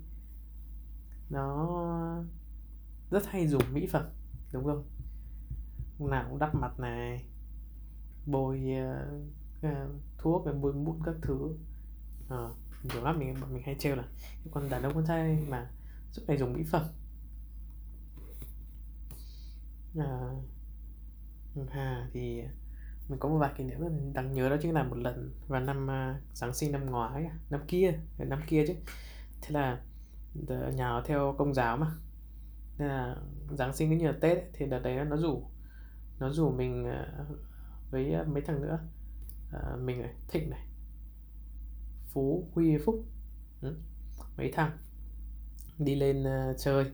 Nó 1.29 2.23
rất 3.11 3.25
hay 3.25 3.47
dùng 3.47 3.63
mỹ 3.73 3.87
phẩm 3.87 4.05
đúng 4.51 4.63
không? 4.63 4.85
Lúc 5.99 6.09
nào 6.09 6.25
cũng 6.29 6.39
đắp 6.39 6.55
mặt 6.55 6.79
này 6.79 7.25
bôi 8.25 8.63
uh, 9.61 9.67
uh, 9.67 10.01
thuốc 10.17 10.45
bôi 10.61 10.73
mụn 10.73 10.99
các 11.05 11.15
thứ. 11.21 11.55
À, 12.29 12.47
nhiều 12.83 13.03
lắm 13.03 13.19
mình 13.19 13.35
mình 13.51 13.63
hay 13.65 13.75
trêu 13.79 13.95
là 13.95 14.03
cái 14.19 14.47
con 14.51 14.69
đàn 14.69 14.83
ông 14.83 14.93
con 14.93 15.05
trai 15.05 15.45
mà 15.49 15.71
suốt 16.11 16.23
ngày 16.27 16.37
dùng 16.37 16.53
mỹ 16.53 16.63
phẩm. 16.71 16.83
À, 19.97 20.29
hà 21.69 22.09
thì 22.13 22.43
mình 23.07 23.19
có 23.19 23.29
một 23.29 23.37
vài 23.37 23.53
kỷ 23.57 23.63
niệm 23.63 23.79
rất 23.79 23.89
đáng 24.13 24.33
nhớ 24.33 24.49
đó 24.49 24.55
chính 24.61 24.73
là 24.73 24.83
một 24.83 24.97
lần 24.97 25.33
vào 25.47 25.61
năm 25.61 25.87
uh, 25.87 26.35
Giáng 26.37 26.53
sinh 26.53 26.71
năm 26.71 26.85
ngoái 26.85 27.29
năm 27.49 27.61
kia 27.67 27.93
ờ, 28.19 28.25
năm 28.25 28.41
kia 28.47 28.63
chứ. 28.67 28.73
Thế 29.41 29.49
là 29.49 29.81
ờ, 30.47 30.71
nhà 30.71 31.01
theo 31.05 31.35
công 31.37 31.53
giáo 31.53 31.77
mà. 31.77 31.87
Nên 32.77 32.87
là 32.87 33.17
Giáng 33.51 33.73
sinh 33.73 33.89
cũng 33.89 33.97
như 33.97 34.07
là 34.07 34.17
Tết 34.21 34.37
ấy, 34.37 34.47
thì 34.53 34.65
đợt 34.65 34.79
đấy 34.79 35.05
nó 35.05 35.17
rủ 35.17 35.43
nó 36.19 36.29
rủ 36.29 36.51
mình 36.51 36.85
uh, 36.85 37.37
với 37.91 38.15
mấy 38.27 38.41
thằng 38.41 38.61
nữa. 38.61 38.79
Uh, 39.55 39.81
mình 39.81 40.01
này 40.01 40.13
Thịnh 40.27 40.49
này 40.49 40.67
Phú 42.13 42.49
Huy 42.53 42.77
Phúc 42.77 43.05
ừ. 43.61 43.77
mấy 44.37 44.51
thằng 44.51 44.77
đi 45.77 45.95
lên 45.95 46.23
uh, 46.23 46.57
chơi 46.57 46.91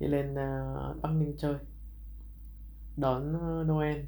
đi 0.00 0.06
lên 0.06 0.32
uh, 0.32 1.02
Bắc 1.02 1.12
Ninh 1.12 1.34
chơi 1.38 1.54
đón 2.96 3.36
uh, 3.36 3.66
Noel 3.66 4.04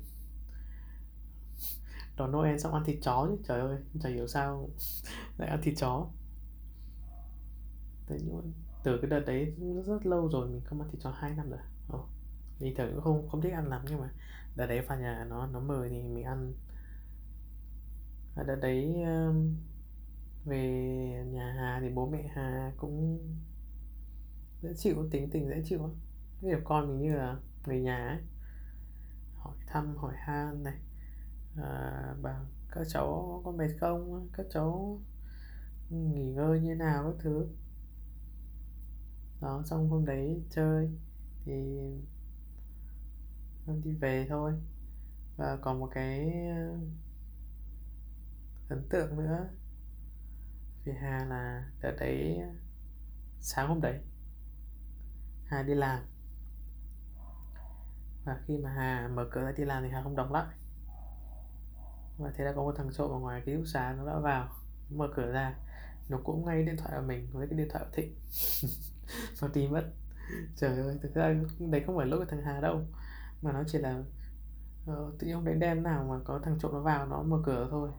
đón 2.18 2.32
Noel 2.32 2.58
xong 2.58 2.74
ăn 2.74 2.84
thịt 2.84 2.98
chó 3.02 3.26
chứ 3.28 3.36
trời 3.48 3.60
ơi 3.60 3.78
chả 4.00 4.08
hiểu 4.08 4.26
sao 4.26 4.70
lại 5.38 5.48
ăn 5.48 5.60
thịt 5.62 5.74
chó. 5.78 6.10
Đấy, 8.08 8.18
nhưng 8.24 8.36
mà 8.36 8.42
từ 8.84 8.98
cái 9.02 9.10
đợt 9.10 9.20
đấy 9.26 9.54
rất, 9.58 9.82
rất 9.86 10.06
lâu 10.06 10.28
rồi 10.28 10.48
mình 10.48 10.60
không 10.64 10.80
ăn 10.80 10.90
thịt 10.90 11.00
chó 11.02 11.10
hai 11.10 11.34
năm 11.34 11.50
rồi. 11.50 11.60
Ồ. 11.88 12.08
bình 12.60 12.74
thường 12.76 12.92
cũng 12.94 13.04
không 13.04 13.28
không 13.28 13.40
thích 13.40 13.52
ăn 13.52 13.68
lắm 13.68 13.82
nhưng 13.90 14.00
mà 14.00 14.10
đợt 14.56 14.66
đấy 14.66 14.80
vào 14.80 14.98
nhà 14.98 15.26
nó 15.28 15.46
nó 15.46 15.60
mời 15.60 15.88
thì 15.88 16.02
mình 16.02 16.24
ăn. 16.24 16.54
Và 18.34 18.42
đợt 18.42 18.56
đấy 18.56 18.94
về 20.44 20.68
nhà 21.26 21.54
Hà 21.58 21.78
thì 21.80 21.88
bố 21.90 22.08
mẹ 22.10 22.28
Hà 22.34 22.72
cũng 22.76 23.18
dễ 24.62 24.74
chịu 24.76 25.08
tính 25.10 25.30
tình 25.30 25.48
dễ 25.48 25.62
chịu. 25.64 25.84
Á 25.84 25.90
hiểu 26.42 26.58
con 26.64 26.88
mình 26.88 26.98
như 26.98 27.16
là 27.16 27.36
người 27.66 27.80
nhà 27.80 28.08
ấy. 28.08 28.18
Hỏi 29.34 29.56
thăm 29.66 29.96
hỏi 29.96 30.14
han 30.16 30.62
này 30.62 30.78
à, 31.62 32.14
bảo 32.22 32.46
các 32.70 32.86
cháu 32.88 33.42
có 33.44 33.52
mệt 33.52 33.68
không 33.80 34.28
các 34.32 34.46
cháu 34.50 35.00
nghỉ 35.90 36.32
ngơi 36.32 36.60
như 36.60 36.74
nào 36.74 37.04
các 37.04 37.16
thứ? 37.18 37.48
Đó 39.40 39.62
xong 39.66 39.88
hôm 39.88 40.04
đấy 40.04 40.42
chơi 40.50 40.90
thì 41.44 41.80
đi 43.66 43.92
về 43.92 44.26
thôi. 44.28 44.52
Và 45.36 45.58
còn 45.62 45.80
một 45.80 45.90
cái 45.94 46.32
ờ, 46.48 46.78
ấn 48.68 48.88
tượng 48.88 49.16
nữa. 49.16 49.48
Vì 50.84 50.92
Hà 50.92 51.24
là 51.24 51.70
đợt 51.80 51.96
đấy 52.00 52.38
ờ, 52.38 52.48
sáng 53.40 53.68
hôm 53.68 53.80
đấy 53.80 54.00
Hà 55.44 55.62
đi 55.62 55.74
làm. 55.74 56.02
Và 58.24 58.40
khi 58.46 58.58
mà 58.58 58.70
Hà 58.70 59.08
mở 59.08 59.28
cửa 59.30 59.42
ra 59.42 59.52
đi 59.52 59.64
làm 59.64 59.82
thì 59.82 59.88
Hà 59.88 60.02
không 60.02 60.16
đóng 60.16 60.32
lại 60.32 60.57
và 62.18 62.32
thế 62.36 62.44
là 62.44 62.52
có 62.52 62.62
một 62.62 62.74
thằng 62.76 62.90
trộm 62.92 63.10
ở 63.10 63.18
ngoài 63.18 63.42
cái 63.46 63.54
túc 63.54 63.66
xá 63.66 63.94
nó 63.98 64.06
đã 64.06 64.18
vào 64.18 64.48
mở 64.90 65.08
cửa 65.14 65.32
ra 65.32 65.56
nó 66.08 66.18
cũng 66.24 66.46
ngay 66.46 66.62
điện 66.62 66.76
thoại 66.76 66.92
của 66.96 67.06
mình 67.06 67.28
với 67.32 67.46
cái 67.46 67.58
điện 67.58 67.68
thoại 67.70 67.84
của 67.84 67.90
Thịnh. 67.96 68.14
Nó 69.42 69.48
tìm 69.48 69.70
mất. 69.70 69.92
Trời 70.56 70.78
ơi 70.78 70.98
thực 71.02 71.14
ra 71.14 71.34
đấy 71.58 71.82
không 71.86 71.96
phải 71.96 72.06
lỗi 72.06 72.18
của 72.18 72.30
thằng 72.30 72.42
Hà 72.42 72.60
đâu 72.60 72.80
mà 73.42 73.52
nó 73.52 73.62
chỉ 73.66 73.78
là 73.78 74.02
uh, 74.90 75.18
tự 75.18 75.26
nhiên 75.26 75.36
hôm 75.36 75.44
đấy 75.44 75.54
đen 75.54 75.82
nào 75.82 76.04
mà 76.08 76.18
có 76.24 76.40
thằng 76.44 76.58
trộm 76.60 76.72
nó 76.72 76.80
vào 76.80 77.06
nó 77.06 77.22
mở 77.22 77.42
cửa 77.44 77.68
thôi. 77.70 77.90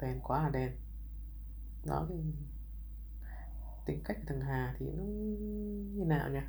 Đen 0.00 0.20
quá 0.22 0.42
là 0.42 0.48
đen. 0.48 0.72
Đó 1.84 2.06
thì 2.08 2.14
tính 3.86 4.02
cách 4.04 4.16
của 4.16 4.24
thằng 4.26 4.40
Hà 4.40 4.74
thì 4.78 4.86
nó 4.86 5.04
như 5.94 6.04
nào 6.04 6.30
nhỉ? 6.30 6.40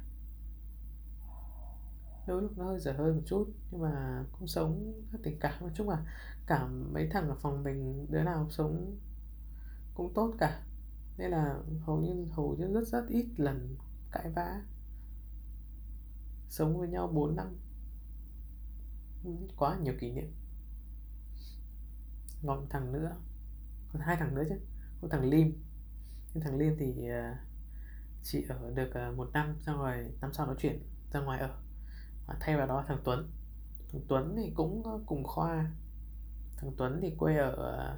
Đôi 2.28 2.42
lúc 2.42 2.58
nó 2.58 2.66
hơi 2.66 2.80
dở 2.80 2.94
hơi 2.94 3.14
một 3.14 3.22
chút, 3.26 3.48
nhưng 3.72 3.82
mà 3.82 4.24
cũng 4.32 4.48
sống 4.48 4.94
rất 5.12 5.20
tình 5.24 5.40
cảm. 5.40 5.62
Nói 5.62 5.72
chung 5.76 5.90
là 5.90 6.06
cả 6.48 6.68
mấy 6.68 7.10
thằng 7.12 7.30
ở 7.30 7.36
phòng 7.36 7.64
mình, 7.64 8.08
đứa 8.10 8.24
nào 8.24 8.48
sống 8.50 8.98
cũng 9.94 10.14
tốt 10.14 10.34
cả. 10.40 10.64
Nên 11.18 11.32
là 11.32 11.60
hầu 11.82 12.02
như 12.02 12.26
hầu 12.32 12.56
như 12.60 12.74
rất 12.74 12.88
rất 12.88 13.08
ít 13.08 13.26
lần 13.38 13.76
cãi 14.12 14.30
vã. 14.36 14.62
Sống 16.50 16.80
với 16.80 16.88
nhau 16.88 17.08
4 17.08 17.36
năm. 17.36 17.58
Quá 19.58 19.78
nhiều 19.84 19.94
kỷ 20.00 20.12
niệm. 20.12 20.34
Còn 22.46 22.68
thằng 22.70 22.92
nữa, 22.92 23.16
còn 23.94 24.02
hai 24.02 24.16
thằng 24.16 24.36
nữa 24.36 24.44
chứ, 24.50 24.56
có 25.02 25.08
thằng 25.12 25.30
Lim. 25.30 25.64
Nhưng 26.34 26.44
thằng 26.44 26.58
Lim 26.58 26.76
thì 26.80 27.10
à, 27.10 27.46
chị 28.24 28.46
ở 28.50 28.72
được 28.72 28.94
à, 28.94 29.12
một 29.12 29.30
năm, 29.34 29.56
xong 29.62 29.78
rồi 29.78 30.12
năm 30.22 30.34
sau 30.34 30.48
nó 30.48 30.56
chuyển 30.58 30.80
ra 31.12 31.20
ngoài 31.20 31.40
ở 31.40 31.65
và 32.28 32.38
thay 32.40 32.58
vào 32.58 32.68
đó 32.68 32.84
thằng 32.88 33.02
Tuấn. 33.04 33.32
Thằng 33.92 34.02
Tuấn 34.08 34.36
thì 34.38 34.52
cũng 34.56 34.84
ờ, 34.84 35.00
cùng 35.06 35.24
khoa. 35.24 35.72
Thằng 36.58 36.72
Tuấn 36.78 37.00
thì 37.02 37.16
quê 37.18 37.38
ở 37.38 37.52
ờ, 37.52 37.98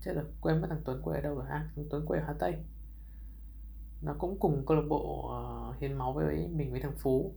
chết 0.00 0.12
rồi 0.14 0.24
quên 0.40 0.60
mất 0.60 0.66
thằng 0.70 0.82
Tuấn 0.84 1.02
quê 1.02 1.16
ở 1.16 1.20
đâu 1.20 1.34
rồi. 1.34 1.44
Ha 1.48 1.70
thằng 1.76 1.84
Tuấn 1.90 2.06
quê 2.06 2.18
ở 2.18 2.24
Hà 2.26 2.34
Tây. 2.38 2.64
Nó 4.02 4.14
cũng 4.18 4.38
cùng 4.40 4.66
câu 4.66 4.76
lạc 4.76 4.86
bộ 4.88 5.32
uh, 5.70 5.76
hiến 5.80 5.92
máu 5.92 6.12
với 6.12 6.48
mình 6.48 6.70
với 6.70 6.80
thằng 6.80 6.94
Phú. 6.98 7.34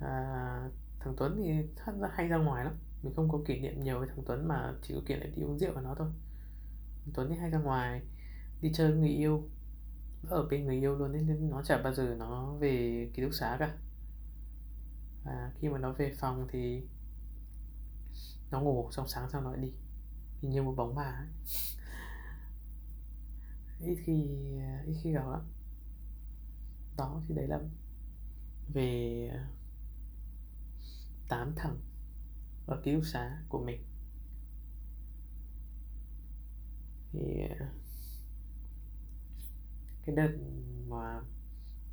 À, 0.00 0.70
thằng 1.00 1.14
Tuấn 1.16 1.36
thì 1.36 1.52
thật 1.76 1.92
ra 2.00 2.08
hay 2.12 2.28
ra 2.28 2.36
ngoài 2.36 2.64
lắm. 2.64 2.74
Mình 3.02 3.14
không 3.16 3.28
có 3.28 3.38
kỷ 3.46 3.60
niệm 3.60 3.80
nhiều 3.82 3.98
với 3.98 4.08
thằng 4.08 4.24
Tuấn 4.26 4.48
mà 4.48 4.74
chỉ 4.82 4.94
có 4.94 5.00
kỷ 5.06 5.14
niệm 5.14 5.32
đi 5.36 5.42
uống 5.42 5.58
rượu 5.58 5.72
với 5.74 5.82
nó 5.82 5.94
thôi. 5.98 6.08
Thằng 7.04 7.12
Tuấn 7.14 7.28
thì 7.30 7.36
hay 7.36 7.50
ra 7.50 7.58
ngoài 7.58 8.02
đi 8.60 8.72
chơi 8.74 8.94
người 8.94 9.08
yêu 9.08 9.48
ở 10.28 10.46
bên 10.50 10.64
người 10.64 10.76
yêu 10.76 10.96
luôn 10.96 11.12
nên 11.12 11.50
nó 11.50 11.62
chả 11.62 11.82
bao 11.82 11.94
giờ 11.94 12.16
nó 12.18 12.54
về 12.54 13.06
ký 13.14 13.22
túc 13.22 13.34
xá 13.34 13.56
cả. 13.58 13.76
Và 15.24 15.52
khi 15.58 15.68
mà 15.68 15.78
nó 15.78 15.92
về 15.92 16.14
phòng 16.18 16.48
thì 16.52 16.82
nó 18.50 18.60
ngủ, 18.60 18.88
xong 18.92 19.08
sáng 19.08 19.30
sau 19.30 19.40
nó 19.40 19.50
lại 19.50 19.60
đi. 19.60 19.72
Thì 20.40 20.48
như 20.48 20.62
một 20.62 20.74
bóng 20.76 20.94
ma 20.94 21.02
ấy. 21.02 21.28
ít 23.80 23.96
khi 24.04 24.28
ít 24.86 24.96
khi 25.02 25.12
gặp 25.12 25.26
lắm. 25.30 25.42
Đó, 26.96 27.22
thì 27.28 27.34
đấy 27.34 27.46
là 27.48 27.60
về 28.72 29.28
à, 29.32 29.48
tám 31.28 31.52
thằng 31.56 31.78
ở 32.66 32.80
ký 32.84 32.94
túc 32.94 33.04
xá 33.06 33.42
của 33.48 33.64
mình. 33.64 33.84
Thì 37.12 37.20
à, 37.60 37.72
cái 40.10 40.26
đợt 40.26 40.36
mà 40.88 41.20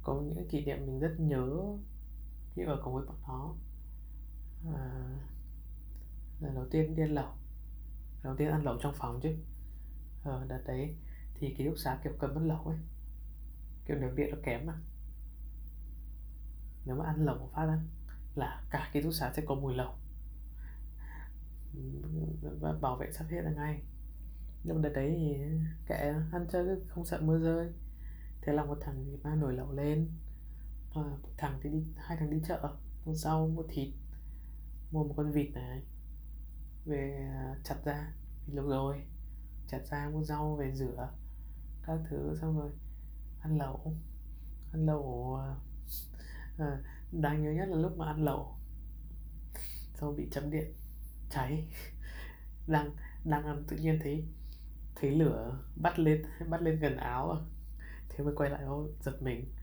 có 0.02 0.22
những 0.22 0.48
kỷ 0.48 0.66
niệm 0.66 0.86
mình 0.86 1.00
rất 1.00 1.16
nhớ 1.20 1.48
khi 2.56 2.64
ở 2.64 2.82
cùng 2.84 2.94
với 2.94 3.06
bọn 3.06 3.18
nó. 3.28 3.56
À, 4.74 5.20
lần 6.40 6.56
đầu 6.56 6.66
tiên 6.72 6.96
đi 6.96 7.04
ăn 7.04 7.12
lẩu 7.12 7.32
đầu 8.24 8.36
tiên 8.38 8.50
ăn 8.50 8.64
lẩu 8.64 8.78
trong 8.82 8.94
phòng 8.96 9.20
chứ. 9.24 9.36
Ờ, 10.24 10.46
đợt 10.48 10.64
đấy 10.66 10.96
thì 11.36 11.56
ký 11.58 11.66
túc 11.66 11.78
xá 11.78 12.00
kiểu 12.04 12.14
cấm 12.20 12.38
ăn 12.38 12.48
lẩu 12.48 12.64
ấy 12.64 12.78
kiểu 13.86 13.98
đường 13.98 14.16
điện 14.16 14.30
nó 14.32 14.38
kém 14.44 14.66
mà. 14.66 14.74
Nếu 16.86 16.96
mà 16.96 17.06
ăn 17.06 17.26
lẩu 17.26 17.38
một 17.38 17.50
phát 17.54 17.68
á 17.68 17.80
là 18.36 18.64
cả 18.70 18.90
ký 18.94 19.02
túc 19.02 19.14
xá 19.14 19.34
sẽ 19.36 19.44
có 19.46 19.56
mùi 19.56 19.76
lẩu. 19.76 19.94
Và 22.62 22.74
bảo 22.82 22.96
vệ 22.96 23.12
sắp 23.12 23.26
hết 23.30 23.42
là 23.42 23.52
ngay. 23.52 23.82
Nhưng 24.64 24.82
đợt 24.82 24.90
đấy 24.90 25.16
thì 25.18 25.38
kệ 25.88 26.14
ăn 26.32 26.48
chơi 26.52 26.82
không 26.88 27.06
sợ 27.06 27.22
mưa 27.22 27.40
rơi 27.40 27.74
thế 28.48 28.54
là 28.54 28.66
một 28.66 28.78
thằng 28.82 29.06
thì 29.06 29.18
mang 29.24 29.40
nồi 29.40 29.54
lẩu 29.54 29.72
lên. 29.72 30.12
À, 30.94 31.02
một 31.22 31.30
thằng 31.38 31.60
thì 31.64 31.70
đi 31.70 31.84
hai 31.96 32.18
thằng 32.18 32.30
đi 32.30 32.42
chợ 32.48 32.76
mua 33.06 33.14
rau 33.14 33.48
mua 33.48 33.64
thịt 33.70 33.94
mua 34.92 35.04
một 35.04 35.14
con 35.18 35.32
vịt 35.32 35.54
này 35.54 35.84
về 36.86 37.30
à, 37.34 37.56
chặt 37.64 37.76
ra 37.86 38.14
vịt 38.46 38.56
lúc 38.56 38.66
rồi 38.68 39.04
chặt 39.68 39.80
ra 39.90 40.10
mua 40.10 40.24
rau 40.24 40.56
về 40.56 40.72
rửa 40.76 41.10
các 41.84 42.00
thứ 42.10 42.38
xong 42.42 42.60
rồi 42.60 42.72
ăn 43.40 43.58
lẩu 43.58 43.96
ăn 44.72 44.86
lẩu 44.86 45.36
à 45.36 45.56
ờ, 46.58 46.84
đáng 47.12 47.44
nhớ 47.44 47.52
nhất 47.52 47.68
là 47.70 47.78
lúc 47.78 47.98
mà 47.98 48.06
ăn 48.06 48.24
lẩu 48.24 48.58
xong 50.00 50.16
bị 50.16 50.28
chấm 50.32 50.52
điện 50.52 50.74
cháy. 51.30 51.68
Đang 52.68 52.92
đang 53.24 53.46
ăn 53.46 53.64
tự 53.68 53.78
nhiên 53.78 54.00
thấy 54.04 54.28
thấy 54.96 55.12
lửa 55.12 55.60
bắt 55.76 56.00
lên 56.00 56.24
bắt 56.50 56.62
lên 56.62 56.80
gần 56.80 56.98
áo 56.98 57.38
thế 58.18 58.24
mới 58.24 58.34
quay 58.36 58.50
lại, 58.50 58.64
ô, 58.64 58.88
giật 59.02 59.22
mình. 59.22 59.54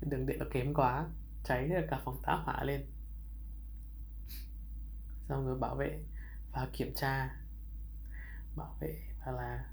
Đường 0.00 0.26
điện 0.26 0.38
nó 0.38 0.46
kém 0.52 0.74
quá, 0.74 1.08
cháy 1.44 1.70
cả 1.90 2.00
phòng 2.04 2.22
tá 2.22 2.32
hỏa 2.44 2.64
lên. 2.64 2.86
Xong 5.28 5.46
rồi 5.46 5.58
bảo 5.58 5.76
vệ 5.76 6.04
và 6.52 6.68
kiểm 6.72 6.92
tra. 6.94 7.36
Bảo 8.56 8.76
vệ 8.80 9.02
và 9.26 9.32
là 9.32 9.70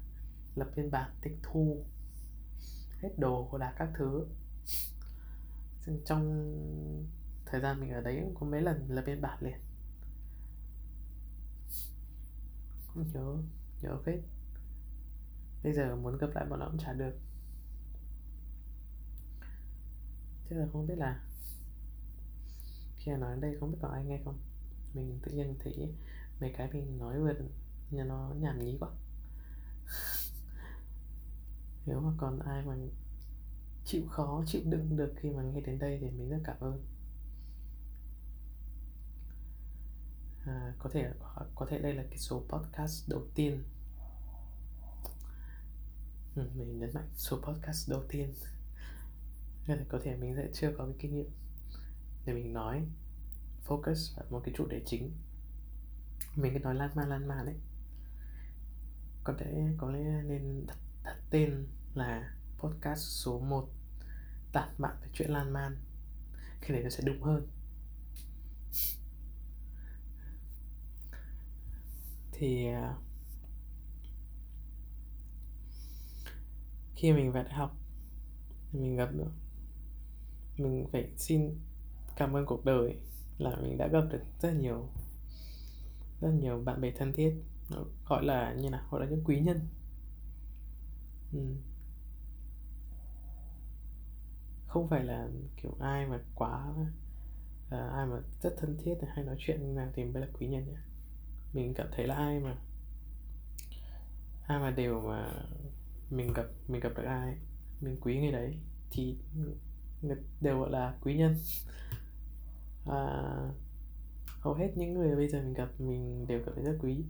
lập 0.55 0.67
biên 0.75 0.91
bản 0.91 1.11
tịch 1.21 1.39
thu 1.43 1.85
hết 3.01 3.09
đồ 3.17 3.47
của 3.51 3.57
đạt 3.57 3.73
các 3.77 3.89
thứ. 3.95 4.27
Trong 6.05 6.53
thời 7.45 7.61
gian 7.61 7.79
mình 7.79 7.91
ở 7.91 8.01
đấy 8.01 8.21
cũng 8.23 8.35
có 8.35 8.45
mấy 8.45 8.61
lần 8.61 8.85
lập 8.89 9.03
biên 9.05 9.21
bản 9.21 9.37
liền. 9.41 9.59
Cũng 12.93 13.07
nhớ 13.13 13.37
nhớ 13.81 13.97
phết 14.05 14.19
bây 15.65 15.73
giờ 15.73 15.95
muốn 15.95 16.17
gặp 16.17 16.27
lại 16.35 16.45
bọn 16.49 16.59
nó 16.59 16.67
cũng 16.69 16.79
chả 16.79 16.93
được. 16.93 17.13
Thế 20.49 20.55
là 20.55 20.67
không 20.73 20.87
biết 20.87 20.97
là 20.97 21.23
khi 22.95 23.11
nói 23.11 23.31
đến 23.31 23.41
đây 23.41 23.57
không 23.59 23.71
biết 23.71 23.77
có 23.81 23.87
ai 23.87 24.05
nghe 24.05 24.19
không? 24.25 24.39
Mình 24.93 25.19
tự 25.23 25.31
nhiên 25.31 25.55
thấy 25.59 25.93
mấy 26.39 26.53
cái 26.57 26.69
mình 26.73 26.97
nói 26.97 27.19
vừa 27.19 27.33
nhà 27.91 28.03
nó 28.03 28.33
nhảm 28.39 28.59
nhí 28.59 28.77
quá. 28.79 28.89
Nếu 31.85 31.99
mà 31.99 32.11
còn 32.17 32.39
ai 32.39 32.65
mà 32.65 32.75
chịu 33.85 34.07
khó 34.09 34.43
chịu 34.47 34.61
đựng 34.65 34.97
được 34.97 35.13
khi 35.17 35.29
mà 35.29 35.43
nghe 35.43 35.61
đến 35.61 35.79
đây 35.79 35.97
thì 36.01 36.09
mình 36.09 36.29
rất 36.29 36.39
cảm 36.43 36.57
ơn. 36.59 36.85
À, 40.45 40.73
có 40.79 40.89
thể 40.93 41.11
có 41.55 41.65
thể 41.69 41.79
đây 41.79 41.93
là 41.93 42.03
cái 42.09 42.17
số 42.17 42.43
podcast 42.49 43.09
đầu 43.09 43.27
tiên. 43.35 43.63
Ừ, 46.35 46.49
mình 46.55 46.79
nhấn 46.79 46.93
mạnh 46.93 47.09
số 47.15 47.41
podcast 47.41 47.89
đầu 47.89 48.03
tiên 48.09 48.33
nên 49.67 49.85
có 49.89 49.99
thể 50.03 50.15
mình 50.15 50.35
sẽ 50.35 50.49
chưa 50.53 50.71
có 50.77 50.85
cái 50.85 50.95
kinh 50.99 51.15
nghiệm 51.15 51.29
để 52.25 52.33
mình 52.33 52.53
nói 52.53 52.85
focus 53.67 54.15
vào 54.15 54.25
một 54.29 54.41
cái 54.45 54.53
chủ 54.57 54.67
đề 54.67 54.81
chính. 54.85 55.11
Mình 56.35 56.53
cứ 56.53 56.59
nói 56.59 56.75
lan 56.75 56.89
man 56.95 57.09
lan 57.09 57.27
man 57.27 57.45
đấy 57.45 57.55
có 59.25 59.33
thể 59.37 59.67
có 59.77 59.91
lẽ 59.91 60.23
nên 60.23 60.65
đặt, 60.67 60.77
đặt 61.03 61.17
tên 61.29 61.67
là 61.93 62.33
podcast 62.57 62.99
số 62.99 63.39
1 63.39 63.69
tản 64.51 64.69
mạn 64.77 64.97
về 65.01 65.07
chuyện 65.13 65.29
lan 65.31 65.53
man. 65.53 65.77
Cái 66.61 66.71
này 66.71 66.83
nó 66.83 66.89
sẽ 66.89 67.03
đúng 67.05 67.21
hơn. 67.21 67.47
Thì 72.31 72.67
à, 72.67 72.95
khi 76.95 77.13
mình 77.13 77.31
vào 77.31 77.43
đại 77.43 77.53
học 77.53 77.77
mình 78.71 78.95
gặp 78.95 79.09
được 79.13 79.31
mình 80.57 80.87
phải 80.91 81.09
xin 81.17 81.59
cảm 82.17 82.35
ơn 82.35 82.45
cuộc 82.45 82.65
đời 82.65 82.95
là 83.37 83.55
mình 83.55 83.77
đã 83.77 83.87
gặp 83.87 84.01
được 84.11 84.21
rất 84.41 84.51
nhiều 84.51 84.89
rất 86.21 86.31
nhiều 86.31 86.61
bạn 86.65 86.81
bè 86.81 86.91
thân 86.91 87.13
thiết. 87.13 87.35
Gọi 88.05 88.25
là 88.25 88.53
như 88.53 88.69
nào? 88.69 88.81
Gọi 88.91 89.01
là 89.01 89.07
những 89.07 89.23
quý 89.25 89.39
nhân. 89.39 89.59
Ừ. 91.33 91.39
không 94.75 94.87
phải 94.87 95.03
là 95.03 95.27
kiểu 95.61 95.75
ai 95.79 96.07
mà 96.07 96.19
quá 96.35 96.73
à, 97.69 97.87
ai 97.87 98.05
mà 98.05 98.17
rất 98.41 98.55
thân 98.57 98.77
thiết 98.83 98.93
hay 99.15 99.25
nói 99.25 99.35
chuyện 99.39 99.63
như 99.63 99.73
nào 99.73 99.91
thì 99.93 100.03
mới 100.03 100.21
là 100.21 100.27
quý 100.33 100.47
nhân 100.47 100.65
nhỉ? 100.67 100.77
Mình 101.53 101.73
cảm 101.73 101.87
thấy 101.91 102.07
là 102.07 102.15
ai 102.15 102.39
mà 102.39 102.57
ai 104.47 104.59
mà 104.59 104.71
đều 104.71 105.01
mà 105.01 105.33
mình 106.09 106.33
gặp 106.33 106.45
mình 106.67 106.81
gặp 106.81 106.89
được 106.97 107.03
ai 107.03 107.37
mình 107.81 107.97
quý 108.01 108.19
người 108.19 108.31
đấy 108.31 108.57
thì 108.91 109.17
đều 110.41 110.59
gọi 110.59 110.71
là 110.71 110.97
quý 111.01 111.17
nhân. 111.17 111.35
Và 112.85 113.53
hầu 114.39 114.53
hết 114.53 114.71
những 114.75 114.93
người 114.93 115.15
bây 115.15 115.29
giờ 115.29 115.41
mình 115.41 115.53
gặp 115.53 115.69
mình 115.79 116.27
đều 116.27 116.41
cảm 116.45 116.55
thấy 116.55 116.63
rất 116.63 116.77
quý. 116.81 117.03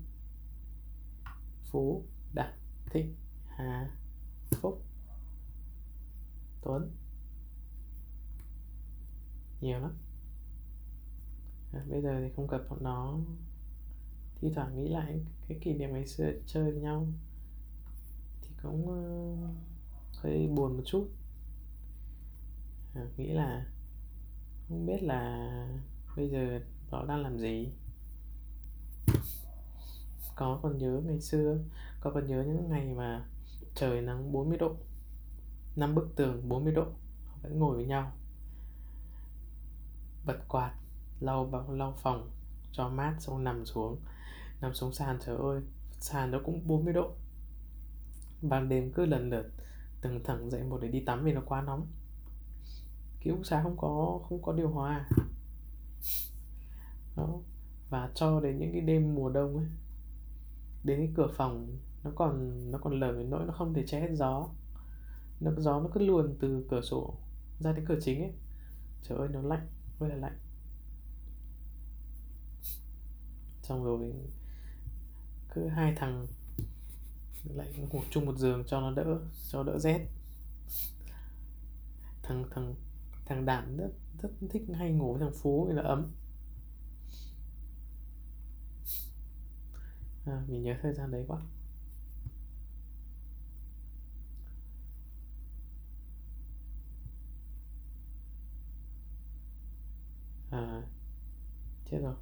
Phú 1.63 2.05
đạt 2.33 2.53
thịnh 2.91 3.15
hà 3.47 3.91
phúc 4.61 4.83
tuấn. 6.61 6.91
Nhiều 9.61 9.79
lắm. 9.79 9.97
À, 11.73 11.85
bây 11.89 12.01
giờ 12.01 12.19
thì 12.19 12.33
không 12.35 12.47
gặp 12.47 12.61
bọn 12.69 12.83
nó. 12.83 13.19
Thi 14.35 14.51
thoảng 14.55 14.75
nghĩ 14.75 14.87
lại 14.87 15.25
cái 15.47 15.57
kỷ 15.61 15.73
niệm 15.73 15.93
ngày 15.93 16.07
xưa 16.07 16.31
chơi 16.47 16.71
với 16.71 16.81
nhau 16.81 17.07
thì 18.41 18.49
cũng 18.63 18.85
uh, 18.85 19.55
hơi 20.17 20.47
buồn 20.47 20.77
một 20.77 20.83
chút 20.85 21.09
à, 22.95 23.01
nghĩ 23.17 23.27
là 23.27 23.65
không 24.69 24.85
biết 24.85 25.03
là 25.03 25.49
bây 26.15 26.29
giờ 26.29 26.59
bảo 26.91 27.05
đang 27.05 27.21
làm 27.21 27.39
gì. 27.39 27.69
Có 30.35 30.59
còn 30.63 30.77
nhớ 30.77 31.01
ngày 31.05 31.19
xưa 31.21 31.57
có 31.99 32.11
còn 32.11 32.27
nhớ 32.27 32.43
những 32.43 32.69
ngày 32.69 32.93
mà 32.93 33.25
trời 33.75 34.01
nắng 34.01 34.31
40 34.31 34.57
độ 34.57 34.75
năm 35.75 35.95
bức 35.95 36.15
tường 36.15 36.49
40 36.49 36.73
độ 36.73 36.85
vẫn 37.41 37.59
ngồi 37.59 37.75
với 37.75 37.85
nhau. 37.85 38.11
Bật 40.25 40.47
quạt 40.47 40.73
lau 41.19 41.65
lau 41.69 41.93
phòng 41.97 42.31
cho 42.71 42.89
mát 42.89 43.15
xong 43.19 43.43
nằm 43.43 43.65
xuống. 43.65 43.99
Nằm 44.61 44.73
xuống 44.73 44.93
sàn 44.93 45.19
trời 45.25 45.37
ơi 45.37 45.61
sàn 45.99 46.31
nó 46.31 46.39
cũng 46.45 46.67
40 46.67 46.93
độ. 46.93 47.15
Ban 48.41 48.69
đêm 48.69 48.91
cứ 48.91 49.05
lần 49.05 49.29
lượt 49.29 49.51
từng 50.01 50.23
thẳng 50.23 50.49
dậy 50.49 50.63
một 50.63 50.79
để 50.81 50.87
đi 50.87 50.99
tắm 51.05 51.23
vì 51.23 51.33
nó 51.33 51.41
quá 51.45 51.61
nóng 51.61 51.87
ký 53.25 53.31
túc 53.31 53.45
xá 53.45 53.63
không 53.63 53.77
có 53.77 54.19
không 54.29 54.41
có 54.41 54.53
điều 54.53 54.69
hòa. 54.69 55.09
Đó. 57.15 57.41
Và 57.89 58.11
cho 58.15 58.39
đến 58.39 58.59
những 58.59 58.71
cái 58.71 58.81
đêm 58.81 59.15
mùa 59.15 59.29
đông 59.29 59.57
ấy, 59.57 59.65
đến 60.83 60.99
cái 60.99 61.11
cửa 61.15 61.27
phòng, 61.35 61.77
nó 62.03 62.11
còn 62.15 62.61
nó 62.71 62.77
còn 62.77 62.99
lở 62.99 63.11
đến 63.11 63.29
nỗi 63.29 63.45
nó 63.45 63.53
không 63.53 63.73
thể 63.73 63.83
che 63.87 63.99
hết 63.99 64.15
gió. 64.15 64.49
Nó 65.39 65.51
gió 65.57 65.79
nó 65.79 65.89
cứ 65.93 66.05
luồn 66.05 66.37
từ 66.39 66.65
cửa 66.69 66.81
sổ 66.81 67.17
ra 67.59 67.71
đến 67.71 67.85
cửa 67.87 67.97
chính 68.01 68.21
ấy. 68.21 68.33
Trời 69.03 69.17
ơi, 69.17 69.27
nó 69.31 69.41
lạnh, 69.41 69.67
rất 69.99 70.07
là 70.07 70.15
lạnh. 70.15 70.39
Xong 73.61 73.83
rồi 73.83 74.13
cứ 75.53 75.67
hai 75.67 75.95
thằng 75.95 76.27
lại 77.43 77.73
ngủ 77.89 78.01
chung 78.09 78.25
một 78.25 78.37
giường 78.37 78.63
cho 78.67 78.81
nó 78.81 78.91
đỡ, 78.91 79.19
cho 79.49 79.63
đỡ 79.63 79.79
rét. 79.79 80.07
Thằng 82.23 82.45
thằng 82.51 82.75
thằng 83.25 83.45
đàn 83.45 83.77
rất 83.77 83.91
rất 84.21 84.29
thích 84.49 84.63
hay 84.73 84.91
ngủ 84.91 85.13
với 85.13 85.21
thằng 85.21 85.33
phú 85.41 85.65
vì 85.65 85.73
là 85.73 85.81
ấm. 85.81 86.11
À, 90.25 90.43
mình 90.47 90.63
nhớ 90.63 90.75
thời 90.81 90.93
gian 90.93 91.11
đấy 91.11 91.25
quá. 91.27 91.41
À 100.51 100.83
chết 101.85 101.99
rồi. 102.01 102.15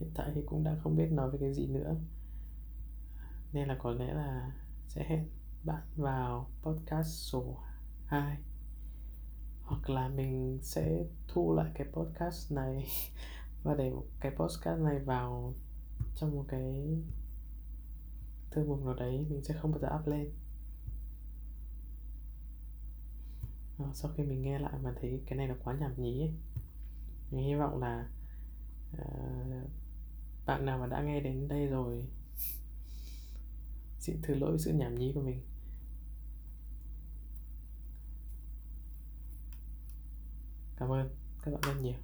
Hiện 0.00 0.10
tại 0.14 0.30
thì 0.34 0.42
cũng 0.46 0.64
đã 0.64 0.76
không 0.82 0.96
biết 0.96 1.12
nói 1.12 1.30
về 1.30 1.38
cái 1.40 1.54
gì 1.54 1.66
nữa. 1.66 1.96
Nên 3.52 3.68
là 3.68 3.76
có 3.78 3.90
lẽ 3.90 4.14
là 4.14 4.52
sẽ 4.88 5.04
hẹn 5.08 5.28
bạn 5.64 5.82
vào 5.96 6.50
podcast 6.62 7.08
số 7.08 7.58
2 8.06 8.38
hoặc 9.64 9.90
là 9.90 10.08
mình 10.08 10.58
sẽ 10.62 11.04
thu 11.28 11.54
lại 11.54 11.70
cái 11.74 11.86
podcast 11.92 12.52
này 12.52 12.86
và 13.62 13.74
để 13.74 13.92
cái 14.20 14.32
podcast 14.36 14.80
này 14.80 14.98
vào 14.98 15.54
trong 16.16 16.36
một 16.36 16.44
cái 16.48 16.98
thư 18.50 18.64
mục 18.64 18.84
nào 18.84 18.94
đấy 18.94 19.26
mình 19.30 19.44
sẽ 19.44 19.54
không 19.54 19.70
bao 19.70 19.80
giờ 19.80 19.88
up 20.00 20.06
lên 20.06 20.30
à, 23.78 23.86
sau 23.94 24.10
khi 24.16 24.22
mình 24.22 24.42
nghe 24.42 24.58
lại 24.58 24.72
mà 24.82 24.94
thấy 25.00 25.20
cái 25.26 25.38
này 25.38 25.48
là 25.48 25.54
quá 25.64 25.74
nhảm 25.74 25.92
nhí 25.96 26.20
ấy. 26.20 26.34
mình 27.30 27.44
hy 27.44 27.54
vọng 27.54 27.80
là 27.80 28.08
uh, 28.92 29.70
bạn 30.46 30.66
nào 30.66 30.78
mà 30.78 30.86
đã 30.86 31.02
nghe 31.02 31.20
đến 31.20 31.48
đây 31.48 31.66
rồi 31.66 32.04
xin 33.98 34.16
thứ 34.22 34.34
lỗi 34.34 34.58
sự 34.58 34.72
nhảm 34.72 34.94
nhí 34.94 35.12
của 35.14 35.22
mình 35.22 35.40
cảm 40.84 40.92
ơn 40.92 41.08
các 41.42 41.50
bạn 41.50 41.60
rất 41.62 41.82
nhiều. 41.82 41.94